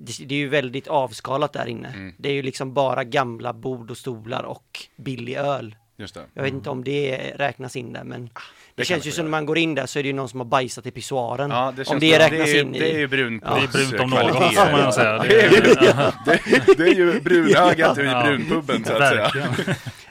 det, 0.00 0.24
det 0.28 0.34
är 0.34 0.38
ju 0.38 0.48
väldigt 0.48 0.88
avskalat 0.88 1.52
där 1.52 1.66
inne. 1.66 1.88
Mm. 1.88 2.14
Det 2.18 2.28
är 2.28 2.32
ju 2.32 2.42
liksom 2.42 2.74
bara 2.74 3.04
gamla 3.04 3.52
bord 3.52 3.90
och 3.90 3.96
stolar 3.98 4.42
och 4.42 4.80
billig 4.96 5.34
öl. 5.36 5.76
Just 5.96 6.14
det. 6.14 6.26
Jag 6.34 6.42
vet 6.42 6.52
inte 6.52 6.70
om 6.70 6.84
det 6.84 7.32
räknas 7.36 7.76
in 7.76 7.92
där, 7.92 8.04
men 8.04 8.30
det, 8.74 8.84
känns 8.84 9.06
ju 9.06 9.10
som 9.10 9.24
när 9.24 9.30
man 9.30 9.46
går 9.46 9.58
in 9.58 9.74
där 9.74 9.86
så 9.86 9.98
är 9.98 10.02
det 10.02 10.06
ju 10.06 10.12
någon 10.12 10.28
som 10.28 10.40
har 10.40 10.44
bajsat 10.44 10.86
i 10.86 10.90
pissoaren. 10.90 11.50
Ja, 11.50 11.72
det 11.76 11.88
om 11.88 11.98
det 11.98 12.18
bra. 12.18 12.18
räknas 12.26 12.50
det 12.52 12.58
är, 12.58 12.62
in 12.62 12.74
i... 12.74 12.78
Det 12.78 12.94
är 12.94 12.98
ju 12.98 13.06
brunpubs 13.08 13.72
Det 13.72 13.78
är 13.80 13.86
brunt 13.88 14.00
om 14.00 14.10
något, 14.10 14.54
får 14.54 14.72
man 14.82 14.92
säga. 14.92 15.18
Det 15.18 15.40
är, 15.40 15.52
är- 15.52 16.12
det, 16.26 16.74
det 16.76 16.84
är 16.84 16.94
ju 16.94 17.20
brunögat 17.20 17.98
i 17.98 18.02
Ja. 18.02 18.22
brunpubben 18.26 18.84
så 18.84 18.92
att 18.92 19.08
säga. 19.08 19.30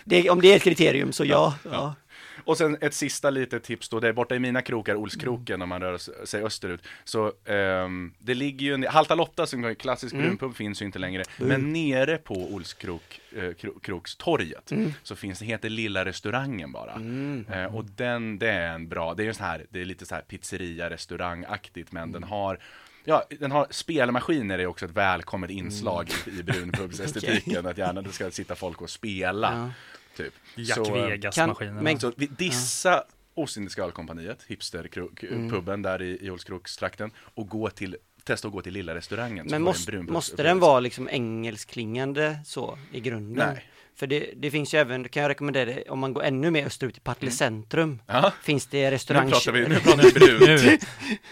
Det, 0.03 0.29
om 0.29 0.41
det 0.41 0.51
är 0.51 0.55
ett 0.55 0.63
kriterium 0.63 1.11
så 1.11 1.25
ja. 1.25 1.53
ja. 1.71 1.95
Och 2.43 2.57
sen 2.57 2.77
ett 2.81 2.93
sista 2.93 3.29
litet 3.29 3.63
tips 3.63 3.89
då, 3.89 3.99
det 3.99 4.07
är 4.07 4.13
borta 4.13 4.35
i 4.35 4.39
mina 4.39 4.61
krokar, 4.61 4.95
Olskroken, 4.95 5.61
om 5.61 5.69
man 5.69 5.81
rör 5.81 6.25
sig 6.25 6.43
österut. 6.43 6.81
Så 7.03 7.33
ehm, 7.45 8.13
det 8.19 8.33
ligger 8.33 8.65
ju, 8.65 8.73
en, 8.73 8.83
Halta 8.83 9.15
Lotta 9.15 9.45
som 9.45 9.63
är 9.63 9.73
klassisk 9.73 10.15
brunpub 10.15 10.55
finns 10.55 10.81
ju 10.81 10.85
inte 10.85 10.99
längre. 10.99 11.23
Men 11.37 11.73
nere 11.73 12.17
på 12.17 12.33
Olskrok, 12.33 13.21
eh, 13.35 13.69
Krokstorget 13.81 14.71
så 15.03 15.15
finns 15.15 15.39
det, 15.39 15.45
heter 15.45 15.69
Lilla 15.69 16.05
Restaurangen 16.05 16.71
bara. 16.71 16.93
Eh, 17.53 17.75
och 17.75 17.85
den, 17.85 18.39
det 18.39 18.49
är 18.49 18.73
en 18.73 18.87
bra, 18.87 19.13
det 19.13 19.23
är 19.23 19.27
ju 19.27 19.33
så 19.33 19.43
här, 19.43 19.65
det 19.69 19.81
är 19.81 19.85
lite 19.85 20.05
så 20.05 20.15
här 20.15 20.21
pizzeria, 20.21 20.89
restaurangaktigt, 20.89 21.91
men 21.91 22.11
den 22.11 22.23
har 22.23 22.59
Ja, 23.03 23.23
den 23.39 23.51
har 23.51 23.67
spelmaskiner 23.69 24.59
är 24.59 24.67
också 24.67 24.85
ett 24.85 24.91
välkommet 24.91 25.49
inslag 25.49 26.09
i, 26.27 26.39
i 26.39 26.43
brunpubsestetiken, 26.43 27.65
att 27.67 27.77
gärna 27.77 28.01
det 28.01 28.11
ska 28.11 28.31
sitta 28.31 28.55
folk 28.55 28.81
och 28.81 28.89
spela. 28.89 29.53
Ja. 29.53 29.69
Typ. 30.17 30.33
Jack 30.55 30.77
eh, 30.77 30.93
Vegas-maskinerna. 30.93 31.81
men- 31.81 31.99
så 31.99 32.11
vi 32.17 32.25
dissa 32.27 33.03
Ostindiska 33.33 33.83
ölkompaniet, 33.83 34.43
hipsterpuben 34.47 35.81
där 35.81 36.01
i, 36.01 36.17
i 36.25 36.29
Olskrokstrakten 36.29 37.11
och 37.17 37.47
gå 37.49 37.69
till, 37.69 37.97
testa 38.23 38.47
att 38.47 38.53
gå 38.53 38.61
till 38.61 38.73
lilla 38.73 38.95
restaurangen. 38.95 39.47
Men 39.49 39.61
måste, 39.61 39.91
brunpubs- 39.91 40.11
måste 40.11 40.43
den 40.43 40.59
vara 40.59 40.79
liksom 40.79 41.09
engelskklingande 41.09 42.39
så 42.45 42.77
i 42.91 42.99
grunden? 42.99 43.53
Nej. 43.53 43.65
För 43.95 44.07
det, 44.07 44.29
det 44.35 44.51
finns 44.51 44.73
ju 44.73 44.77
även, 44.77 45.03
det 45.03 45.09
kan 45.09 45.21
jag 45.23 45.29
rekommendera 45.29 45.65
det, 45.65 45.83
om 45.89 45.99
man 45.99 46.13
går 46.13 46.23
ännu 46.23 46.51
mer 46.51 46.65
österut 46.65 46.97
i 46.97 46.99
Partille 46.99 47.31
centrum. 47.31 48.01
Ja, 48.07 48.33
Finns 48.43 48.65
det 48.67 48.83
nu 48.83 48.91
restaurang, 48.91 49.29
pratar 49.31 49.51
vi, 49.51 49.67
nu 49.67 49.75
pratar 49.79 50.19
vi. 50.19 50.69
Nu, 50.69 50.77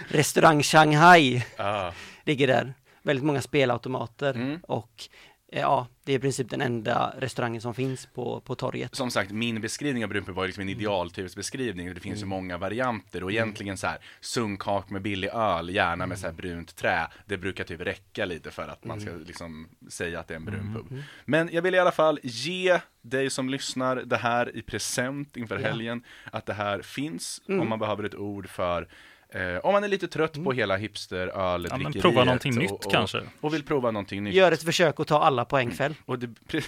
restaurang 0.08 0.64
Shanghai, 0.64 1.44
Ja, 1.58 1.94
ligger 2.26 2.48
där. 2.48 2.74
Väldigt 3.04 3.26
många 3.26 3.42
spelautomater 3.42 4.34
Mm. 4.34 4.60
och 4.64 5.04
ja, 5.52 5.88
det 6.04 6.12
är 6.14 6.16
i 6.16 6.20
princip 6.20 6.50
den 6.50 6.62
enda 6.62 7.14
restaurangen 7.18 7.62
som 7.62 7.74
finns 7.74 8.06
på, 8.06 8.42
på 8.42 8.56
torget. 8.56 8.96
Som 8.96 9.12
sagt, 9.12 9.32
min 9.32 9.62
beskrivning 9.62 10.04
av 10.04 10.10
brunpub 10.10 10.36
var 10.36 10.46
liksom 10.46 10.62
Mm. 10.62 10.74
en 10.76 10.80
idealtypsbeskrivning. 10.80 11.94
Det 11.94 12.00
finns 12.00 12.22
ju 12.22 12.26
många 12.26 12.58
varianter 12.58 13.24
och 13.24 13.32
egentligen 13.32 13.78
så 13.78 13.88
här 13.88 13.98
sunkak 14.22 14.90
med 14.90 15.02
billig 15.02 15.30
öl, 15.34 15.70
gärna 15.70 16.08
med 16.08 16.20
så 16.20 16.26
Mm. 16.28 16.36
här 16.36 16.42
brunt 16.42 16.76
trä. 16.76 17.08
Det 17.26 17.38
brukar 17.38 17.64
typ 17.64 17.82
räcka 17.82 18.26
lite 18.26 18.52
för 18.52 18.68
att 18.68 18.86
man 18.86 19.02
ska 19.02 19.12
liksom 19.12 19.70
säga 19.90 20.20
att 20.20 20.28
det 20.28 20.34
är 20.34 20.36
en 20.40 20.48
Mm. 20.48 20.74
brunpub. 20.74 21.04
Men 21.26 21.50
jag 21.54 21.62
vill 21.62 21.76
i 21.76 21.80
alla 21.80 21.92
fall 21.92 22.20
ge 22.24 22.80
dig 23.02 23.30
som 23.30 23.50
lyssnar 23.50 23.96
det 23.96 24.18
här 24.18 24.56
i 24.56 24.62
present 24.62 25.38
inför 25.38 25.56
Ja. 25.56 25.60
Mm. 25.60 25.72
helgen. 25.72 26.04
Att 26.32 26.46
det 26.46 26.54
här 26.54 26.82
finns 26.82 27.42
om 27.48 27.70
man 27.70 27.80
behöver 27.80 28.04
ett 28.04 28.16
ord 28.16 28.50
för 28.50 28.88
Eh, 29.34 29.58
om 29.58 29.74
man 29.74 29.84
är 29.84 29.88
lite 29.88 30.08
trött 30.08 30.44
på 30.44 30.52
hela 30.52 30.78
hipsteröldrickeriet. 30.78 31.84
Ja, 31.84 31.90
men 31.94 32.02
prova 32.02 32.24
någonting 32.24 32.54
och, 32.54 32.60
nytt 32.60 32.72
och, 32.72 32.92
kanske. 32.92 33.22
Och 33.42 33.54
vill 33.54 33.64
prova 33.64 33.92
någonting 33.92 34.24
nytt. 34.24 34.34
Gör 34.34 34.52
ett 34.52 34.64
försök 34.64 35.00
att 35.00 35.08
ta 35.08 35.20
alla 35.20 35.46
poängfäll. 35.46 35.96
Och 36.06 36.20
det, 36.20 36.28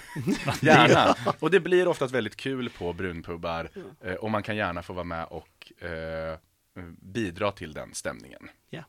gärna. 0.62 1.15
Och 1.39 1.52
det 1.52 1.60
blir 1.60 1.88
oftast 1.88 2.13
väldigt 2.13 2.36
kul 2.36 2.69
på 2.69 2.93
brunpubbar. 2.93 3.69
Eh, 4.04 4.13
och 4.13 4.32
man 4.32 4.43
kan 4.43 4.56
gärna 4.56 4.82
få 4.82 4.93
vara 4.93 5.04
med 5.04 5.26
och 5.26 5.84
eh, 5.84 6.38
bidra 7.02 7.52
till 7.52 7.74
den 7.74 7.93
stämningen. 7.93 8.50
Ja. 8.69 8.84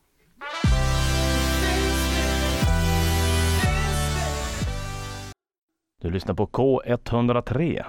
Du 6.01 6.11
lyssnar 6.11 6.33
på 6.33 6.47
K103. 6.47 7.85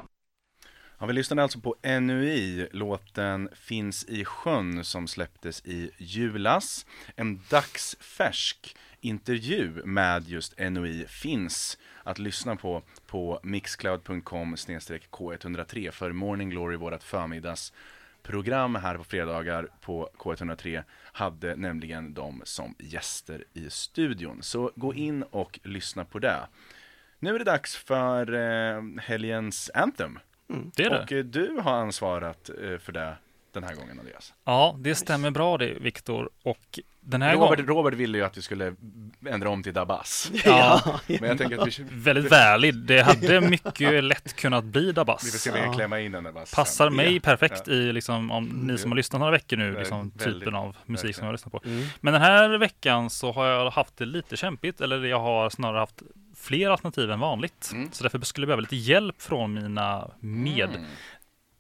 Ja, 1.05 1.09
vi 1.09 1.15
lyssnade 1.15 1.43
alltså 1.43 1.61
på 1.61 1.77
NUI, 1.83 2.69
låten 2.73 3.49
Finns 3.53 4.05
i 4.05 4.25
sjön 4.25 4.85
som 4.85 5.09
släpptes 5.09 5.67
i 5.67 5.91
julas. 5.99 6.87
En 7.17 7.41
dagsfärsk 7.51 8.77
intervju 9.01 9.83
med 9.85 10.29
just 10.29 10.59
NUI 10.59 11.07
finns 11.09 11.79
att 12.03 12.19
lyssna 12.19 12.57
på 12.57 12.83
på 13.07 13.41
mixcloud.com 13.43 14.55
k103 14.55 15.91
för 15.91 16.13
Morning 16.13 16.51
Glory, 16.51 16.77
vårt 16.77 17.03
förmiddagsprogram 17.03 18.75
här 18.75 18.97
på 18.97 19.05
fredagar 19.05 19.69
på 19.81 20.11
K103 20.19 20.83
hade 21.13 21.57
nämligen 21.57 22.15
de 22.15 22.43
som 22.45 22.75
gäster 22.79 23.45
i 23.53 23.71
studion. 23.71 24.43
Så 24.43 24.71
gå 24.77 24.95
in 24.95 25.23
och 25.23 25.61
lyssna 25.63 26.05
på 26.05 26.19
det. 26.19 26.47
Nu 27.19 27.35
är 27.35 27.39
det 27.39 27.45
dags 27.45 27.77
för 27.77 28.35
eh, 28.35 28.83
helgens 29.03 29.71
Anthem. 29.75 30.19
Det 30.47 30.85
är 30.85 30.91
det. 30.91 31.03
Och 31.03 31.13
eh, 31.13 31.25
du 31.25 31.59
har 31.63 31.73
ansvarat 31.73 32.51
eh, 32.63 32.79
för 32.79 32.93
det 32.93 33.17
den 33.55 33.65
här 33.65 33.75
gången 33.75 33.99
Andreas. 33.99 34.33
Ja, 34.45 34.77
det 34.79 34.95
stämmer 34.95 35.31
bra 35.31 35.59
det, 35.59 35.75
Viktor. 35.81 36.31
Och 36.43 36.79
den 37.01 37.23
här 37.23 37.35
Robert, 37.35 37.49
gången, 37.59 37.67
Robert 37.67 37.95
ville 37.95 38.19
ju 38.19 38.25
att 38.25 38.37
vi 38.37 38.43
skulle 38.43 38.75
ändra 39.27 39.51
om 39.51 39.63
till 39.63 39.73
Dabas. 39.73 40.31
ja, 40.45 41.01
Men 41.07 41.25
jag 41.29 41.39
tänker 41.39 41.59
att 41.59 41.79
vi, 41.79 41.85
väldigt 41.91 42.31
valid. 42.31 42.75
Det 42.75 43.03
hade 43.03 43.41
mycket 43.41 44.05
lätt 44.05 44.37
kunnat 44.37 44.65
bli 44.65 44.81
vi 44.81 44.87
får 44.87 44.93
Dabas. 44.93 45.23
se 45.43 45.51
om 45.51 45.55
vi 45.55 45.61
kan 45.61 45.71
Ja. 45.71 45.75
klämma 45.77 46.01
in 46.01 46.15
en 46.15 46.25
Dabas. 46.25 46.55
Passar 46.55 46.87
sen. 46.87 46.97
mig 46.97 47.21
perfekt 47.21 47.63
Ja. 47.67 47.73
i, 47.73 47.93
liksom, 47.93 48.31
om 48.31 48.45
ni 48.45 48.79
som 48.79 48.91
har 48.91 48.97
lyssnat 48.97 49.21
några 49.21 49.33
veckor 49.33 49.57
nu, 49.57 49.79
liksom, 49.79 50.13
väldigt, 50.15 50.41
typen 50.41 50.55
av 50.55 50.77
musik 50.87 51.17
som 51.17 51.23
jag 51.25 51.29
har 51.29 51.33
lyssnat 51.35 51.53
på. 51.53 51.61
Mm. 51.65 51.87
Men 52.01 52.13
den 52.13 52.23
här 52.23 52.59
veckan 52.59 53.11
så 53.11 53.33
har 53.33 53.47
jag 53.47 53.71
haft 53.71 53.97
det 53.97 54.05
lite 54.05 54.37
kämpigt, 54.37 54.81
eller 54.81 55.05
jag 55.05 55.21
har 55.21 55.51
snarare 55.51 55.79
haft 55.79 56.03
fler 56.45 56.71
alternativ 56.71 57.11
än 57.11 57.21
vanligt. 57.21 57.71
Mm. 57.73 57.93
Så 57.93 58.03
därför 58.03 58.21
skulle 58.21 58.45
jag 58.45 58.49
behöva 58.49 58.61
lite 58.61 58.77
hjälp 58.77 59.23
från 59.23 59.55
mina 59.55 60.11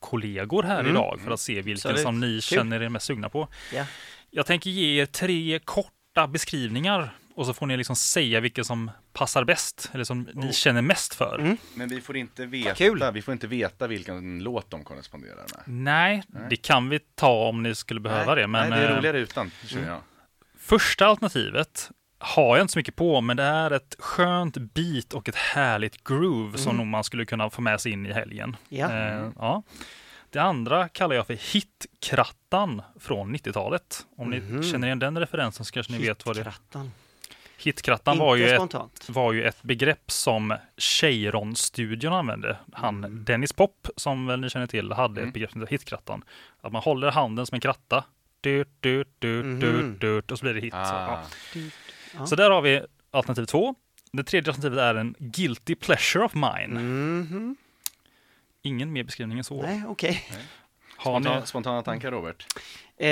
medkollegor 0.00 0.62
här 0.62 0.80
Mm. 0.80 0.92
idag 0.92 1.20
för 1.24 1.30
att 1.30 1.40
se 1.40 1.62
vilken 1.62 1.98
som 1.98 2.20
ni 2.20 2.26
Kul. 2.26 2.40
känner 2.42 2.82
er 2.82 2.88
mest 2.88 3.06
sugna 3.06 3.28
på. 3.28 3.48
Ja. 3.74 3.86
Jag 4.30 4.46
tänker 4.46 4.70
ge 4.70 5.02
er 5.02 5.06
tre 5.06 5.58
korta 5.64 6.26
beskrivningar 6.28 7.14
och 7.34 7.46
så 7.46 7.54
får 7.54 7.66
ni 7.66 7.76
liksom 7.76 7.96
säga 7.96 8.40
vilken 8.40 8.64
som 8.64 8.90
passar 9.12 9.44
bäst 9.44 9.90
eller 9.92 10.04
som 10.04 10.28
ni 10.34 10.52
känner 10.52 10.82
mest 10.82 11.14
för. 11.14 11.38
Mm. 11.38 11.56
Men 11.74 11.88
vi 11.88 12.00
får 12.00 12.16
inte 12.16 12.42
kul. 12.76 12.94
veta, 12.98 13.10
vi 13.10 13.22
får 13.22 13.32
inte 13.32 13.46
veta 13.46 13.86
vilken 13.86 14.38
låt 14.42 14.70
de 14.70 14.84
korresponderar 14.84 15.36
med. 15.36 15.62
Nej, 15.66 16.22
det 16.50 16.56
kan 16.56 16.88
vi 16.88 16.98
ta 17.14 17.48
om 17.48 17.62
ni 17.62 17.74
skulle 17.74 18.00
behöva 18.00 18.34
Nej, 18.34 18.42
det. 18.42 18.48
Men 18.48 18.70
Nej, 18.70 18.80
det 18.80 18.86
är 18.86 18.90
eh, 18.90 18.96
roligare 18.96 19.18
utan, 19.18 19.50
känner 19.66 19.88
jag. 19.88 20.00
första 20.58 21.06
alternativet 21.06 21.90
har 22.24 22.56
jag 22.56 22.64
inte 22.64 22.72
så 22.72 22.78
mycket 22.78 22.96
på, 22.96 23.20
men 23.20 23.36
det 23.36 23.42
är 23.42 23.70
ett 23.70 23.96
skönt 23.98 24.56
beat 24.56 25.12
och 25.12 25.28
ett 25.28 25.34
härligt 25.36 26.04
groove 26.04 26.58
som 26.58 26.76
nog 26.76 26.86
man 26.86 27.04
skulle 27.04 27.24
kunna 27.24 27.50
få 27.50 27.60
med 27.62 27.80
sig 27.80 27.92
in 27.92 28.06
i 28.06 28.12
helgen. 28.12 28.56
Ja. 28.68 28.92
Eh, 28.92 29.28
ja. 29.38 29.62
Det 30.30 30.38
andra 30.38 30.88
kallar 30.88 31.16
jag 31.16 31.26
för 31.26 31.34
hitkrattan 31.52 32.82
från 33.00 33.32
90-talet. 33.36 34.06
Om 34.16 34.30
ni 34.30 34.40
Mhm. 34.40 34.62
känner 34.62 34.86
igen 34.86 34.98
den 34.98 35.18
referensen 35.18 35.64
så 35.64 35.72
kanske 35.72 35.92
ni 35.92 35.98
vet 35.98 36.26
vad 36.26 36.36
det 36.36 36.40
är. 36.42 36.54
Hitkrattan. 37.58 38.18
Var 38.18 38.36
ju, 38.36 38.48
ett, 38.48 39.08
var 39.08 39.32
ju 39.32 39.42
ett 39.44 39.62
begrepp 39.62 40.10
som 40.10 40.54
Cheiron-studion 40.76 42.12
använde. 42.12 42.56
Han 42.72 43.04
Mm. 43.04 43.24
Dennis 43.24 43.52
Pop, 43.52 43.88
som 43.96 44.26
väl 44.26 44.40
ni 44.40 44.50
känner 44.50 44.66
till, 44.66 44.92
hade 44.92 45.20
Mm. 45.20 45.28
ett 45.28 45.34
begrepp 45.34 45.50
som 45.52 45.60
heter 45.60 45.70
hitkrattan. 45.70 46.24
Att 46.60 46.72
man 46.72 46.82
håller 46.82 47.10
handen 47.10 47.46
som 47.46 47.54
en 47.54 47.60
kratta. 47.60 48.04
Dut, 48.40 48.68
dut, 48.80 49.08
dut, 49.18 49.44
Mhm. 49.44 49.60
dut, 49.60 50.00
dut, 50.00 50.30
och 50.30 50.38
så 50.38 50.44
blir 50.44 50.54
det 50.54 50.60
hit. 50.60 50.72
Så, 50.72 50.78
Ah. 50.78 51.22
ja. 51.54 51.60
Ja. 52.18 52.26
så 52.26 52.36
där 52.36 52.50
har 52.50 52.62
vi 52.62 52.82
alternativ 53.10 53.44
två. 53.44 53.74
Det 54.12 54.24
tredje 54.24 54.50
alternativet 54.50 54.78
är 54.78 54.94
en 54.94 55.14
guilty 55.18 55.74
pleasure 55.74 56.24
of 56.24 56.34
mine. 56.34 56.80
Mhm. 56.80 57.56
Ingen 58.62 58.92
mer 58.92 59.02
beskrivning 59.02 59.38
än 59.38 59.44
så. 59.44 59.62
Nej, 59.62 59.82
okej. 59.88 60.24
Har 60.96 61.20
ni? 61.20 61.24
Spontana, 61.24 61.46
spontana 61.46 61.82
tankar 61.82 62.10
Robert? 62.10 62.46
Eh, 62.96 63.08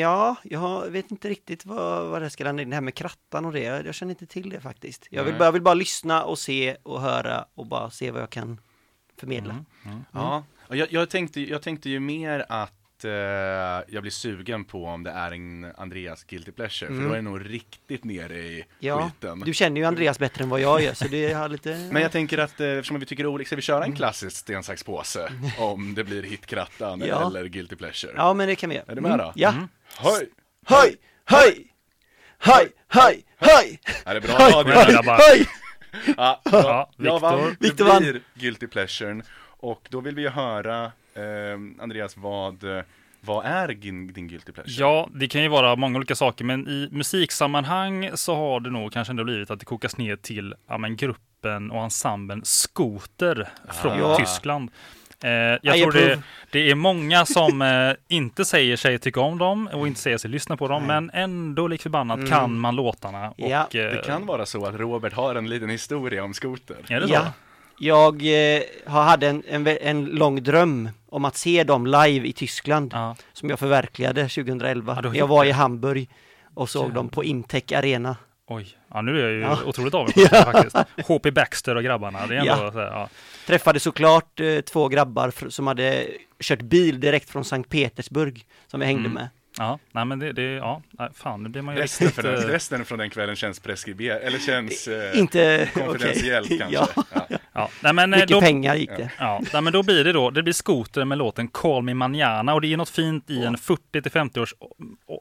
ja, 0.00 0.36
jag 0.42 0.90
vet 0.90 1.10
inte 1.10 1.28
riktigt 1.28 1.66
vad, 1.66 2.06
vad 2.06 2.22
det 2.22 2.30
ska 2.30 2.44
landa 2.44 2.62
i, 2.62 2.64
det 2.64 2.74
här 2.74 2.80
med 2.80 2.94
krattan 2.94 3.44
och 3.44 3.52
det. 3.52 3.60
Jag, 3.60 3.86
jag 3.86 3.94
känner 3.94 4.10
inte 4.10 4.26
till 4.26 4.50
det 4.50 4.60
faktiskt. 4.60 5.06
Jag 5.10 5.24
vill, 5.24 5.34
bara, 5.34 5.44
jag 5.44 5.52
vill 5.52 5.62
bara 5.62 5.74
lyssna 5.74 6.24
och 6.24 6.38
se 6.38 6.76
och 6.82 7.00
höra 7.00 7.44
och 7.54 7.66
bara 7.66 7.90
se 7.90 8.10
vad 8.10 8.22
jag 8.22 8.30
kan 8.30 8.60
förmedla. 9.16 9.64
Mm. 9.84 10.04
Ja, 10.12 10.44
och 10.68 10.76
jag, 10.76 10.92
jag, 10.92 11.10
tänkte, 11.10 11.40
jag 11.40 11.62
tänkte 11.62 11.90
ju 11.90 12.00
mer 12.00 12.46
att 12.48 12.72
eh, 13.04 13.10
jag 13.88 14.02
blir 14.02 14.10
sugen 14.10 14.64
på 14.64 14.84
om 14.84 15.02
det 15.02 15.10
är 15.10 15.32
en 15.32 15.72
Andreas 15.76 16.24
guilty 16.24 16.52
pleasure, 16.52 16.88
för 16.94 17.02
då 17.02 17.10
är 17.10 17.16
det 17.16 17.22
nog 17.22 17.50
riktigt 17.50 18.04
nere 18.04 18.36
i 18.38 18.64
Ja, 18.78 19.10
skiten. 19.20 19.40
du 19.40 19.54
känner 19.54 19.80
ju 19.80 19.86
Andreas 19.86 20.18
bättre 20.18 20.42
än 20.44 20.48
vad 20.50 20.60
jag 20.60 20.82
gör, 20.82 20.94
så 20.94 21.08
det 21.08 21.32
har 21.32 21.48
lite... 21.56 21.88
Men 21.92 22.02
jag 22.02 22.12
tänker 22.12 22.38
att 22.38 22.60
eh, 22.60 22.68
eftersom 22.68 23.00
vi 23.00 23.06
tycker 23.06 23.24
är 23.24 23.28
olika, 23.28 23.46
ska 23.46 23.56
vi 23.56 23.62
köra 23.62 23.76
Mm. 23.76 23.90
en 23.90 23.96
klassisk 23.96 24.36
sten, 24.36 24.62
sax, 24.62 24.82
påse? 24.84 25.32
Om 25.58 25.94
det 25.94 26.04
blir 26.04 26.22
hitkrattan 26.22 27.00
Ja. 27.06 27.26
eller 27.26 27.44
guilty 27.44 27.76
pleasure. 27.76 28.12
Ja, 28.16 28.34
men 28.34 28.48
det 28.48 28.56
kan 28.56 28.70
vi 28.70 28.76
göra. 28.76 28.84
Är 28.88 28.94
du 28.94 29.00
med 29.00 29.18
då? 29.18 29.32
Ja. 29.34 29.48
Mm. 29.48 29.68
Höj! 29.96 30.28
Höj! 30.66 30.96
Höj! 31.24 31.72
Höj! 32.38 32.72
Höj! 32.88 33.24
Höj! 33.38 33.80
Är 34.04 34.14
det 34.14 34.20
bra 34.20 34.32
Höj! 34.38 34.52
radio? 34.52 34.72
Höj! 34.74 34.94
Höj! 35.04 35.46
Ja, 36.06 36.12
Ja, 36.16 36.40
ja, 36.52 36.90
jag 36.96 37.04
Viktor. 37.04 37.20
vann. 37.20 37.42
Det 37.42 37.56
Viktor 37.60 38.00
blir 38.00 38.20
guilty 38.34 38.66
pleasuren. 38.66 39.22
Och 39.58 39.86
då 39.90 40.00
vill 40.00 40.14
vi 40.14 40.22
ju 40.22 40.28
höra, 40.28 40.92
Andreas, 41.80 42.16
vad, 42.16 42.64
eh, 42.78 42.84
vad 43.20 43.44
är 43.44 43.68
din, 43.68 44.12
din 44.12 44.28
guilty 44.28 44.52
pleasure? 44.52 44.74
Ja, 44.78 45.08
det 45.14 45.28
kan 45.28 45.42
ju 45.42 45.48
vara 45.48 45.76
många 45.76 45.96
olika 45.96 46.14
saker, 46.14 46.44
men 46.44 46.68
i 46.68 46.88
musiksammanhang 46.92 48.10
så 48.14 48.34
har 48.34 48.60
det 48.60 48.70
nog 48.70 48.92
kanske 48.92 49.12
ändå 49.12 49.24
blivit 49.24 49.50
att 49.50 49.58
det 49.58 49.64
kokas 49.66 49.96
ner 49.98 50.16
till 50.16 50.54
ja, 50.68 50.78
men 50.78 50.96
gruppen 50.96 51.70
och 51.70 51.82
ensemblen 51.84 52.40
Skoter 52.44 53.48
från 53.72 53.98
Ja. 53.98 54.16
Tyskland. 54.16 54.70
Eh, 55.24 55.30
jag 55.62 55.76
I 55.78 55.80
tror 55.82 55.92
det, 55.92 56.22
det 56.50 56.70
är 56.70 56.74
många 56.74 57.26
som 57.26 57.62
eh, 57.62 57.92
inte 58.08 58.44
säger 58.44 58.76
sig 58.76 58.98
tycka 58.98 59.20
om 59.20 59.38
dem 59.38 59.68
och 59.72 59.86
inte 59.86 60.00
säger 60.00 60.18
sig 60.18 60.30
lyssna 60.30 60.56
på 60.56 60.68
dem, 60.68 60.86
men 60.86 61.10
ändå 61.14 61.68
lik 61.68 61.82
förbannat 61.82 62.18
Mm. 62.18 62.30
kan 62.30 62.58
man 62.58 62.76
låtarna. 62.76 63.30
Och, 63.30 63.34
Ja. 63.38 63.60
eh, 63.60 63.66
Det 63.72 64.02
kan 64.06 64.26
vara 64.26 64.46
så 64.46 64.66
att 64.66 64.74
Robert 64.74 65.12
har 65.12 65.34
en 65.34 65.48
liten 65.48 65.68
historia 65.70 66.24
om 66.24 66.34
skoter. 66.34 66.76
Är 66.88 67.00
det 67.00 67.08
så? 67.08 67.14
Ja. 67.14 67.32
Jag 67.78 68.14
eh, 68.56 68.62
har- 68.86 69.02
hade 69.02 69.28
en, 69.28 69.42
en, 69.48 69.66
en 69.66 70.04
lång 70.04 70.42
dröm 70.42 70.88
om 71.08 71.24
att 71.24 71.36
se 71.36 71.64
dem 71.64 71.86
live 71.86 72.28
i 72.28 72.32
Tyskland 72.32 72.90
Ja. 72.94 73.16
som 73.32 73.50
jag 73.50 73.58
förverkligade 73.58 74.22
2011. 74.28 75.00
Ja, 75.04 75.14
jag 75.14 75.26
var 75.26 75.44
i 75.44 75.50
Hamburg 75.50 76.08
och 76.54 76.70
såg 76.70 76.82
Jävlar. 76.82 76.94
dem 76.94 77.08
på 77.08 77.24
Intec 77.24 77.72
Arena. 77.72 78.16
Oj, 78.48 78.66
ja, 78.94 79.02
nu 79.02 79.18
är 79.18 79.22
jag 79.22 79.32
ju 79.32 79.40
Ja. 79.40 79.58
otroligt 79.66 79.94
avundsjuk 79.94 80.28
faktiskt. 80.30 80.76
HP 81.06 81.30
Baxter 81.34 81.74
och 81.74 81.82
grabbarna, 81.82 82.26
det 82.26 82.34
är 82.34 82.38
ändå 82.38 82.52
Ja. 82.64 82.72
så 82.72 82.78
här, 82.78 82.86
ja. 82.86 83.08
Träffade 83.46 83.80
såklart 83.80 84.40
eh, 84.40 84.60
två 84.60 84.88
grabbar 84.88 85.30
fr- 85.30 85.48
som 85.50 85.66
hade 85.66 86.06
kört 86.40 86.62
bil 86.62 87.00
direkt 87.00 87.30
från 87.30 87.44
Sankt 87.44 87.70
Petersburg 87.70 88.46
som 88.66 88.80
jag 88.80 88.86
hängde 88.86 89.00
Mm. 89.00 89.12
med. 89.12 89.28
Ja, 89.58 89.78
nej 89.92 90.04
men 90.04 90.18
det, 90.18 90.32
det 90.32 90.42
ja, 90.42 90.82
nej, 90.90 91.08
fan, 91.14 91.42
nu 91.42 91.48
blir 91.48 91.62
man 91.62 91.74
ju 91.76 91.82
Resten, 91.82 92.06
riktigt... 92.06 92.24
för 92.24 92.32
den, 92.32 92.42
eh, 92.42 92.48
resten 92.48 92.84
från 92.84 92.98
den 92.98 93.10
kvällen 93.10 93.36
känns 93.36 93.60
preskriberad, 93.60 94.22
eller 94.22 94.38
känns 94.38 94.88
eh, 94.88 95.18
Inte 95.18 95.68
konfidentiellt 95.74 96.46
okej. 96.46 96.58
kanske. 96.58 96.76
Ja, 97.14 97.26
Ja. 97.30 97.38
Ja, 97.56 97.68
nej, 97.80 97.92
men 97.92 98.12
eh, 98.12 98.16
mycket 98.16 98.30
då, 98.30 98.40
pengar 98.40 98.74
gick 98.74 98.90
det. 98.90 99.10
Ja, 99.18 99.40
nej, 99.52 99.62
men 99.62 99.72
då 99.72 99.82
blir 99.82 100.04
det 100.04 100.12
då, 100.12 100.30
det 100.30 100.42
blir 100.42 100.52
skoter 100.54 101.04
med 101.04 101.18
låten 101.18 101.48
Call 101.48 101.82
Me 101.82 101.94
Manana 101.94 102.54
och 102.54 102.60
det 102.60 102.72
är 102.72 102.76
något 102.76 102.88
fint 102.88 103.30
i 103.30 103.44
en 103.44 103.58
40 103.58 104.02
till 104.02 104.12
50 104.12 104.40
års 104.40 104.54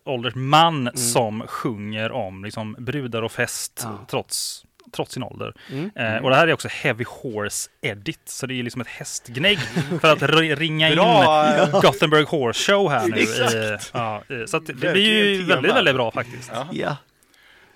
ålders 0.05 0.35
man 0.35 0.89
som 0.97 1.43
sjunger 1.47 2.11
om 2.11 2.43
liksom 2.45 2.75
brudar 2.79 3.21
och 3.21 3.31
fest 3.31 3.81
Mm. 3.83 3.95
Ja. 3.99 4.05
trots, 4.09 4.63
trots 4.95 5.13
sin 5.13 5.23
ålder. 5.23 5.53
Mm. 5.71 5.91
Eh, 5.95 6.23
och 6.23 6.29
det 6.29 6.35
här 6.35 6.47
är 6.47 6.53
också 6.53 6.67
Heavy 6.71 7.05
Horse 7.07 7.69
Edit, 7.81 8.19
så 8.25 8.45
det 8.47 8.59
är 8.59 8.63
liksom 8.63 8.81
ett 8.81 8.87
hästgnägg 8.87 9.59
för 10.01 10.13
att 10.13 10.21
ringa 10.59 10.89
in 10.89 10.95
Bra! 10.95 11.65
Gothenburg 11.81 12.27
Horse 12.27 12.71
Show 12.71 12.89
här 12.91 13.07
nu. 13.07 13.17
I, 13.17 13.77
ja, 13.93 14.23
i- 14.43 14.47
så 14.47 14.57
att 14.57 14.65
det, 14.65 14.73
blir 14.73 14.97
ju 14.97 15.43
väldigt, 15.43 15.75
väldigt 15.75 15.95
bra 15.95 16.11
faktiskt. 16.11 16.51
Ja. 16.71 16.97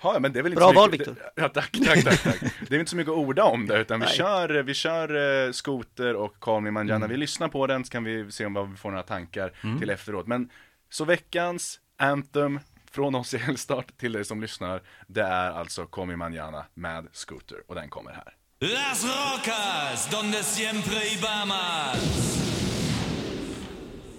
Ja. 0.02 0.10
Ja, 0.14 0.20
men 0.20 0.32
det 0.32 0.38
är 0.38 0.42
väl 0.42 0.52
inte 0.52 0.60
Bra 0.60 0.72
val, 0.72 0.90
mycket, 0.90 1.08
Viktor. 1.08 1.30
Ja, 1.34 1.48
tack, 1.48 1.76
tack, 1.84 2.04
tack, 2.04 2.22
tack. 2.22 2.40
Det 2.68 2.74
är 2.74 2.78
inte 2.78 2.90
så 2.90 2.96
mycket 2.96 3.10
att 3.10 3.18
orda 3.18 3.44
om 3.44 3.66
det, 3.66 3.78
utan 3.78 4.00
vi 4.00 4.06
Nej. 4.06 4.14
kör, 4.14 4.48
vi 4.62 4.74
kör 4.74 5.46
eh, 5.46 5.52
Scooter 5.52 6.14
och 6.16 6.40
Call 6.40 6.62
Me 6.62 6.70
Manjana. 6.70 6.96
Mm. 6.96 7.10
Vi 7.10 7.16
lyssnar 7.16 7.48
på 7.48 7.66
den, 7.66 7.84
så 7.84 7.90
kan 7.90 8.04
vi 8.04 8.32
se 8.32 8.46
om 8.46 8.54
vad 8.54 8.70
vi 8.70 8.76
får 8.76 8.90
några 8.90 9.02
tankar 9.02 9.78
till 9.78 9.90
efteråt. 9.90 10.26
Men 10.26 10.50
så 10.90 11.04
veckans 11.04 11.80
Anthem 11.98 12.60
från 12.90 13.14
oss 13.14 13.34
i 13.34 13.38
Helstart 13.38 13.96
till 13.98 14.12
dig 14.12 14.24
som 14.24 14.40
lyssnar, 14.40 14.82
det 15.06 15.22
är 15.22 15.50
alltså 15.50 15.86
Call 15.86 16.06
Me 16.06 16.16
Manjana 16.16 16.64
med 16.74 17.06
Scooter 17.12 17.58
och 17.66 17.74
den 17.74 17.88
kommer 17.88 18.12
här. 18.12 18.34
Las 18.60 19.04
rocas 19.04 20.10
donde 20.10 20.42
siempre 20.42 20.96
íbamos. 21.14 22.40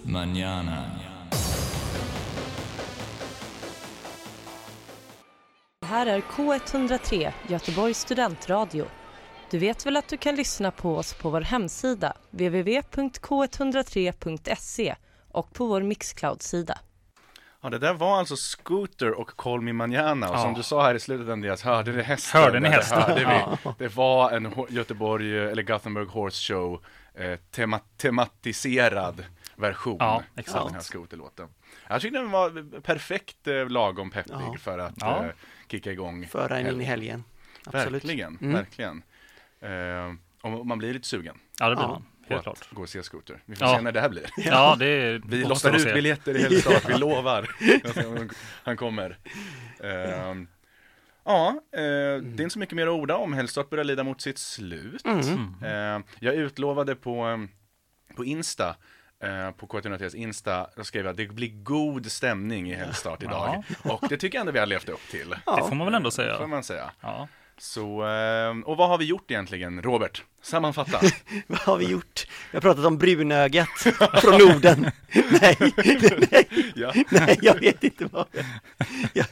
Mañana. 0.04 0.82
Här 5.92 6.06
är 6.06 6.20
K103, 6.20 7.32
Göteborgs 7.48 8.00
studentradio. 8.00 8.86
Du 9.50 9.58
vet 9.58 9.86
väl 9.86 9.96
att 9.96 10.08
du 10.08 10.16
kan 10.16 10.34
lyssna 10.34 10.70
på 10.70 10.96
oss 10.96 11.14
på 11.14 11.30
vår 11.30 11.40
hemsida, 11.40 12.12
www.k103.se 12.30 14.94
och 15.28 15.52
på 15.54 15.66
vår 15.66 15.80
Mixcloud-sida. 15.82 16.78
Ja, 17.62 17.70
det 17.70 17.78
där 17.78 17.94
var 17.94 18.18
alltså 18.18 18.36
Scooter 18.36 19.10
och 19.20 19.36
Call 19.36 19.60
Me 19.60 19.72
Manjana 19.72 20.28
och 20.28 20.34
Ja. 20.36 20.42
som 20.42 20.54
du 20.54 20.62
sa 20.62 20.82
här 20.82 20.94
i 20.94 21.00
slutet 21.00 21.28
Andreas, 21.32 21.62
hörde 21.62 21.92
ni 21.92 22.02
hästen? 22.02 22.40
Hörde 22.42 22.60
ni 22.60 22.68
hästen? 22.68 23.02
Hörde 23.02 23.20
vi? 23.20 23.24
Ja. 23.64 23.74
Det 23.78 23.96
var 23.96 24.30
en 24.30 24.54
Göteborg, 24.68 25.38
eh, 25.38 25.50
eller 25.52 25.62
Gothenburg 25.62 26.08
Horse 26.08 26.52
Show 26.52 26.84
eh, 27.14 27.36
tema 27.50 27.80
tematiserad 27.96 29.24
version 29.56 29.96
Ja, 30.00 30.06
av 30.14 30.22
exakt. 30.36 30.64
den 30.64 30.74
här 30.74 30.80
skoterlåten. 30.80 31.48
Jag 31.88 32.00
tyckte 32.00 32.18
den 32.18 32.30
var 32.30 32.80
perfekt 32.80 33.46
eh, 33.48 33.68
lagom 33.68 34.10
peppig 34.10 34.32
Ja. 34.32 34.56
för 34.60 34.78
att 34.78 34.94
Ja. 35.00 35.24
eh, 35.24 35.30
kicka 35.70 35.92
igång. 35.92 36.26
Föra 36.26 36.58
en 36.58 36.66
in 36.66 36.80
i 36.80 36.84
helgen. 36.84 37.24
Absolut. 37.66 38.04
Verkligen, 38.04 38.38
Mm. 38.40 38.52
verkligen. 38.52 39.02
Eh, 39.60 40.14
och 40.58 40.66
man 40.66 40.78
blir 40.78 40.92
lite 40.92 41.08
sugen 41.08 41.38
Ja, 41.60 41.68
det 41.68 41.76
blir 41.76 41.84
Ja. 41.84 41.88
man. 41.88 42.04
Helt 42.28 42.42
klart. 42.42 42.68
gå 42.70 42.82
och 42.82 42.88
se 42.88 43.02
skoter. 43.02 43.42
Vi 43.44 43.56
får 43.56 43.66
Ja. 43.68 43.76
se 43.76 43.82
när 43.82 43.92
det 43.92 44.00
här 44.00 44.08
blir. 44.08 44.26
Ja, 44.36 44.76
det 44.78 44.86
är 45.06 45.22
Vi 45.26 45.44
lottar 45.44 45.74
ut 45.76 45.82
se. 45.82 45.94
biljetter 45.94 46.36
i 46.36 46.42
Helstad, 46.42 46.80
vi 46.88 46.98
lovar. 46.98 47.48
Han 48.64 48.76
kommer. 48.76 49.18
Ehm, 49.84 50.48
ja, 51.24 51.48
eh, 51.72 51.78
det 51.80 51.80
är 51.82 52.40
inte 52.40 52.50
så 52.50 52.58
mycket 52.58 52.76
mer 52.76 52.86
att 52.86 52.92
orda 52.92 53.16
om. 53.16 53.32
Helstad 53.32 53.64
börjar 53.70 53.84
lida 53.84 54.04
mot 54.04 54.20
sitt 54.20 54.38
slut. 54.38 55.04
Mm. 55.06 55.54
Ehm, 55.64 56.02
jag 56.20 56.34
utlovade 56.34 56.94
på, 56.94 57.46
på 58.16 58.24
Insta 58.24 58.76
eh, 59.22 59.50
på 59.50 59.66
K103s 59.66 60.14
Insta, 60.16 60.66
då 60.76 60.84
skrev 60.84 61.04
jag 61.04 61.10
att 61.10 61.16
det 61.16 61.26
blir 61.28 61.62
god 61.62 62.10
stämning 62.12 62.70
i 62.70 62.74
Helstart 62.74 63.22
idag. 63.22 63.62
Och 63.82 64.04
det 64.08 64.16
tycker 64.16 64.38
jag 64.38 64.40
ändå 64.40 64.52
vi 64.52 64.58
har 64.58 64.66
levt 64.66 64.88
upp 64.88 65.08
till. 65.10 65.30
Det 65.30 65.68
får 65.68 65.74
man 65.74 65.86
väl 65.86 65.94
ändå 65.94 66.10
Får 66.10 66.22
säga. 66.22 66.46
man 66.46 66.62
säga. 66.64 66.90
Ja. 67.00 67.28
Så, 67.58 68.02
ehm, 68.02 68.62
och 68.62 68.76
vad 68.76 68.88
har 68.88 68.98
vi 68.98 69.04
gjort 69.04 69.30
egentligen, 69.30 69.82
Robert? 69.82 70.22
Sammanfatta. 70.42 71.00
Vad 71.46 71.58
har 71.58 71.76
vi 71.76 71.90
gjort? 71.90 72.26
Vi 72.50 72.56
har 72.56 72.60
pratat 72.60 72.84
om 72.84 72.98
brunögat 72.98 73.68
från 74.20 74.38
Norden. 74.38 74.90
nej, 75.40 75.56
nej, 76.30 76.72
ja. 76.74 76.92
nej, 77.10 77.38
jag 77.42 77.54
vet 77.60 77.84
inte 77.84 78.04
vad 78.04 78.26
jag, 79.12 79.26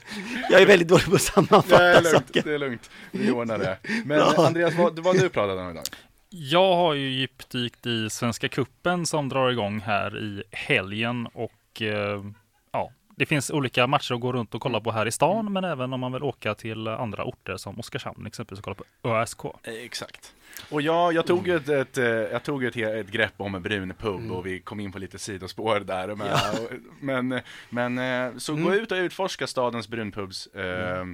jag, 0.51 0.63
är 0.63 0.67
väldigt 0.67 0.89
dålig 0.89 1.05
på 1.05 1.11
att 1.15 1.19
Det 1.19 1.25
sammanfatta 1.25 1.85
är 1.85 2.03
lugnt, 2.03 2.09
saker. 2.27 2.43
det 2.43 2.55
är 2.55 2.59
lugnt. 2.59 2.91
Vi 3.11 3.31
ordnar 3.31 3.59
det. 3.59 3.79
Men 4.05 4.07
Bra. 4.19 4.47
Andreas, 4.47 4.75
vad, 4.75 4.99
vad 4.99 5.17
har 5.17 5.23
du 5.23 5.29
pratat 5.29 5.59
om 5.59 5.71
idag? 5.71 5.85
Jag 6.33 6.77
har 6.77 6.95
ju 6.95 7.11
djupdykt 7.11 7.87
i 7.87 8.11
Svenska 8.11 8.49
Kuppen 8.49 9.07
som 9.07 9.29
drar 9.29 9.51
igång 9.51 9.81
här 9.81 10.19
i 10.19 10.43
helgen 10.51 11.27
och 11.33 11.83
eh, 11.83 12.25
ja, 12.73 12.93
det 13.17 13.27
finns 13.27 13.51
olika 13.51 13.87
matcher 13.87 14.15
att 14.15 14.21
gå 14.21 14.33
runt 14.33 14.55
och 14.55 14.61
kolla 14.61 14.81
på 14.81 14.93
här 14.93 15.07
i 15.07 15.13
stan, 15.13 15.53
men 15.53 15.65
även 15.65 15.93
om 15.93 16.01
man 16.01 16.13
vill 16.13 16.23
åka 16.23 16.55
till 16.55 16.89
andra 16.89 17.25
orter 17.25 17.57
som 17.57 17.79
Oskarshamn 17.81 18.27
exempelvis 18.27 18.59
och 18.59 18.65
kolla 18.65 18.75
på 19.03 19.09
ÖSK. 19.09 19.41
Exakt. 19.65 20.35
Och 20.71 20.83
jag, 20.83 21.13
jag 21.13 21.27
tog 21.27 21.49
ju 21.49 21.57
ett, 21.57 21.69
ett, 21.69 21.99
eh, 21.99 22.05
jag 22.05 22.43
tog 22.43 22.65
ett, 22.65 22.77
ett 22.77 23.11
grepp 23.11 23.35
om 23.37 23.55
en 23.55 23.63
brun 23.63 23.95
pub 23.99 24.33
och 24.33 24.47
vi 24.47 24.61
kom 24.61 24.81
in 24.81 24.93
på 24.93 24.99
lite 24.99 25.19
sidospår 25.19 25.81
där. 25.81 26.07
Men, 26.15 26.29
och- 26.31 26.71
men, 27.01 27.41
men 27.71 27.99
eh, 27.99 28.37
så 28.39 28.55
gå 28.55 28.75
ut 28.75 28.93
och 28.93 28.97
utforska 28.97 29.47
stadens 29.47 29.89
brunpubs 29.89 30.47
eh, 30.47 31.05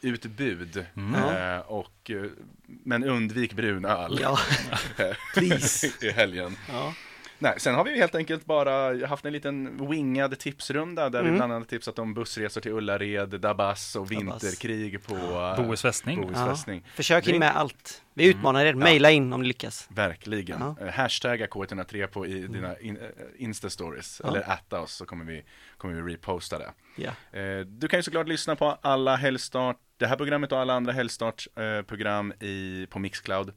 utbud. 0.00 0.76
Eh, 0.76 1.58
och, 1.58 2.10
eh, 2.10 2.30
men 2.66 3.04
undvik 3.04 3.52
brun 3.52 3.84
öl 3.84 4.18
Ja, 4.22 4.38
i 6.02 6.10
helgen. 6.10 6.56
Ja. 6.68 6.94
Nej, 7.38 7.54
sen 7.60 7.74
har 7.74 7.84
vi 7.84 7.90
ju 7.90 7.96
helt 7.96 8.14
enkelt 8.14 8.44
bara 8.44 9.06
haft 9.06 9.24
en 9.24 9.32
liten 9.32 9.88
wingad 9.90 10.38
tipsrunda 10.38 11.10
där 11.10 11.22
vi 11.22 11.26
Mm. 11.28 11.36
bland 11.38 11.52
annat 11.52 11.68
tipsat 11.68 11.98
om 11.98 12.14
bussresor 12.14 12.60
till 12.60 12.72
Ullared, 12.72 13.28
Dabas 13.40 13.96
och 13.96 14.12
vinterkrig 14.12 15.02
på 15.02 15.14
eh, 15.56 15.56
Bohus 15.64 15.82
fästning. 15.82 16.30
Ja. 16.34 16.56
Försök 16.94 17.26
hinna 17.28 17.38
med 17.38 17.56
allt. 17.56 18.02
Vi 18.14 18.26
utmanar 18.30 18.64
er, 18.64 18.74
mejla 18.74 19.10
in 19.10 19.32
om 19.32 19.42
ni 19.42 19.48
lyckas. 19.48 19.88
Verkligen. 19.90 20.60
Ja. 20.60 20.76
Eh, 20.86 20.92
Hashtagga 20.92 21.46
K103 21.46 22.06
på 22.06 22.26
i 22.26 22.46
dina 22.46 22.78
in, 22.78 22.96
eh, 22.96 23.02
Insta-stories, 23.46 24.20
Ja. 24.24 24.28
eller 24.28 24.50
atta 24.50 24.80
oss 24.80 24.92
så 24.92 25.06
kommer 25.06 25.24
vi, 25.24 25.44
kommer 25.76 26.02
vi 26.02 26.14
reposta 26.14 26.58
det. 26.58 26.70
Ja. 26.96 27.38
Eh, 27.40 27.60
Du 27.66 27.88
kan 27.88 27.98
ju 27.98 28.02
såklart 28.02 28.28
lyssna 28.28 28.56
på 28.56 28.78
alla 28.80 29.16
Helgstart, 29.16 29.76
det 29.96 30.06
här 30.06 30.16
programmet 30.16 30.52
och 30.52 30.58
alla 30.58 30.74
andra 30.74 30.92
Helgstart-program 30.92 32.32
i, 32.40 32.86
på 32.90 32.98
Mixcloud. 32.98 33.52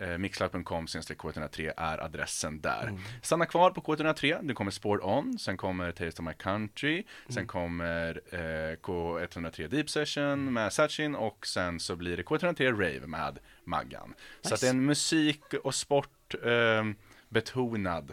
Eh, 0.00 0.18
Mixcloud.com 0.18 0.86
K103 0.86 1.72
är 1.76 2.04
adressen 2.04 2.60
där. 2.60 2.92
Stanna 3.22 3.46
kvar 3.46 3.70
på 3.70 3.80
K103, 3.80 4.42
det 4.42 4.54
kommer 4.54 4.70
Sport 4.70 5.00
On, 5.02 5.38
sen 5.38 5.56
kommer 5.56 5.92
Taste 5.92 6.22
of 6.22 6.28
My 6.28 6.34
Country, 6.34 7.04
sen 7.28 7.46
kommer 7.46 8.20
eh, 8.30 8.76
K103 8.76 9.68
Deep 9.68 9.90
Session 9.90 10.52
med 10.52 10.72
Sachin 10.72 11.14
och 11.14 11.46
sen 11.46 11.80
så 11.80 11.96
blir 11.96 12.16
det 12.16 12.22
K103 12.22 12.70
Rave 12.70 13.06
med 13.06 13.38
Maggan. 13.64 14.14
Så 14.40 14.54
att 14.54 14.60
det 14.60 14.66
är 14.66 14.70
en 14.70 14.84
musik 14.84 15.54
och 15.64 15.74
sport 15.74 16.34
eh, 16.44 16.84
betonad 17.28 18.12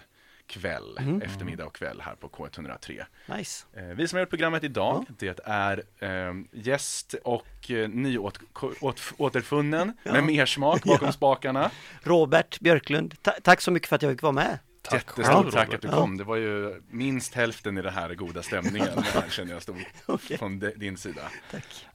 kväll, 0.53 1.21
eftermiddag 1.23 1.65
och 1.65 1.75
kväll 1.75 2.01
här 2.01 2.15
på 2.15 2.29
K103. 2.29 3.03
Nice. 3.37 3.65
Eh, 3.73 3.83
Vi 3.83 4.07
som 4.07 4.15
har 4.17 4.21
gjort 4.21 4.29
programmet 4.29 4.63
idag, 4.63 5.05
det 5.19 5.39
är 5.45 5.83
eh, 5.99 6.33
gäst 6.51 7.15
och 7.23 7.71
eh, 7.71 7.89
nyåterfunnen 7.89 9.93
med 10.03 10.23
mersmak 10.23 10.83
bakom 10.83 11.05
Ja. 11.05 11.11
spakarna. 11.11 11.71
Robert 12.03 12.59
Björklund, 12.59 13.15
ta- 13.21 13.35
tack 13.43 13.61
så 13.61 13.71
mycket 13.71 13.89
för 13.89 13.95
att 13.95 14.01
jag 14.01 14.11
fick 14.11 14.21
vara 14.21 14.31
med. 14.33 14.59
Jättestort 14.91 15.25
själv, 15.25 15.51
tack 15.51 15.73
att 15.73 15.81
du 15.81 15.87
kom. 15.89 16.17
Det 16.17 16.23
var 16.23 16.35
ju 16.35 16.81
minst 16.89 17.33
hälften 17.33 17.77
i 17.77 17.81
den 17.81 17.93
här 17.93 18.13
goda 18.15 18.43
stämningen, 18.43 19.03
här 19.13 19.29
känner 19.29 19.53
jag 19.53 19.61
stod 19.61 19.85
Okej. 20.05 20.37
från 20.37 20.59
de, 20.59 20.69
din 20.75 20.97
sida. 20.97 21.21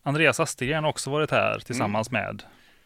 Andreas 0.02 0.40
Astegren 0.40 0.84
har 0.84 0.90
också 0.90 1.10
varit 1.10 1.30
här 1.30 1.58
tillsammans 1.58 2.10
med. 2.10 2.42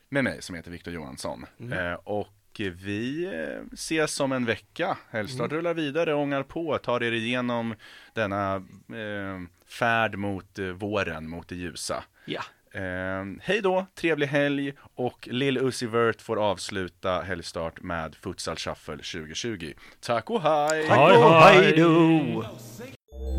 Med 0.08 0.24
mig 0.24 0.42
som 0.42 0.56
heter 0.56 0.70
Viktor 0.70 0.94
Johansson. 0.94 1.46
Mm. 1.60 1.78
Eh, 1.78 1.92
och 1.94 2.28
vi 2.60 3.24
eh, 3.24 3.62
ses 3.72 4.20
om 4.20 4.32
en 4.32 4.44
vecka. 4.44 4.96
Helgstart 5.10 5.50
Mm. 5.52 5.56
rullar 5.56 5.74
vidare, 5.74 6.14
ångar 6.14 6.42
på, 6.42 6.78
tar 6.78 7.02
er 7.02 7.12
igenom 7.12 7.74
denna 8.14 8.54
eh, 8.56 9.38
färd 9.68 10.14
mot 10.16 10.58
eh, 10.58 10.64
våren, 10.66 11.28
mot 11.28 11.48
det 11.48 11.54
ljusa. 11.54 12.04
Ja. 12.24 12.40
Eh, 12.74 13.24
hej 13.42 13.60
då, 13.62 13.86
trevlig 13.94 14.26
helg 14.26 14.72
och 14.94 15.28
Lill 15.30 15.58
Uzi 15.58 15.86
Vert 15.86 16.22
får 16.22 16.36
avsluta 16.44 17.20
helgstart 17.22 17.82
med 17.82 18.14
Futsal 18.14 18.56
Shuffle 18.56 18.96
2020. 18.96 19.72
Tack 20.00 20.30
och 20.30 20.42
hej! 20.42 20.86
Hej, 20.88 21.16
Och 21.16 21.34
hej. 21.34 21.64
hej 21.64 21.76
då! 21.76 22.44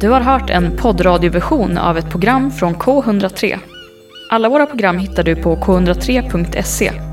Du 0.01 0.09
har 0.09 0.22
hört 0.22 0.49
en 0.49 0.78
poddradioversion 0.78 1.78
av 1.78 1.97
ett 1.97 2.09
program 2.11 2.51
från 2.51 2.76
K103. 2.76 3.59
Alla 4.30 4.49
våra 4.49 4.66
program 4.66 4.97
hittar 4.97 5.24
du 5.24 5.36
på 5.36 5.55
k103.se. 5.55 7.12